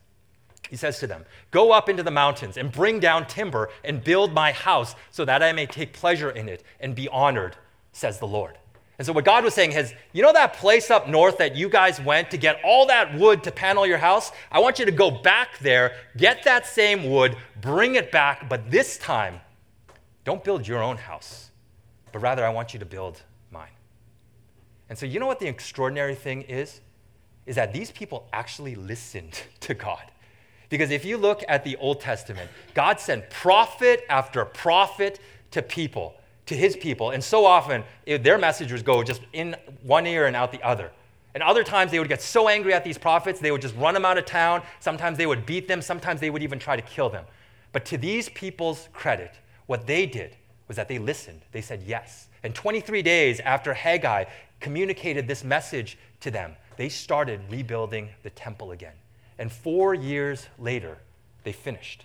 He 0.71 0.77
says 0.77 0.99
to 1.01 1.07
them, 1.07 1.25
Go 1.51 1.73
up 1.73 1.89
into 1.89 2.03
the 2.03 2.11
mountains 2.11 2.57
and 2.57 2.71
bring 2.71 3.01
down 3.01 3.27
timber 3.27 3.71
and 3.85 4.03
build 4.03 4.33
my 4.33 4.53
house 4.53 4.95
so 5.11 5.25
that 5.25 5.43
I 5.43 5.53
may 5.53 5.67
take 5.67 5.93
pleasure 5.93 6.31
in 6.31 6.49
it 6.49 6.63
and 6.81 6.95
be 6.95 7.09
honored, 7.09 7.57
says 7.93 8.19
the 8.19 8.27
Lord. 8.27 8.57
And 9.03 9.07
so, 9.09 9.12
what 9.12 9.25
God 9.25 9.43
was 9.43 9.53
saying 9.53 9.73
is, 9.73 9.93
you 10.12 10.23
know 10.23 10.33
that 10.33 10.53
place 10.53 10.88
up 10.88 11.09
north 11.09 11.38
that 11.38 11.57
you 11.57 11.69
guys 11.69 12.01
went 12.01 12.31
to 12.31 12.37
get 12.37 12.61
all 12.62 12.87
that 12.87 13.12
wood 13.19 13.43
to 13.43 13.51
panel 13.51 13.85
your 13.85 13.99
house? 13.99 14.31
I 14.53 14.61
want 14.61 14.79
you 14.79 14.85
to 14.85 14.93
go 14.93 15.11
back 15.11 15.59
there, 15.59 15.97
get 16.17 16.45
that 16.45 16.69
same 16.69 17.11
wood, 17.11 17.37
bring 17.61 17.97
it 17.97 18.12
back, 18.12 18.49
but 18.49 18.71
this 18.71 18.97
time, 18.99 19.41
don't 20.25 20.45
build 20.45 20.69
your 20.69 20.81
own 20.81 20.99
house, 20.99 21.51
but 22.12 22.21
rather 22.21 22.47
I 22.47 22.51
want 22.51 22.75
you 22.75 22.79
to 22.79 22.87
build 22.87 23.21
mine. 23.51 23.75
And 24.88 24.97
so, 24.97 25.05
you 25.05 25.19
know 25.19 25.27
what 25.27 25.41
the 25.41 25.49
extraordinary 25.49 26.15
thing 26.15 26.43
is? 26.43 26.81
Is 27.45 27.57
that 27.57 27.73
these 27.73 27.91
people 27.91 28.29
actually 28.33 28.77
listened 28.77 29.43
to 29.62 29.75
God. 29.75 30.12
Because 30.69 30.93
if 30.93 31.05
you 31.05 31.17
look 31.17 31.43
at 31.49 31.65
the 31.65 31.75
Old 31.79 32.01
Testament, 32.01 32.49
God 32.73 33.01
sent 33.01 33.29
prophet 33.31 34.05
after 34.09 34.45
prophet 34.45 35.19
to 35.51 35.61
people 35.61 36.15
to 36.53 36.59
his 36.59 36.77
people. 36.77 37.11
And 37.11 37.23
so 37.23 37.45
often, 37.45 37.83
their 38.07 38.38
messages 38.38 38.83
go 38.83 39.03
just 39.03 39.23
in 39.33 39.57
one 39.83 40.07
ear 40.07 40.27
and 40.27 40.37
out 40.37 40.53
the 40.53 40.62
other. 40.62 40.91
And 41.35 41.43
other 41.43 41.65
times 41.65 41.91
they 41.91 41.99
would 41.99 42.09
get 42.09 42.21
so 42.21 42.49
angry 42.49 42.75
at 42.75 42.85
these 42.85 42.99
prophets, 42.99 43.41
they 43.41 43.51
would 43.51 43.62
just 43.62 43.75
run 43.77 43.95
them 43.95 44.05
out 44.05 44.19
of 44.19 44.27
town. 44.27 44.62
Sometimes 44.81 45.17
they 45.17 45.27
would 45.27 45.47
beat 45.47 45.67
them. 45.67 45.81
Sometimes 45.81 46.21
they 46.21 46.31
would 46.31 46.43
even 46.43 46.59
try 46.59 46.77
to 46.77 46.83
kill 46.83 47.09
them. 47.09 47.25
But 47.73 47.87
to 47.87 47.97
these 47.97 48.29
people's 48.29 48.88
credit, 48.93 49.33
what 49.67 49.87
they 49.87 50.05
did 50.05 50.37
was 50.69 50.77
that 50.77 50.88
they 50.88 50.99
listened. 50.99 51.41
They 51.53 51.62
said 51.62 51.83
yes. 51.87 52.29
And 52.43 52.55
23 52.55 53.01
days 53.01 53.41
after 53.41 53.73
Haggai 53.73 54.25
communicated 54.61 55.27
this 55.27 55.43
message 55.43 55.97
to 56.21 56.31
them, 56.31 56.55
they 56.77 56.91
started 56.91 57.41
rebuilding 57.51 58.11
the 58.23 58.31
temple 58.31 58.73
again. 58.73 58.95
And 59.38 59.51
four 59.51 59.95
years 59.95 60.47
later, 60.59 60.99
they 61.45 61.53
finished. 61.53 62.05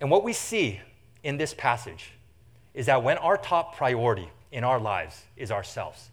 And 0.00 0.10
what 0.10 0.22
we 0.22 0.34
see 0.34 0.80
in 1.24 1.38
this 1.38 1.54
passage 1.54 2.12
is 2.74 2.86
that 2.86 3.02
when 3.02 3.18
our 3.18 3.36
top 3.36 3.76
priority 3.76 4.28
in 4.52 4.62
our 4.62 4.78
lives 4.78 5.22
is 5.36 5.50
ourselves, 5.50 6.10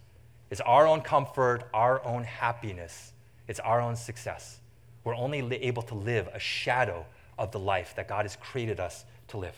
is 0.50 0.60
our 0.62 0.86
own 0.86 1.02
comfort, 1.02 1.68
our 1.72 2.04
own 2.04 2.24
happiness, 2.24 3.12
it's 3.46 3.60
our 3.60 3.80
own 3.80 3.94
success, 3.94 4.58
we're 5.04 5.14
only 5.14 5.38
able 5.62 5.82
to 5.82 5.94
live 5.94 6.28
a 6.32 6.38
shadow 6.38 7.04
of 7.38 7.52
the 7.52 7.58
life 7.58 7.94
that 7.96 8.08
God 8.08 8.24
has 8.24 8.36
created 8.36 8.80
us 8.80 9.04
to 9.28 9.36
live. 9.36 9.56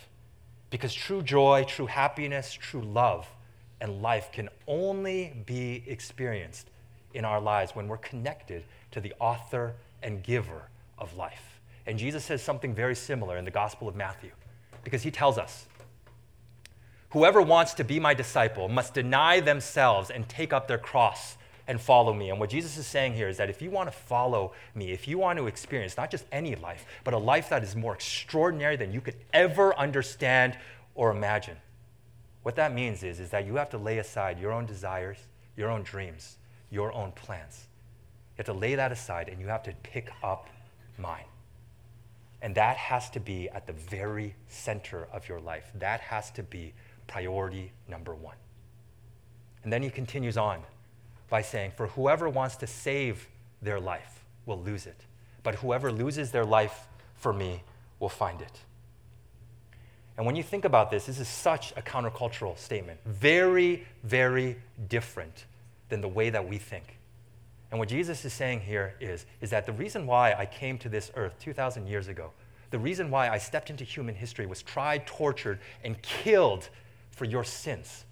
Because 0.71 0.93
true 0.93 1.23
joy, 1.23 1.65
true 1.69 1.87
happiness, 1.87 2.53
true 2.53 2.83
love, 2.83 3.27
and 3.81 4.03
life 4.03 4.31
can 4.33 4.49
only 4.67 5.35
be 5.47 5.85
experienced 5.87 6.69
in 7.13 7.25
our 7.25 7.41
lives 7.41 7.77
when 7.77 7.87
we're 7.87 7.99
connected 7.99 8.65
to 8.91 9.01
the 9.01 9.13
author 9.21 9.75
and 10.03 10.23
giver 10.23 10.63
of 10.99 11.17
life. 11.17 11.61
And 11.87 11.99
Jesus 11.99 12.25
says 12.25 12.43
something 12.43 12.75
very 12.75 12.97
similar 12.97 13.37
in 13.37 13.45
the 13.45 13.51
Gospel 13.51 13.87
of 13.87 13.95
Matthew 13.95 14.31
because 14.85 15.03
he 15.03 15.11
tells 15.11 15.39
us 15.39 15.67
Whoever 17.15 17.41
wants 17.41 17.75
to 17.75 17.85
be 17.85 18.01
my 18.01 18.13
disciple 18.13 18.69
must 18.69 18.93
deny 18.93 19.39
themselves 19.39 20.11
and 20.11 20.29
take 20.29 20.53
up 20.53 20.67
their 20.67 20.79
cross 20.79 21.37
and 21.69 21.81
follow 21.81 22.13
me. 22.13 22.29
And 22.29 22.41
what 22.41 22.51
Jesus 22.51 22.77
is 22.77 22.89
saying 22.89 23.15
here 23.15 23.29
is 23.29 23.37
that 23.37 23.49
if 23.49 23.63
you 23.63 23.71
want 23.71 23.89
to 23.89 23.97
follow 23.97 24.53
me, 24.75 24.91
if 24.91 25.07
you 25.07 25.17
want 25.17 25.39
to 25.39 25.47
experience 25.47 25.97
not 25.97 26.11
just 26.11 26.25
any 26.33 26.57
life, 26.57 26.85
but 27.05 27.15
a 27.15 27.19
life 27.19 27.49
that 27.51 27.63
is 27.63 27.77
more 27.77 27.95
extraordinary 27.95 28.75
than 28.75 28.93
you 28.93 29.01
could 29.01 29.15
ever 29.33 29.79
understand 29.79 30.59
or 30.97 31.13
imagine, 31.13 31.57
what 32.43 32.57
that 32.57 32.75
means 32.75 33.05
is, 33.05 33.21
is 33.21 33.31
that 33.31 33.47
you 33.47 33.55
have 33.55 33.71
to 33.71 33.79
lay 33.79 33.99
aside 33.99 34.41
your 34.41 34.51
own 34.51 34.67
desires, 34.67 35.19
your 35.57 35.71
own 35.71 35.85
dreams, 35.85 36.39
your 36.69 36.93
own 36.93 37.13
plans. 37.13 37.69
You 38.33 38.39
have 38.39 38.47
to 38.47 38.53
lay 38.55 38.75
that 38.75 38.91
aside 38.91 39.29
and 39.29 39.41
you 39.41 39.47
have 39.47 39.63
to 39.63 39.73
pick 39.85 40.11
up 40.25 40.49
mine. 40.99 41.27
And 42.45 42.55
that 42.57 42.77
has 42.77 43.09
to 43.11 43.21
be 43.21 43.49
at 43.49 43.67
the 43.67 43.73
very 43.73 44.35
center 44.49 45.09
of 45.15 45.31
your 45.31 45.41
life. 45.41 45.73
That 45.77 46.01
has 46.01 46.31
to 46.33 46.43
be 46.43 46.75
priority 47.07 47.73
number 47.89 48.15
one. 48.15 48.37
And 49.63 49.73
then 49.73 49.83
he 49.83 49.89
continues 49.89 50.37
on 50.37 50.61
by 51.31 51.41
saying, 51.41 51.73
For 51.75 51.87
whoever 51.87 52.29
wants 52.29 52.57
to 52.57 52.67
save 52.67 53.29
their 53.63 53.81
life 53.81 54.27
will 54.45 54.61
lose 54.61 54.85
it, 54.85 55.07
but 55.43 55.55
whoever 55.55 55.91
loses 55.91 56.33
their 56.33 56.45
life 56.45 56.87
for 57.17 57.33
me 57.33 57.63
will 57.99 58.11
find 58.11 58.43
it. 58.43 58.61
And 60.19 60.27
when 60.27 60.37
you 60.37 60.43
think 60.43 60.67
about 60.67 60.91
this, 60.91 61.07
this 61.07 61.19
is 61.19 61.29
such 61.29 61.73
a 61.79 61.81
countercultural 61.81 62.59
statement. 62.59 63.01
Very, 63.07 63.87
very 64.03 64.57
different 64.91 65.47
than 65.89 66.03
the 66.03 66.09
way 66.09 66.29
that 66.29 66.47
we 66.47 66.59
think. 66.59 66.99
And 67.75 67.81
what 67.81 67.89
Jesus 67.89 68.25
is 68.25 68.33
saying 68.33 68.61
here 68.61 68.95
is, 69.01 69.27
is 69.41 69.51
that 69.51 69.67
the 69.67 69.73
reason 69.73 70.07
why 70.07 70.33
I 70.35 70.47
came 70.47 70.79
to 70.79 70.89
this 70.89 71.11
earth 71.17 71.35
2,000 71.41 71.89
years 71.89 72.07
ago, 72.07 72.31
the 72.71 72.79
reason 72.79 73.11
why 73.11 73.29
I 73.29 73.39
stepped 73.39 73.69
into 73.69 73.83
human 73.83 74.15
history 74.15 74.47
was 74.47 74.63
tried, 74.63 75.09
tortured, 75.09 75.59
and 75.83 76.01
killed 76.01 76.69
for 77.11 77.25
your 77.25 77.43
sins 77.43 78.05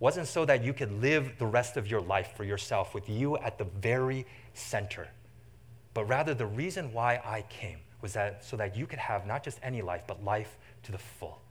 wasn't 0.00 0.28
so 0.28 0.46
that 0.46 0.64
you 0.64 0.72
could 0.72 0.90
live 1.02 1.34
the 1.38 1.44
rest 1.44 1.76
of 1.76 1.90
your 1.90 2.00
life 2.00 2.32
for 2.38 2.44
yourself 2.44 2.94
with 2.94 3.06
you 3.06 3.36
at 3.36 3.58
the 3.58 3.64
very 3.64 4.24
center, 4.54 5.06
but 5.92 6.08
rather 6.08 6.32
the 6.32 6.46
reason 6.46 6.90
why 6.94 7.20
I 7.22 7.42
came 7.50 7.80
was 8.00 8.14
that 8.14 8.42
so 8.42 8.56
that 8.56 8.74
you 8.78 8.86
could 8.86 8.98
have 8.98 9.26
not 9.26 9.44
just 9.44 9.58
any 9.62 9.82
life, 9.82 10.04
but 10.06 10.24
life 10.24 10.56
to 10.84 10.90
the 10.90 10.96
full. 10.96 11.42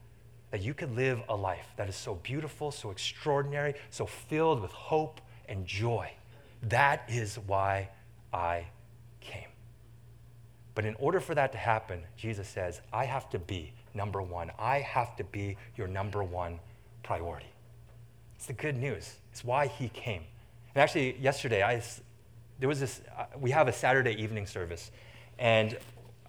That 0.50 0.62
you 0.62 0.74
could 0.74 0.96
live 0.96 1.22
a 1.28 1.36
life 1.36 1.68
that 1.76 1.88
is 1.88 1.94
so 1.94 2.16
beautiful, 2.16 2.72
so 2.72 2.90
extraordinary, 2.90 3.74
so 3.90 4.04
filled 4.04 4.60
with 4.60 4.72
hope 4.72 5.20
and 5.48 5.64
joy. 5.64 6.10
That 6.62 7.04
is 7.08 7.38
why 7.46 7.90
I 8.32 8.66
came. 9.20 9.48
But 10.74 10.84
in 10.84 10.94
order 10.96 11.20
for 11.20 11.34
that 11.34 11.52
to 11.52 11.58
happen, 11.58 12.02
Jesus 12.16 12.48
says, 12.48 12.80
I 12.92 13.04
have 13.04 13.28
to 13.30 13.38
be 13.38 13.72
number 13.94 14.22
one. 14.22 14.50
I 14.58 14.78
have 14.80 15.16
to 15.16 15.24
be 15.24 15.56
your 15.76 15.88
number 15.88 16.22
one 16.22 16.60
priority. 17.02 17.46
It's 18.36 18.46
the 18.46 18.52
good 18.52 18.76
news. 18.76 19.16
It's 19.30 19.44
why 19.44 19.66
he 19.66 19.88
came. 19.90 20.22
And 20.74 20.82
actually, 20.82 21.18
yesterday, 21.18 21.62
I, 21.62 21.82
there 22.58 22.68
was 22.68 22.80
this, 22.80 23.02
uh, 23.16 23.26
we 23.38 23.50
have 23.50 23.68
a 23.68 23.72
Saturday 23.72 24.14
evening 24.20 24.46
service, 24.46 24.90
and 25.38 25.76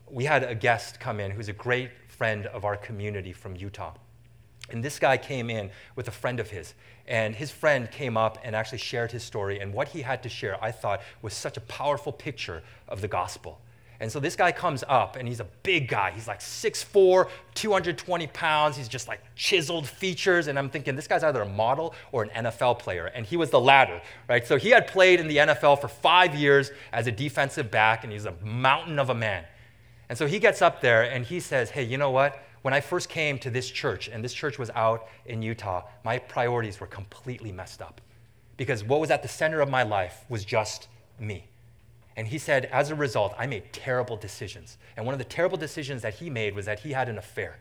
we 0.09 0.25
had 0.25 0.43
a 0.43 0.55
guest 0.55 0.99
come 0.99 1.19
in 1.19 1.31
who's 1.31 1.47
a 1.47 1.53
great 1.53 1.91
friend 2.07 2.45
of 2.47 2.65
our 2.65 2.75
community 2.75 3.31
from 3.33 3.55
Utah. 3.55 3.93
And 4.73 4.83
this 4.83 4.99
guy 4.99 5.17
came 5.17 5.49
in 5.49 5.69
with 5.95 6.07
a 6.07 6.11
friend 6.11 6.39
of 6.39 6.49
his. 6.49 6.73
And 7.07 7.35
his 7.35 7.51
friend 7.51 7.89
came 7.89 8.17
up 8.17 8.37
and 8.43 8.55
actually 8.55 8.79
shared 8.79 9.11
his 9.11 9.23
story. 9.23 9.59
And 9.59 9.73
what 9.73 9.89
he 9.89 10.01
had 10.01 10.23
to 10.23 10.29
share, 10.29 10.61
I 10.63 10.71
thought, 10.71 11.01
was 11.21 11.33
such 11.33 11.57
a 11.57 11.61
powerful 11.61 12.11
picture 12.11 12.63
of 12.87 13.01
the 13.01 13.07
gospel. 13.07 13.59
And 13.99 14.11
so 14.11 14.19
this 14.19 14.35
guy 14.35 14.51
comes 14.51 14.83
up, 14.89 15.15
and 15.15 15.27
he's 15.27 15.39
a 15.39 15.47
big 15.61 15.87
guy. 15.87 16.11
He's 16.11 16.27
like 16.27 16.39
6'4, 16.39 17.29
220 17.53 18.27
pounds. 18.27 18.75
He's 18.75 18.89
just 18.89 19.07
like 19.07 19.21
chiseled 19.35 19.87
features. 19.87 20.47
And 20.47 20.57
I'm 20.57 20.69
thinking, 20.69 20.95
this 20.95 21.07
guy's 21.07 21.23
either 21.23 21.41
a 21.41 21.47
model 21.47 21.93
or 22.11 22.23
an 22.23 22.45
NFL 22.45 22.79
player. 22.79 23.05
And 23.05 23.25
he 23.25 23.37
was 23.37 23.49
the 23.49 23.61
latter, 23.61 24.01
right? 24.27 24.45
So 24.45 24.57
he 24.57 24.71
had 24.71 24.87
played 24.87 25.19
in 25.19 25.27
the 25.27 25.37
NFL 25.37 25.79
for 25.79 25.87
five 25.87 26.35
years 26.35 26.71
as 26.91 27.07
a 27.07 27.11
defensive 27.11 27.69
back, 27.71 28.03
and 28.03 28.11
he's 28.11 28.25
a 28.25 28.33
mountain 28.43 28.99
of 28.99 29.09
a 29.09 29.15
man. 29.15 29.45
And 30.09 30.17
so 30.17 30.27
he 30.27 30.39
gets 30.39 30.61
up 30.61 30.81
there 30.81 31.03
and 31.03 31.25
he 31.25 31.39
says, 31.39 31.69
Hey, 31.69 31.83
you 31.83 31.97
know 31.97 32.11
what? 32.11 32.39
When 32.63 32.73
I 32.73 32.79
first 32.79 33.09
came 33.09 33.37
to 33.39 33.49
this 33.49 33.69
church, 33.69 34.07
and 34.07 34.23
this 34.23 34.33
church 34.33 34.57
was 34.57 34.69
out 34.71 35.07
in 35.25 35.41
Utah, 35.41 35.83
my 36.05 36.17
priorities 36.17 36.79
were 36.79 36.87
completely 36.87 37.51
messed 37.51 37.81
up. 37.81 37.99
Because 38.55 38.85
what 38.85 39.01
was 39.01 39.11
at 39.11 39.21
the 39.21 39.27
center 39.27 39.59
of 39.59 39.69
my 39.69 39.83
life 39.83 40.23
was 40.29 40.45
just 40.45 40.87
me. 41.19 41.45
And 42.15 42.25
he 42.25 42.37
said, 42.37 42.65
as 42.65 42.89
a 42.89 42.95
result, 42.95 43.33
I 43.37 43.47
made 43.47 43.73
terrible 43.73 44.15
decisions. 44.15 44.77
And 44.95 45.05
one 45.05 45.13
of 45.13 45.19
the 45.19 45.25
terrible 45.25 45.57
decisions 45.57 46.03
that 46.03 46.13
he 46.13 46.29
made 46.29 46.55
was 46.55 46.65
that 46.65 46.79
he 46.79 46.93
had 46.93 47.09
an 47.09 47.17
affair. 47.17 47.59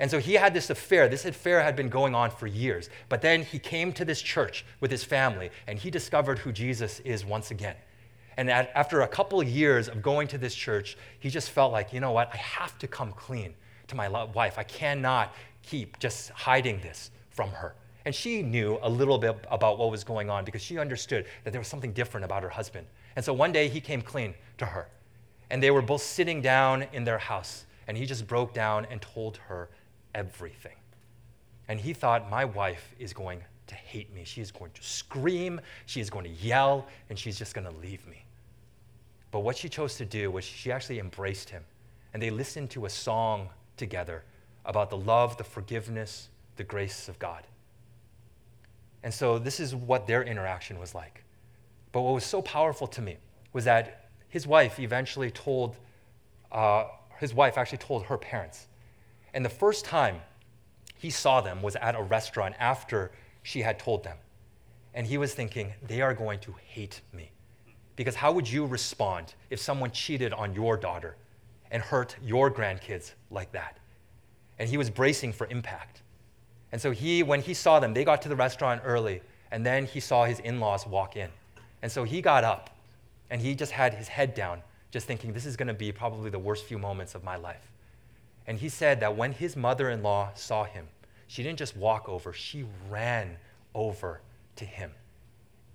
And 0.00 0.10
so 0.10 0.18
he 0.18 0.34
had 0.34 0.52
this 0.52 0.70
affair. 0.70 1.08
This 1.08 1.24
affair 1.24 1.62
had 1.62 1.76
been 1.76 1.88
going 1.88 2.14
on 2.14 2.30
for 2.30 2.48
years. 2.48 2.90
But 3.08 3.22
then 3.22 3.44
he 3.44 3.60
came 3.60 3.92
to 3.92 4.04
this 4.04 4.20
church 4.20 4.66
with 4.80 4.90
his 4.90 5.04
family 5.04 5.50
and 5.68 5.78
he 5.78 5.88
discovered 5.88 6.40
who 6.40 6.50
Jesus 6.50 6.98
is 7.00 7.24
once 7.24 7.52
again. 7.52 7.76
And 8.36 8.50
after 8.50 9.02
a 9.02 9.08
couple 9.08 9.40
of 9.40 9.48
years 9.48 9.88
of 9.88 10.02
going 10.02 10.26
to 10.28 10.38
this 10.38 10.54
church, 10.54 10.98
he 11.20 11.30
just 11.30 11.50
felt 11.50 11.70
like, 11.70 11.92
you 11.92 12.00
know 12.00 12.10
what? 12.10 12.28
I 12.34 12.38
have 12.38 12.76
to 12.80 12.88
come 12.88 13.12
clean 13.12 13.54
to 13.88 13.94
my 13.94 14.08
wife. 14.08 14.58
I 14.58 14.64
cannot 14.64 15.34
keep 15.62 15.98
just 15.98 16.30
hiding 16.30 16.80
this 16.80 17.10
from 17.30 17.50
her. 17.50 17.74
And 18.04 18.14
she 18.14 18.40
knew 18.42 18.78
a 18.82 18.88
little 18.88 19.18
bit 19.18 19.36
about 19.50 19.78
what 19.78 19.90
was 19.90 20.04
going 20.04 20.30
on 20.30 20.44
because 20.44 20.62
she 20.62 20.78
understood 20.78 21.26
that 21.44 21.50
there 21.50 21.60
was 21.60 21.68
something 21.68 21.92
different 21.92 22.24
about 22.24 22.42
her 22.42 22.48
husband. 22.48 22.86
And 23.16 23.24
so 23.24 23.32
one 23.32 23.50
day 23.50 23.68
he 23.68 23.80
came 23.80 24.00
clean 24.00 24.34
to 24.58 24.66
her. 24.66 24.88
And 25.50 25.62
they 25.62 25.70
were 25.70 25.82
both 25.82 26.02
sitting 26.02 26.40
down 26.40 26.86
in 26.92 27.04
their 27.04 27.18
house. 27.18 27.66
And 27.88 27.96
he 27.96 28.06
just 28.06 28.26
broke 28.26 28.54
down 28.54 28.86
and 28.90 29.02
told 29.02 29.38
her 29.38 29.68
everything. 30.14 30.76
And 31.68 31.80
he 31.80 31.92
thought, 31.92 32.30
my 32.30 32.44
wife 32.44 32.94
is 32.98 33.12
going 33.12 33.42
to 33.66 33.74
hate 33.74 34.14
me. 34.14 34.22
She 34.24 34.40
is 34.40 34.52
going 34.52 34.70
to 34.72 34.82
scream, 34.82 35.60
she 35.86 36.00
is 36.00 36.08
going 36.08 36.24
to 36.24 36.30
yell, 36.30 36.86
and 37.10 37.18
she's 37.18 37.36
just 37.36 37.54
going 37.54 37.66
to 37.66 37.76
leave 37.78 38.06
me. 38.06 38.24
But 39.32 39.40
what 39.40 39.56
she 39.56 39.68
chose 39.68 39.96
to 39.96 40.04
do 40.04 40.30
was 40.30 40.44
she 40.44 40.70
actually 40.70 41.00
embraced 41.00 41.50
him. 41.50 41.64
And 42.14 42.22
they 42.22 42.30
listened 42.30 42.70
to 42.70 42.86
a 42.86 42.90
song 42.90 43.48
together 43.76 44.24
about 44.64 44.90
the 44.90 44.96
love, 44.96 45.36
the 45.36 45.44
forgiveness, 45.44 46.28
the 46.56 46.64
grace 46.64 47.08
of 47.08 47.18
God. 47.18 47.46
And 49.02 49.14
so 49.14 49.38
this 49.38 49.60
is 49.60 49.74
what 49.74 50.06
their 50.06 50.22
interaction 50.22 50.78
was 50.78 50.94
like. 50.94 51.24
But 51.92 52.02
what 52.02 52.14
was 52.14 52.24
so 52.24 52.42
powerful 52.42 52.86
to 52.88 53.00
me 53.00 53.18
was 53.52 53.64
that 53.64 54.10
his 54.28 54.46
wife 54.46 54.80
eventually 54.80 55.30
told, 55.30 55.76
uh, 56.50 56.86
his 57.18 57.32
wife 57.32 57.56
actually 57.56 57.78
told 57.78 58.04
her 58.06 58.18
parents. 58.18 58.66
And 59.32 59.44
the 59.44 59.50
first 59.50 59.84
time 59.84 60.20
he 60.96 61.10
saw 61.10 61.40
them 61.40 61.62
was 61.62 61.76
at 61.76 61.94
a 61.94 62.02
restaurant 62.02 62.54
after 62.58 63.12
she 63.42 63.62
had 63.62 63.78
told 63.78 64.02
them. 64.02 64.16
And 64.92 65.06
he 65.06 65.18
was 65.18 65.34
thinking, 65.34 65.74
they 65.86 66.00
are 66.00 66.14
going 66.14 66.40
to 66.40 66.54
hate 66.64 67.00
me. 67.12 67.30
Because 67.94 68.16
how 68.16 68.32
would 68.32 68.50
you 68.50 68.66
respond 68.66 69.34
if 69.50 69.60
someone 69.60 69.90
cheated 69.90 70.32
on 70.32 70.54
your 70.54 70.76
daughter 70.76 71.16
and 71.70 71.82
hurt 71.82 72.16
your 72.22 72.50
grandkids 72.50 73.12
like 73.30 73.52
that? 73.52 73.78
And 74.58 74.68
he 74.68 74.76
was 74.76 74.90
bracing 74.90 75.32
for 75.32 75.46
impact. 75.48 76.02
And 76.72 76.80
so 76.80 76.90
he, 76.90 77.22
when 77.22 77.40
he 77.40 77.54
saw 77.54 77.80
them, 77.80 77.94
they 77.94 78.04
got 78.04 78.22
to 78.22 78.28
the 78.28 78.36
restaurant 78.36 78.82
early, 78.84 79.22
and 79.50 79.64
then 79.64 79.86
he 79.86 80.00
saw 80.00 80.24
his 80.24 80.40
in 80.40 80.60
laws 80.60 80.86
walk 80.86 81.16
in. 81.16 81.30
And 81.82 81.90
so 81.90 82.04
he 82.04 82.20
got 82.20 82.44
up 82.44 82.70
and 83.30 83.40
he 83.40 83.54
just 83.54 83.72
had 83.72 83.94
his 83.94 84.08
head 84.08 84.34
down, 84.34 84.62
just 84.90 85.06
thinking, 85.06 85.32
this 85.32 85.46
is 85.46 85.56
going 85.56 85.68
to 85.68 85.74
be 85.74 85.92
probably 85.92 86.30
the 86.30 86.38
worst 86.38 86.64
few 86.64 86.78
moments 86.78 87.14
of 87.14 87.24
my 87.24 87.36
life. 87.36 87.70
And 88.46 88.58
he 88.58 88.68
said 88.68 89.00
that 89.00 89.16
when 89.16 89.32
his 89.32 89.56
mother 89.56 89.90
in 89.90 90.02
law 90.02 90.30
saw 90.34 90.64
him, 90.64 90.86
she 91.26 91.42
didn't 91.42 91.58
just 91.58 91.76
walk 91.76 92.08
over, 92.08 92.32
she 92.32 92.64
ran 92.88 93.36
over 93.74 94.20
to 94.56 94.64
him 94.64 94.92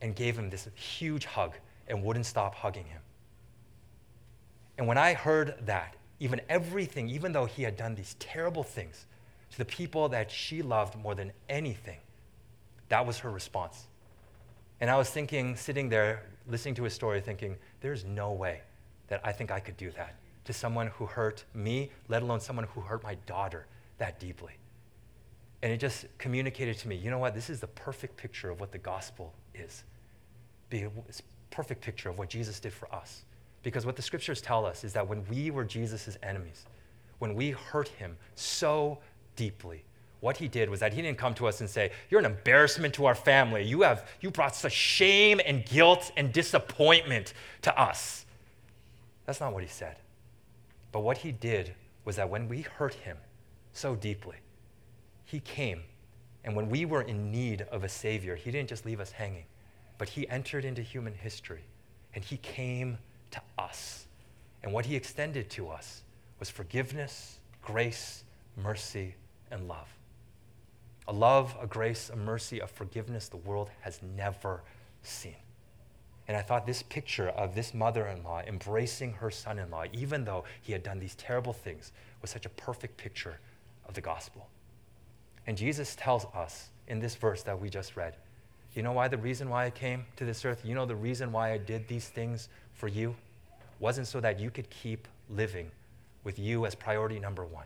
and 0.01 0.15
gave 0.15 0.37
him 0.37 0.49
this 0.49 0.67
huge 0.75 1.25
hug 1.25 1.53
and 1.87 2.03
wouldn't 2.03 2.25
stop 2.25 2.55
hugging 2.55 2.85
him. 2.85 3.01
And 4.77 4.87
when 4.87 4.97
I 4.97 5.13
heard 5.13 5.55
that, 5.65 5.95
even 6.19 6.41
everything, 6.49 7.09
even 7.09 7.31
though 7.31 7.45
he 7.45 7.63
had 7.63 7.75
done 7.75 7.95
these 7.95 8.15
terrible 8.19 8.63
things 8.63 9.05
to 9.51 9.57
the 9.57 9.65
people 9.65 10.09
that 10.09 10.31
she 10.31 10.61
loved 10.61 10.95
more 10.97 11.15
than 11.15 11.31
anything, 11.49 11.99
that 12.89 13.05
was 13.05 13.19
her 13.19 13.31
response. 13.31 13.87
And 14.79 14.89
I 14.89 14.97
was 14.97 15.09
thinking, 15.09 15.55
sitting 15.55 15.89
there, 15.89 16.23
listening 16.47 16.75
to 16.75 16.83
his 16.83 16.93
story, 16.93 17.21
thinking, 17.21 17.55
there's 17.81 18.03
no 18.03 18.31
way 18.31 18.61
that 19.07 19.21
I 19.23 19.31
think 19.31 19.51
I 19.51 19.59
could 19.59 19.77
do 19.77 19.91
that 19.91 20.15
to 20.45 20.53
someone 20.53 20.87
who 20.87 21.05
hurt 21.05 21.43
me, 21.53 21.91
let 22.07 22.23
alone 22.23 22.39
someone 22.39 22.65
who 22.73 22.81
hurt 22.81 23.03
my 23.03 23.15
daughter 23.25 23.67
that 23.97 24.19
deeply. 24.19 24.53
And 25.61 25.71
it 25.71 25.77
just 25.77 26.05
communicated 26.17 26.77
to 26.79 26.87
me, 26.87 26.95
you 26.95 27.11
know 27.11 27.19
what? 27.19 27.35
This 27.35 27.49
is 27.49 27.59
the 27.59 27.67
perfect 27.67 28.17
picture 28.17 28.49
of 28.49 28.59
what 28.59 28.71
the 28.71 28.79
gospel 28.79 29.33
is. 29.53 29.83
It's 30.71 31.19
a 31.19 31.23
perfect 31.51 31.81
picture 31.81 32.09
of 32.09 32.17
what 32.17 32.29
Jesus 32.29 32.59
did 32.59 32.73
for 32.73 32.93
us. 32.93 33.23
Because 33.63 33.85
what 33.85 33.95
the 33.95 34.01
scriptures 34.01 34.41
tell 34.41 34.65
us 34.65 34.83
is 34.83 34.93
that 34.93 35.07
when 35.07 35.25
we 35.29 35.51
were 35.51 35.63
Jesus' 35.63 36.17
enemies, 36.23 36.65
when 37.19 37.35
we 37.35 37.51
hurt 37.51 37.87
him 37.87 38.17
so 38.35 38.99
deeply, 39.35 39.83
what 40.19 40.37
he 40.37 40.47
did 40.47 40.69
was 40.69 40.79
that 40.79 40.93
he 40.93 41.01
didn't 41.01 41.17
come 41.17 41.33
to 41.35 41.47
us 41.47 41.61
and 41.61 41.69
say, 41.69 41.91
You're 42.09 42.19
an 42.19 42.25
embarrassment 42.25 42.93
to 42.95 43.05
our 43.05 43.15
family. 43.15 43.63
You, 43.63 43.81
have, 43.81 44.07
you 44.21 44.29
brought 44.31 44.55
such 44.55 44.73
shame 44.73 45.39
and 45.45 45.65
guilt 45.65 46.11
and 46.15 46.31
disappointment 46.31 47.33
to 47.63 47.79
us. 47.79 48.25
That's 49.25 49.39
not 49.39 49.53
what 49.53 49.63
he 49.63 49.69
said. 49.69 49.97
But 50.91 51.01
what 51.01 51.17
he 51.17 51.31
did 51.31 51.73
was 52.05 52.15
that 52.17 52.29
when 52.29 52.47
we 52.47 52.61
hurt 52.61 52.93
him 52.93 53.17
so 53.73 53.95
deeply, 53.95 54.37
he 55.25 55.39
came. 55.39 55.83
And 56.43 56.55
when 56.55 56.69
we 56.69 56.85
were 56.85 57.03
in 57.03 57.31
need 57.31 57.61
of 57.71 57.83
a 57.83 57.89
Savior, 57.89 58.35
He 58.35 58.51
didn't 58.51 58.69
just 58.69 58.85
leave 58.85 58.99
us 58.99 59.11
hanging, 59.11 59.45
but 59.97 60.09
He 60.09 60.27
entered 60.27 60.65
into 60.65 60.81
human 60.81 61.13
history 61.13 61.63
and 62.13 62.23
He 62.23 62.37
came 62.37 62.97
to 63.31 63.41
us. 63.57 64.05
And 64.63 64.73
what 64.73 64.85
He 64.85 64.95
extended 64.95 65.49
to 65.51 65.69
us 65.69 66.01
was 66.39 66.49
forgiveness, 66.49 67.39
grace, 67.61 68.23
mercy, 68.55 69.15
and 69.51 69.67
love. 69.67 69.87
A 71.07 71.13
love, 71.13 71.55
a 71.61 71.67
grace, 71.67 72.09
a 72.09 72.15
mercy, 72.15 72.59
a 72.59 72.67
forgiveness 72.67 73.27
the 73.27 73.37
world 73.37 73.69
has 73.81 73.99
never 74.15 74.61
seen. 75.03 75.35
And 76.27 76.37
I 76.37 76.41
thought 76.41 76.65
this 76.65 76.83
picture 76.83 77.29
of 77.29 77.55
this 77.55 77.73
mother 77.73 78.07
in 78.07 78.23
law 78.23 78.41
embracing 78.47 79.13
her 79.13 79.31
son 79.31 79.59
in 79.59 79.69
law, 79.69 79.83
even 79.91 80.23
though 80.23 80.45
he 80.61 80.71
had 80.71 80.83
done 80.83 80.99
these 80.99 81.15
terrible 81.15 81.53
things, 81.53 81.91
was 82.21 82.29
such 82.31 82.45
a 82.45 82.49
perfect 82.49 82.97
picture 82.97 83.39
of 83.87 83.95
the 83.95 84.01
gospel. 84.01 84.47
And 85.47 85.57
Jesus 85.57 85.95
tells 85.95 86.25
us 86.33 86.69
in 86.87 86.99
this 86.99 87.15
verse 87.15 87.43
that 87.43 87.59
we 87.59 87.69
just 87.69 87.97
read, 87.97 88.15
you 88.73 88.83
know 88.83 88.93
why 88.93 89.07
the 89.09 89.17
reason 89.17 89.49
why 89.49 89.65
I 89.65 89.69
came 89.69 90.05
to 90.15 90.23
this 90.23 90.45
earth? 90.45 90.61
You 90.63 90.75
know 90.75 90.85
the 90.85 90.95
reason 90.95 91.31
why 91.31 91.51
I 91.51 91.57
did 91.57 91.87
these 91.87 92.07
things 92.07 92.47
for 92.73 92.87
you? 92.87 93.15
Wasn't 93.79 94.07
so 94.07 94.19
that 94.19 94.39
you 94.39 94.49
could 94.49 94.69
keep 94.69 95.07
living 95.29 95.71
with 96.23 96.37
you 96.37 96.65
as 96.65 96.75
priority 96.75 97.19
number 97.19 97.45
one. 97.45 97.65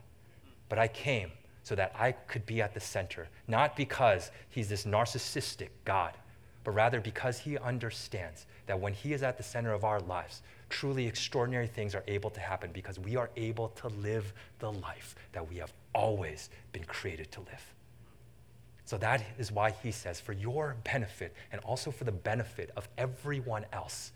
But 0.70 0.80
I 0.80 0.88
came 0.88 1.32
so 1.64 1.76
that 1.76 1.94
I 1.98 2.12
could 2.12 2.46
be 2.46 2.62
at 2.62 2.74
the 2.74 2.80
center, 2.80 3.28
not 3.48 3.76
because 3.76 4.32
he's 4.50 4.70
this 4.70 4.86
narcissistic 4.86 5.70
God, 5.84 6.14
but 6.64 6.72
rather 6.72 7.00
because 7.00 7.40
he 7.40 7.58
understands 7.58 8.46
that 8.68 8.80
when 8.80 8.94
he 8.94 9.14
is 9.14 9.24
at 9.24 9.38
the 9.38 9.44
center 9.44 9.74
of 9.74 9.84
our 9.84 10.00
lives, 10.00 10.42
truly 10.70 11.08
extraordinary 11.08 11.68
things 11.68 11.96
are 11.96 12.04
able 12.08 12.30
to 12.30 12.40
happen 12.40 12.72
because 12.74 13.00
we 13.00 13.16
are 13.16 13.30
able 13.36 13.70
to 13.70 13.88
live 13.88 14.34
the 14.60 14.72
life 14.72 15.16
that 15.32 15.48
we 15.48 15.58
have 15.58 15.74
always 15.94 16.50
been 16.72 16.84
created 16.86 17.32
to 17.32 17.40
live. 17.42 17.74
So 18.86 18.98
that 19.00 19.24
is 19.40 19.52
why 19.52 19.72
he 19.72 19.92
says, 19.92 20.20
for 20.20 20.34
your 20.34 20.76
benefit 20.84 21.34
and 21.52 21.60
also 21.62 21.90
for 21.90 22.04
the 22.04 22.12
benefit 22.12 22.72
of 22.76 22.88
everyone 22.98 23.66
else, 23.74 24.12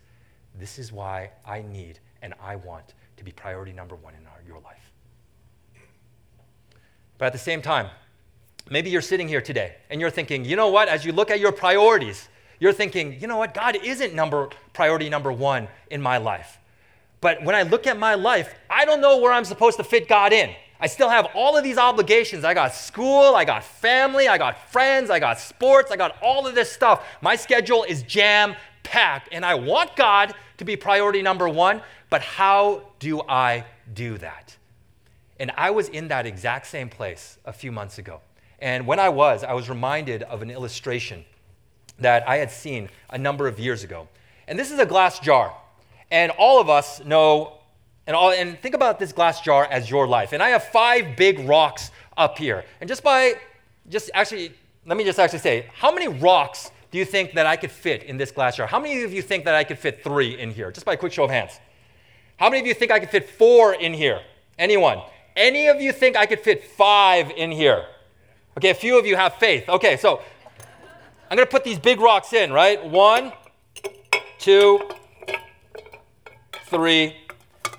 this 0.57 0.79
is 0.79 0.91
why 0.91 1.31
I 1.45 1.61
need 1.61 1.99
and 2.21 2.33
I 2.41 2.55
want 2.55 2.93
to 3.17 3.23
be 3.23 3.31
priority 3.31 3.71
number 3.71 3.95
one 3.95 4.13
in 4.15 4.25
our, 4.25 4.41
your 4.47 4.59
life. 4.59 4.91
But 7.17 7.25
at 7.25 7.33
the 7.33 7.39
same 7.39 7.61
time, 7.61 7.87
maybe 8.69 8.89
you're 8.89 9.01
sitting 9.01 9.27
here 9.27 9.41
today 9.41 9.75
and 9.89 9.99
you're 10.01 10.09
thinking, 10.09 10.45
you 10.45 10.55
know 10.55 10.69
what, 10.69 10.87
as 10.87 11.05
you 11.05 11.11
look 11.11 11.29
at 11.29 11.39
your 11.39 11.51
priorities, 11.51 12.29
you're 12.59 12.73
thinking, 12.73 13.19
you 13.19 13.27
know 13.27 13.37
what, 13.37 13.53
God 13.53 13.77
isn't 13.83 14.13
number 14.13 14.49
priority 14.73 15.09
number 15.09 15.31
one 15.31 15.67
in 15.89 16.01
my 16.01 16.17
life. 16.17 16.57
But 17.21 17.43
when 17.43 17.55
I 17.55 17.63
look 17.63 17.87
at 17.87 17.97
my 17.97 18.15
life, 18.15 18.53
I 18.69 18.85
don't 18.85 19.01
know 19.01 19.17
where 19.17 19.33
I'm 19.33 19.45
supposed 19.45 19.77
to 19.77 19.83
fit 19.83 20.07
God 20.07 20.31
in. 20.31 20.53
I 20.81 20.87
still 20.87 21.09
have 21.09 21.27
all 21.35 21.57
of 21.57 21.63
these 21.63 21.77
obligations. 21.77 22.45
I 22.45 22.53
got 22.53 22.73
school, 22.73 23.35
I 23.35 23.43
got 23.43 23.65
family, 23.65 24.29
I 24.29 24.37
got 24.37 24.71
friends, 24.71 25.09
I 25.09 25.19
got 25.19 25.37
sports, 25.37 25.91
I 25.91 25.97
got 25.97 26.15
all 26.21 26.47
of 26.47 26.55
this 26.55 26.71
stuff. 26.71 27.05
My 27.21 27.35
schedule 27.35 27.83
is 27.83 28.03
jam 28.03 28.55
packed, 28.89 29.29
and 29.31 29.45
I 29.45 29.55
want 29.55 29.95
God 29.95 30.33
to 30.57 30.65
be 30.65 30.75
priority 30.75 31.21
number 31.21 31.47
one, 31.47 31.81
but 32.09 32.21
how 32.21 32.81
do 32.97 33.21
I 33.29 33.63
do 33.93 34.17
that? 34.17 34.57
And 35.39 35.51
I 35.55 35.69
was 35.69 35.87
in 35.89 36.07
that 36.09 36.25
exact 36.25 36.65
same 36.65 36.89
place 36.89 37.37
a 37.45 37.53
few 37.53 37.71
months 37.71 37.99
ago. 37.99 38.19
And 38.57 38.85
when 38.87 38.99
I 38.99 39.09
was, 39.09 39.43
I 39.43 39.53
was 39.53 39.69
reminded 39.69 40.23
of 40.23 40.41
an 40.41 40.49
illustration 40.49 41.23
that 41.99 42.27
I 42.27 42.37
had 42.37 42.51
seen 42.51 42.89
a 43.09 43.17
number 43.17 43.47
of 43.47 43.59
years 43.59 43.83
ago. 43.83 44.07
And 44.47 44.57
this 44.57 44.71
is 44.71 44.79
a 44.79 44.85
glass 44.85 45.19
jar. 45.19 45.55
And 46.11 46.31
all 46.31 46.59
of 46.59 46.69
us 46.69 47.03
know 47.05 47.59
and, 48.07 48.15
all, 48.15 48.31
and 48.31 48.59
think 48.59 48.73
about 48.73 48.97
this 48.97 49.13
glass 49.13 49.39
jar 49.39 49.67
as 49.69 49.87
your 49.87 50.07
life. 50.07 50.33
And 50.33 50.41
I 50.41 50.49
have 50.49 50.63
five 50.63 51.15
big 51.15 51.47
rocks 51.47 51.91
up 52.17 52.39
here. 52.39 52.65
And 52.81 52.87
just 52.87 53.03
by, 53.03 53.35
just 53.87 54.09
actually, 54.15 54.51
let 54.87 54.97
me 54.97 55.03
just 55.03 55.19
actually 55.19 55.39
say, 55.39 55.67
how 55.75 55.91
many 55.91 56.07
rocks 56.07 56.71
do 56.91 56.97
you 56.97 57.05
think 57.05 57.33
that 57.33 57.45
I 57.45 57.55
could 57.55 57.71
fit 57.71 58.03
in 58.03 58.17
this 58.17 58.31
glass 58.31 58.55
jar? 58.57 58.67
How 58.67 58.79
many 58.79 59.03
of 59.03 59.13
you 59.13 59.21
think 59.21 59.45
that 59.45 59.55
I 59.55 59.63
could 59.63 59.77
fit 59.77 60.03
three 60.03 60.39
in 60.39 60.51
here? 60.51 60.71
Just 60.71 60.85
by 60.85 60.93
a 60.93 60.97
quick 60.97 61.13
show 61.13 61.23
of 61.23 61.29
hands. 61.29 61.59
How 62.37 62.49
many 62.49 62.61
of 62.61 62.67
you 62.67 62.73
think 62.73 62.91
I 62.91 62.99
could 62.99 63.09
fit 63.09 63.29
four 63.29 63.73
in 63.73 63.93
here? 63.93 64.21
Anyone? 64.57 65.01
Any 65.35 65.67
of 65.67 65.79
you 65.79 65.91
think 65.91 66.17
I 66.17 66.25
could 66.25 66.39
fit 66.39 66.63
five 66.63 67.31
in 67.31 67.51
here? 67.51 67.85
Okay, 68.57 68.71
a 68.71 68.73
few 68.73 68.97
of 68.97 69.05
you 69.05 69.15
have 69.15 69.35
faith. 69.35 69.69
Okay, 69.69 69.97
so 69.97 70.21
I'm 71.29 71.37
to 71.37 71.45
put 71.45 71.63
these 71.63 71.77
big 71.77 71.99
rocks 71.99 72.33
in, 72.33 72.51
right? 72.51 72.83
One, 72.83 73.31
two, 74.39 74.81
three, 76.65 77.15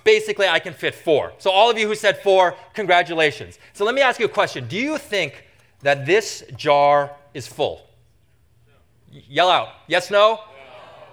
basically 0.04 0.46
I 0.46 0.60
can 0.60 0.72
fit 0.72 0.94
four. 0.94 1.32
So, 1.38 1.50
all 1.50 1.68
of 1.70 1.76
you 1.76 1.88
who 1.88 1.94
said 1.94 2.22
four, 2.22 2.54
congratulations. 2.74 3.58
So, 3.72 3.84
let 3.84 3.94
me 3.94 4.02
ask 4.02 4.20
you 4.20 4.26
a 4.26 4.28
question 4.28 4.68
Do 4.68 4.76
you 4.76 4.98
think 4.98 5.44
that 5.82 6.06
this 6.06 6.44
jar 6.56 7.10
is 7.34 7.46
full? 7.46 7.89
Yell 9.10 9.50
out. 9.50 9.68
Yes, 9.86 10.10
no? 10.10 10.40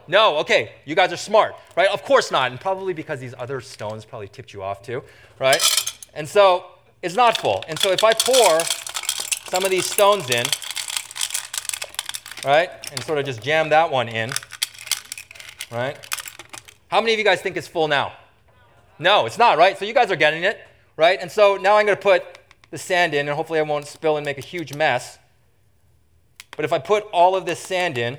no? 0.08 0.34
No, 0.34 0.38
okay. 0.38 0.72
You 0.86 0.96
guys 0.96 1.12
are 1.12 1.18
smart, 1.18 1.56
right? 1.76 1.90
Of 1.90 2.04
course 2.04 2.32
not. 2.32 2.52
And 2.52 2.60
probably 2.60 2.94
because 2.94 3.20
these 3.20 3.34
other 3.38 3.60
stones 3.62 4.06
probably 4.06 4.28
tipped 4.28 4.54
you 4.54 4.64
off 4.64 4.82
too, 4.82 5.04
right? 5.40 5.62
And 6.14 6.28
so 6.28 6.66
it's 7.02 7.16
not 7.16 7.38
full. 7.38 7.64
And 7.68 7.78
so 7.80 7.92
if 7.92 8.04
I 8.04 8.14
pour 8.14 8.60
some 9.50 9.64
of 9.64 9.72
these 9.72 9.86
stones 9.86 10.30
in, 10.30 10.46
right, 12.46 12.70
and 12.92 13.04
sort 13.04 13.20
of 13.20 13.26
just 13.26 13.42
jam 13.42 13.70
that 13.70 13.92
one 13.92 14.10
in, 14.10 14.32
right? 15.72 15.98
How 16.90 17.02
many 17.02 17.14
of 17.14 17.20
you 17.20 17.26
guys 17.26 17.42
think 17.42 17.58
it's 17.58 17.68
full 17.68 17.88
now? 17.88 18.14
No, 19.00 19.26
it's 19.26 19.38
not, 19.38 19.58
right? 19.58 19.78
So 19.78 19.86
you 19.86 19.94
guys 19.94 20.12
are 20.12 20.16
getting 20.16 20.44
it, 20.44 20.60
right? 20.96 21.20
And 21.22 21.32
so 21.32 21.58
now 21.58 21.78
I'm 21.78 21.86
going 21.86 21.98
to 21.98 22.02
put 22.02 22.24
the 22.72 22.78
sand 22.78 23.14
in, 23.14 23.28
and 23.28 23.36
hopefully 23.36 23.60
I 23.60 23.62
won't 23.64 23.88
spill 23.88 24.18
and 24.18 24.26
make 24.26 24.38
a 24.38 24.42
huge 24.42 24.74
mess. 24.74 25.20
But 26.58 26.66
if 26.66 26.74
I 26.74 26.80
put 26.80 27.06
all 27.14 27.38
of 27.38 27.46
this 27.46 27.60
sand 27.60 27.98
in, 27.98 28.18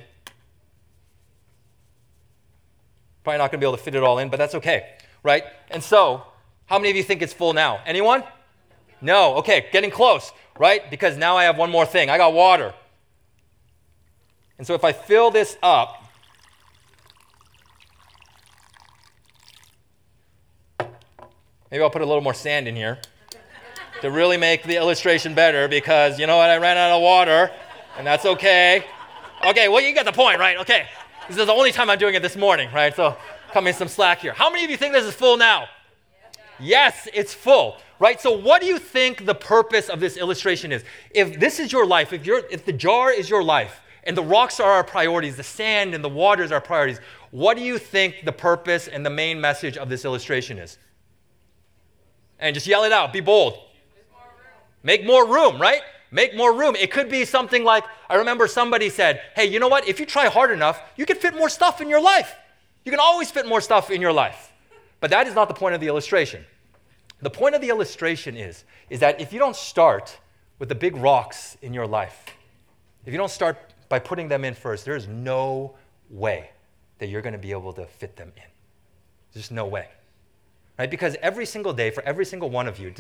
probably 3.23 3.37
not 3.37 3.51
going 3.51 3.61
to 3.61 3.65
be 3.65 3.69
able 3.69 3.77
to 3.77 3.83
fit 3.83 3.95
it 3.95 4.03
all 4.03 4.19
in, 4.19 4.31
but 4.31 4.39
that's 4.39 4.55
okay, 4.55 4.95
right? 5.23 5.45
And 5.71 5.83
so, 5.83 6.23
how 6.65 6.79
many 6.79 6.89
of 6.89 6.97
you 6.97 7.03
think 7.03 7.21
it's 7.21 7.35
full 7.35 7.53
now? 7.53 7.81
Anyone? 7.85 8.25
No. 9.03 9.35
Okay, 9.35 9.67
getting 9.71 9.91
close, 9.91 10.33
right? 10.59 10.91
Because 10.91 11.19
now 11.19 11.37
I 11.37 11.45
have 11.45 11.59
one 11.59 11.71
more 11.71 11.85
thing. 11.85 12.09
I 12.09 12.17
got 12.17 12.33
water. 12.33 12.73
And 14.57 14.67
so 14.67 14.73
if 14.73 14.83
I 14.83 14.93
fill 14.93 15.31
this 15.31 15.59
up, 15.63 16.09
Maybe 21.71 21.83
I'll 21.83 21.91
put 21.91 22.01
a 22.01 22.07
little 22.07 22.23
more 22.23 22.35
sand 22.35 22.67
in 22.67 22.75
here 22.75 22.99
to 24.01 24.11
really 24.11 24.39
make 24.39 24.63
the 24.63 24.77
illustration 24.77 25.35
better 25.35 25.69
because 25.69 26.19
you 26.19 26.27
know 26.27 26.39
what? 26.39 26.49
I 26.49 26.57
ran 26.57 26.79
out 26.79 26.97
of 26.97 27.03
water, 27.03 27.51
and 27.99 28.07
that's 28.07 28.25
okay. 28.25 28.85
Okay, 29.45 29.69
well, 29.69 29.83
you 29.83 29.93
get 29.93 30.07
the 30.07 30.13
point, 30.13 30.39
right? 30.39 30.57
Okay. 30.59 30.87
This 31.29 31.37
is 31.37 31.47
the 31.47 31.53
only 31.53 31.73
time 31.73 31.91
I'm 31.91 31.99
doing 31.99 32.15
it 32.15 32.23
this 32.23 32.37
morning, 32.37 32.71
right? 32.73 32.95
So, 32.97 33.17
coming 33.53 33.75
some 33.75 33.89
slack 33.89 34.21
here. 34.21 34.33
How 34.33 34.49
many 34.49 34.65
of 34.65 34.71
you 34.71 34.79
think 34.79 34.95
this 34.95 35.05
is 35.05 35.15
full 35.15 35.37
now? 35.37 35.67
Yes, 36.59 37.07
it's 37.13 37.35
full, 37.35 37.77
right? 37.99 38.19
So, 38.19 38.33
what 38.33 38.63
do 38.63 38.67
you 38.67 38.79
think 38.79 39.27
the 39.27 39.35
purpose 39.35 39.91
of 39.91 40.01
this 40.01 40.17
illustration 40.17 40.73
is? 40.73 40.85
If 41.11 41.39
this 41.39 41.61
is 41.61 41.71
your 41.71 41.85
life, 41.85 42.15
if, 42.15 42.27
you 42.27 42.43
if 42.51 42.65
the 42.65 42.73
jar 42.73 43.13
is 43.13 43.29
your 43.29 43.45
life, 43.45 43.83
and 44.05 44.17
the 44.17 44.23
rocks 44.23 44.59
are 44.59 44.73
our 44.73 44.85
priorities, 44.85 45.37
the 45.37 45.43
sand 45.43 45.95
and 45.95 46.03
the 46.03 46.09
waters 46.09 46.51
are 46.51 46.55
our 46.55 46.61
priorities, 46.63 47.01
what 47.31 47.59
do 47.59 47.63
you 47.63 47.79
think 47.79 48.25
the 48.25 48.33
purpose 48.33 48.89
and 48.89 49.05
the 49.05 49.11
main 49.11 49.39
message 49.39 49.77
of 49.77 49.91
this 49.91 50.07
illustration 50.07 50.59
is? 50.59 50.79
and 52.39 52.55
just 52.55 52.67
yell 52.67 52.85
it 52.85 52.93
out. 52.93 53.13
Be 53.13 53.21
bold. 53.21 53.59
Make 54.83 55.05
more 55.05 55.27
room, 55.27 55.61
right? 55.61 55.83
Make 56.11 56.37
more 56.37 56.55
room. 56.55 56.77
It 56.77 56.91
could 56.91 57.09
be 57.11 57.25
something 57.25 57.65
like 57.65 57.85
I 58.09 58.17
remember 58.17 58.47
somebody 58.47 58.89
said, 58.91 59.21
hey, 59.35 59.47
you 59.47 59.61
know 59.61 59.69
what? 59.69 59.89
If 59.89 60.01
you 60.01 60.07
try 60.07 60.27
hard 60.27 60.51
enough, 60.51 60.81
you 60.97 61.07
can 61.07 61.17
fit 61.17 61.35
more 61.35 61.49
stuff 61.49 61.81
in 61.81 61.89
your 61.89 62.01
life. 62.01 62.35
You 62.85 62.91
can 62.91 63.01
always 63.01 63.31
fit 63.31 63.47
more 63.47 63.61
stuff 63.61 63.91
in 63.91 64.01
your 64.01 64.13
life. 64.13 64.53
But 65.01 65.11
that 65.11 65.27
is 65.27 65.35
not 65.35 65.49
the 65.49 65.55
point 65.55 65.75
of 65.75 65.81
the 65.81 65.89
illustration. 65.89 66.45
The 67.21 67.31
point 67.31 67.55
of 67.55 67.61
the 67.61 67.69
illustration 67.69 68.37
is, 68.37 68.65
is 68.91 69.01
that 69.01 69.21
if 69.21 69.33
you 69.33 69.39
don't 69.39 69.57
start 69.57 70.19
with 70.59 70.69
the 70.69 70.75
big 70.75 70.97
rocks 70.97 71.57
in 71.63 71.75
your 71.75 71.87
life, 71.87 72.25
if 73.05 73.13
you 73.13 73.19
don't 73.19 73.31
start 73.31 73.59
by 73.89 73.99
putting 73.99 74.29
them 74.29 74.45
in 74.45 74.55
first, 74.55 74.85
there 74.85 74.97
is 74.97 75.09
no 75.09 75.75
way 76.11 76.51
that 76.99 77.09
you're 77.09 77.23
going 77.23 77.33
to 77.33 77.39
be 77.39 77.51
able 77.51 77.73
to 77.73 77.87
fit 77.87 78.17
them 78.17 78.33
in. 78.37 78.43
There's 79.33 79.45
just 79.45 79.53
no 79.53 79.67
way. 79.67 79.89
Right? 80.79 80.91
Because 80.91 81.17
every 81.23 81.47
single 81.47 81.73
day, 81.73 81.91
for 81.91 82.03
every 82.05 82.25
single 82.25 82.51
one 82.51 82.69
of 82.69 82.79
you, 82.79 82.93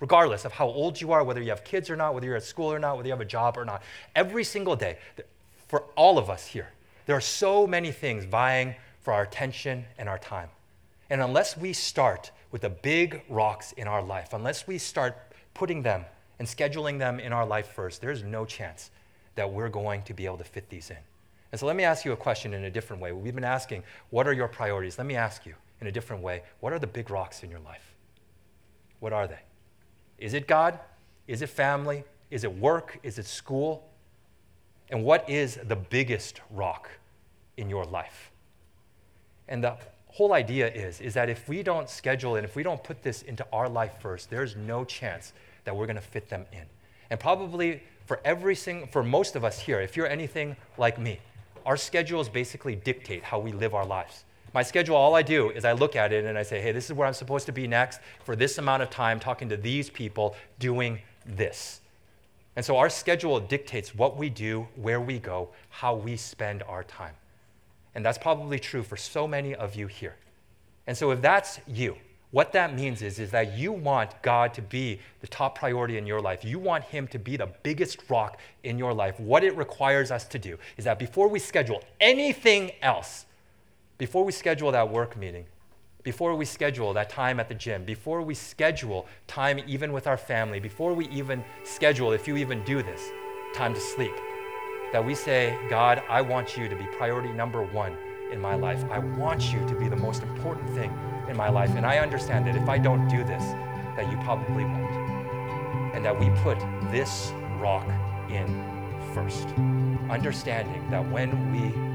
regardless 0.00 0.44
of 0.44 0.52
how 0.52 0.66
old 0.66 1.00
you 1.00 1.12
are, 1.12 1.22
whether 1.22 1.40
you 1.40 1.50
have 1.50 1.62
kids 1.62 1.88
or 1.90 1.96
not, 1.96 2.14
whether 2.14 2.26
you're 2.26 2.36
at 2.36 2.42
school 2.42 2.72
or 2.72 2.78
not, 2.78 2.96
whether 2.96 3.06
you 3.06 3.12
have 3.12 3.20
a 3.20 3.24
job 3.24 3.56
or 3.56 3.64
not, 3.64 3.82
every 4.16 4.42
single 4.42 4.74
day, 4.74 4.98
for 5.68 5.84
all 5.94 6.18
of 6.18 6.28
us 6.28 6.46
here, 6.46 6.70
there 7.06 7.16
are 7.16 7.20
so 7.20 7.66
many 7.66 7.92
things 7.92 8.24
vying 8.24 8.74
for 9.00 9.12
our 9.12 9.22
attention 9.22 9.84
and 9.98 10.08
our 10.08 10.18
time. 10.18 10.48
And 11.10 11.20
unless 11.20 11.56
we 11.56 11.72
start 11.72 12.30
with 12.50 12.62
the 12.62 12.70
big 12.70 13.22
rocks 13.28 13.72
in 13.72 13.86
our 13.86 14.02
life, 14.02 14.32
unless 14.32 14.66
we 14.66 14.78
start 14.78 15.16
putting 15.54 15.82
them 15.82 16.04
and 16.38 16.48
scheduling 16.48 16.98
them 16.98 17.20
in 17.20 17.32
our 17.32 17.46
life 17.46 17.68
first, 17.68 18.00
there's 18.00 18.22
no 18.22 18.44
chance 18.44 18.90
that 19.34 19.52
we're 19.52 19.68
going 19.68 20.02
to 20.02 20.14
be 20.14 20.24
able 20.24 20.38
to 20.38 20.44
fit 20.44 20.68
these 20.68 20.90
in. 20.90 20.96
And 21.52 21.60
so 21.60 21.66
let 21.66 21.76
me 21.76 21.84
ask 21.84 22.04
you 22.04 22.12
a 22.12 22.16
question 22.16 22.54
in 22.54 22.64
a 22.64 22.70
different 22.70 23.02
way. 23.02 23.12
We've 23.12 23.34
been 23.34 23.44
asking, 23.44 23.82
what 24.10 24.26
are 24.26 24.32
your 24.32 24.48
priorities? 24.48 24.98
Let 24.98 25.06
me 25.06 25.16
ask 25.16 25.44
you 25.44 25.54
in 25.80 25.88
a 25.88 25.92
different 25.92 26.22
way, 26.22 26.42
what 26.60 26.72
are 26.72 26.78
the 26.78 26.86
big 26.86 27.10
rocks 27.10 27.42
in 27.42 27.50
your 27.50 27.60
life? 27.60 27.94
What 29.00 29.12
are 29.12 29.26
they? 29.26 29.40
Is 30.20 30.34
it 30.34 30.46
God? 30.46 30.78
Is 31.26 31.42
it 31.42 31.48
family? 31.48 32.04
Is 32.30 32.44
it 32.44 32.54
work? 32.56 33.00
Is 33.02 33.18
it 33.18 33.26
school? 33.26 33.88
And 34.90 35.04
what 35.04 35.28
is 35.28 35.58
the 35.64 35.76
biggest 35.76 36.40
rock 36.50 36.90
in 37.56 37.68
your 37.68 37.84
life? 37.84 38.30
And 39.48 39.64
the 39.64 39.76
whole 40.08 40.32
idea 40.32 40.68
is, 40.68 41.00
is 41.00 41.14
that 41.14 41.28
if 41.28 41.48
we 41.48 41.62
don't 41.62 41.88
schedule 41.88 42.36
and 42.36 42.44
if 42.44 42.54
we 42.54 42.62
don't 42.62 42.82
put 42.82 43.02
this 43.02 43.22
into 43.22 43.46
our 43.52 43.68
life 43.68 43.94
first, 44.00 44.30
there's 44.30 44.56
no 44.56 44.84
chance 44.84 45.32
that 45.64 45.74
we're 45.74 45.86
going 45.86 45.96
to 45.96 46.02
fit 46.02 46.28
them 46.28 46.44
in. 46.52 46.64
And 47.10 47.18
probably 47.18 47.82
for 48.06 48.20
every 48.24 48.54
single, 48.54 48.86
for 48.88 49.02
most 49.02 49.36
of 49.36 49.44
us 49.44 49.58
here, 49.58 49.80
if 49.80 49.96
you're 49.96 50.08
anything 50.08 50.56
like 50.78 50.98
me, 50.98 51.20
our 51.64 51.76
schedules 51.76 52.28
basically 52.28 52.74
dictate 52.74 53.22
how 53.22 53.38
we 53.38 53.52
live 53.52 53.74
our 53.74 53.86
lives. 53.86 54.24
My 54.52 54.62
schedule, 54.62 54.96
all 54.96 55.14
I 55.14 55.22
do 55.22 55.50
is 55.50 55.64
I 55.64 55.72
look 55.72 55.94
at 55.94 56.12
it 56.12 56.24
and 56.24 56.36
I 56.36 56.42
say, 56.42 56.60
hey, 56.60 56.72
this 56.72 56.86
is 56.86 56.92
where 56.92 57.06
I'm 57.06 57.14
supposed 57.14 57.46
to 57.46 57.52
be 57.52 57.66
next 57.68 58.00
for 58.24 58.34
this 58.34 58.58
amount 58.58 58.82
of 58.82 58.90
time, 58.90 59.20
talking 59.20 59.48
to 59.48 59.56
these 59.56 59.88
people, 59.90 60.34
doing 60.58 61.00
this. 61.24 61.80
And 62.56 62.64
so 62.64 62.76
our 62.76 62.90
schedule 62.90 63.38
dictates 63.38 63.94
what 63.94 64.16
we 64.16 64.28
do, 64.28 64.66
where 64.74 65.00
we 65.00 65.18
go, 65.18 65.50
how 65.68 65.94
we 65.94 66.16
spend 66.16 66.62
our 66.64 66.82
time. 66.82 67.14
And 67.94 68.04
that's 68.04 68.18
probably 68.18 68.58
true 68.58 68.82
for 68.82 68.96
so 68.96 69.26
many 69.26 69.54
of 69.54 69.74
you 69.74 69.86
here. 69.86 70.16
And 70.86 70.96
so 70.96 71.12
if 71.12 71.22
that's 71.22 71.60
you, 71.68 71.96
what 72.32 72.52
that 72.52 72.74
means 72.74 73.02
is, 73.02 73.18
is 73.18 73.30
that 73.32 73.56
you 73.56 73.72
want 73.72 74.20
God 74.22 74.54
to 74.54 74.62
be 74.62 75.00
the 75.20 75.26
top 75.26 75.58
priority 75.58 75.96
in 75.96 76.06
your 76.06 76.20
life. 76.20 76.44
You 76.44 76.58
want 76.58 76.84
Him 76.84 77.08
to 77.08 77.18
be 77.18 77.36
the 77.36 77.48
biggest 77.62 78.08
rock 78.08 78.38
in 78.62 78.78
your 78.78 78.94
life. 78.94 79.18
What 79.18 79.42
it 79.42 79.56
requires 79.56 80.10
us 80.10 80.26
to 80.26 80.38
do 80.38 80.56
is 80.76 80.84
that 80.84 80.98
before 80.98 81.28
we 81.28 81.40
schedule 81.40 81.82
anything 82.00 82.70
else, 82.82 83.26
before 84.00 84.24
we 84.24 84.32
schedule 84.32 84.72
that 84.72 84.88
work 84.88 85.14
meeting, 85.14 85.44
before 86.04 86.34
we 86.34 86.46
schedule 86.46 86.94
that 86.94 87.10
time 87.10 87.38
at 87.38 87.50
the 87.50 87.54
gym, 87.54 87.84
before 87.84 88.22
we 88.22 88.32
schedule 88.32 89.06
time 89.26 89.60
even 89.66 89.92
with 89.92 90.06
our 90.06 90.16
family, 90.16 90.58
before 90.58 90.94
we 90.94 91.06
even 91.08 91.44
schedule, 91.64 92.12
if 92.12 92.26
you 92.26 92.38
even 92.38 92.64
do 92.64 92.82
this, 92.82 93.10
time 93.54 93.74
to 93.74 93.80
sleep, 93.80 94.14
that 94.94 95.04
we 95.04 95.14
say, 95.14 95.54
God, 95.68 96.02
I 96.08 96.22
want 96.22 96.56
you 96.56 96.66
to 96.66 96.74
be 96.74 96.84
priority 96.96 97.30
number 97.30 97.62
one 97.62 97.94
in 98.32 98.40
my 98.40 98.54
life. 98.54 98.82
I 98.90 99.00
want 99.00 99.52
you 99.52 99.68
to 99.68 99.74
be 99.74 99.86
the 99.86 99.96
most 99.96 100.22
important 100.22 100.70
thing 100.70 100.90
in 101.28 101.36
my 101.36 101.50
life. 101.50 101.68
And 101.76 101.84
I 101.84 101.98
understand 101.98 102.46
that 102.46 102.56
if 102.56 102.70
I 102.70 102.78
don't 102.78 103.06
do 103.06 103.22
this, 103.22 103.44
that 103.96 104.10
you 104.10 104.16
probably 104.24 104.64
won't. 104.64 104.94
And 105.94 106.02
that 106.06 106.18
we 106.18 106.30
put 106.42 106.58
this 106.90 107.34
rock 107.58 107.86
in 108.30 108.46
first. 109.12 109.48
Understanding 110.08 110.88
that 110.90 111.06
when 111.10 111.52
we 111.52 111.89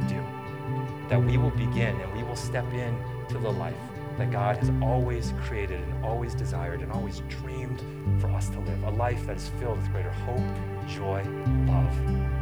that 1.10 1.24
we 1.24 1.38
will 1.38 1.52
begin 1.52 2.00
and 2.00 2.14
we 2.14 2.24
will 2.24 2.36
step 2.36 2.66
in 2.74 2.98
to 3.30 3.38
the 3.38 3.52
life 3.52 3.76
that 4.18 4.32
God 4.32 4.58
has 4.58 4.72
always 4.82 5.34
created 5.42 5.82
and 5.82 6.06
always 6.06 6.34
desired 6.34 6.82
and 6.82 6.92
always 6.92 7.20
dreamed 7.28 7.82
for 8.22 8.28
us 8.28 8.50
to 8.50 8.60
live. 8.60 8.84
A 8.84 8.92
life 8.92 9.26
that 9.28 9.38
is 9.38 9.50
filled 9.60 9.78
with 9.78 9.92
greater 9.92 10.12
hope, 10.12 10.40
joy, 10.88 11.22
love, 11.68 12.36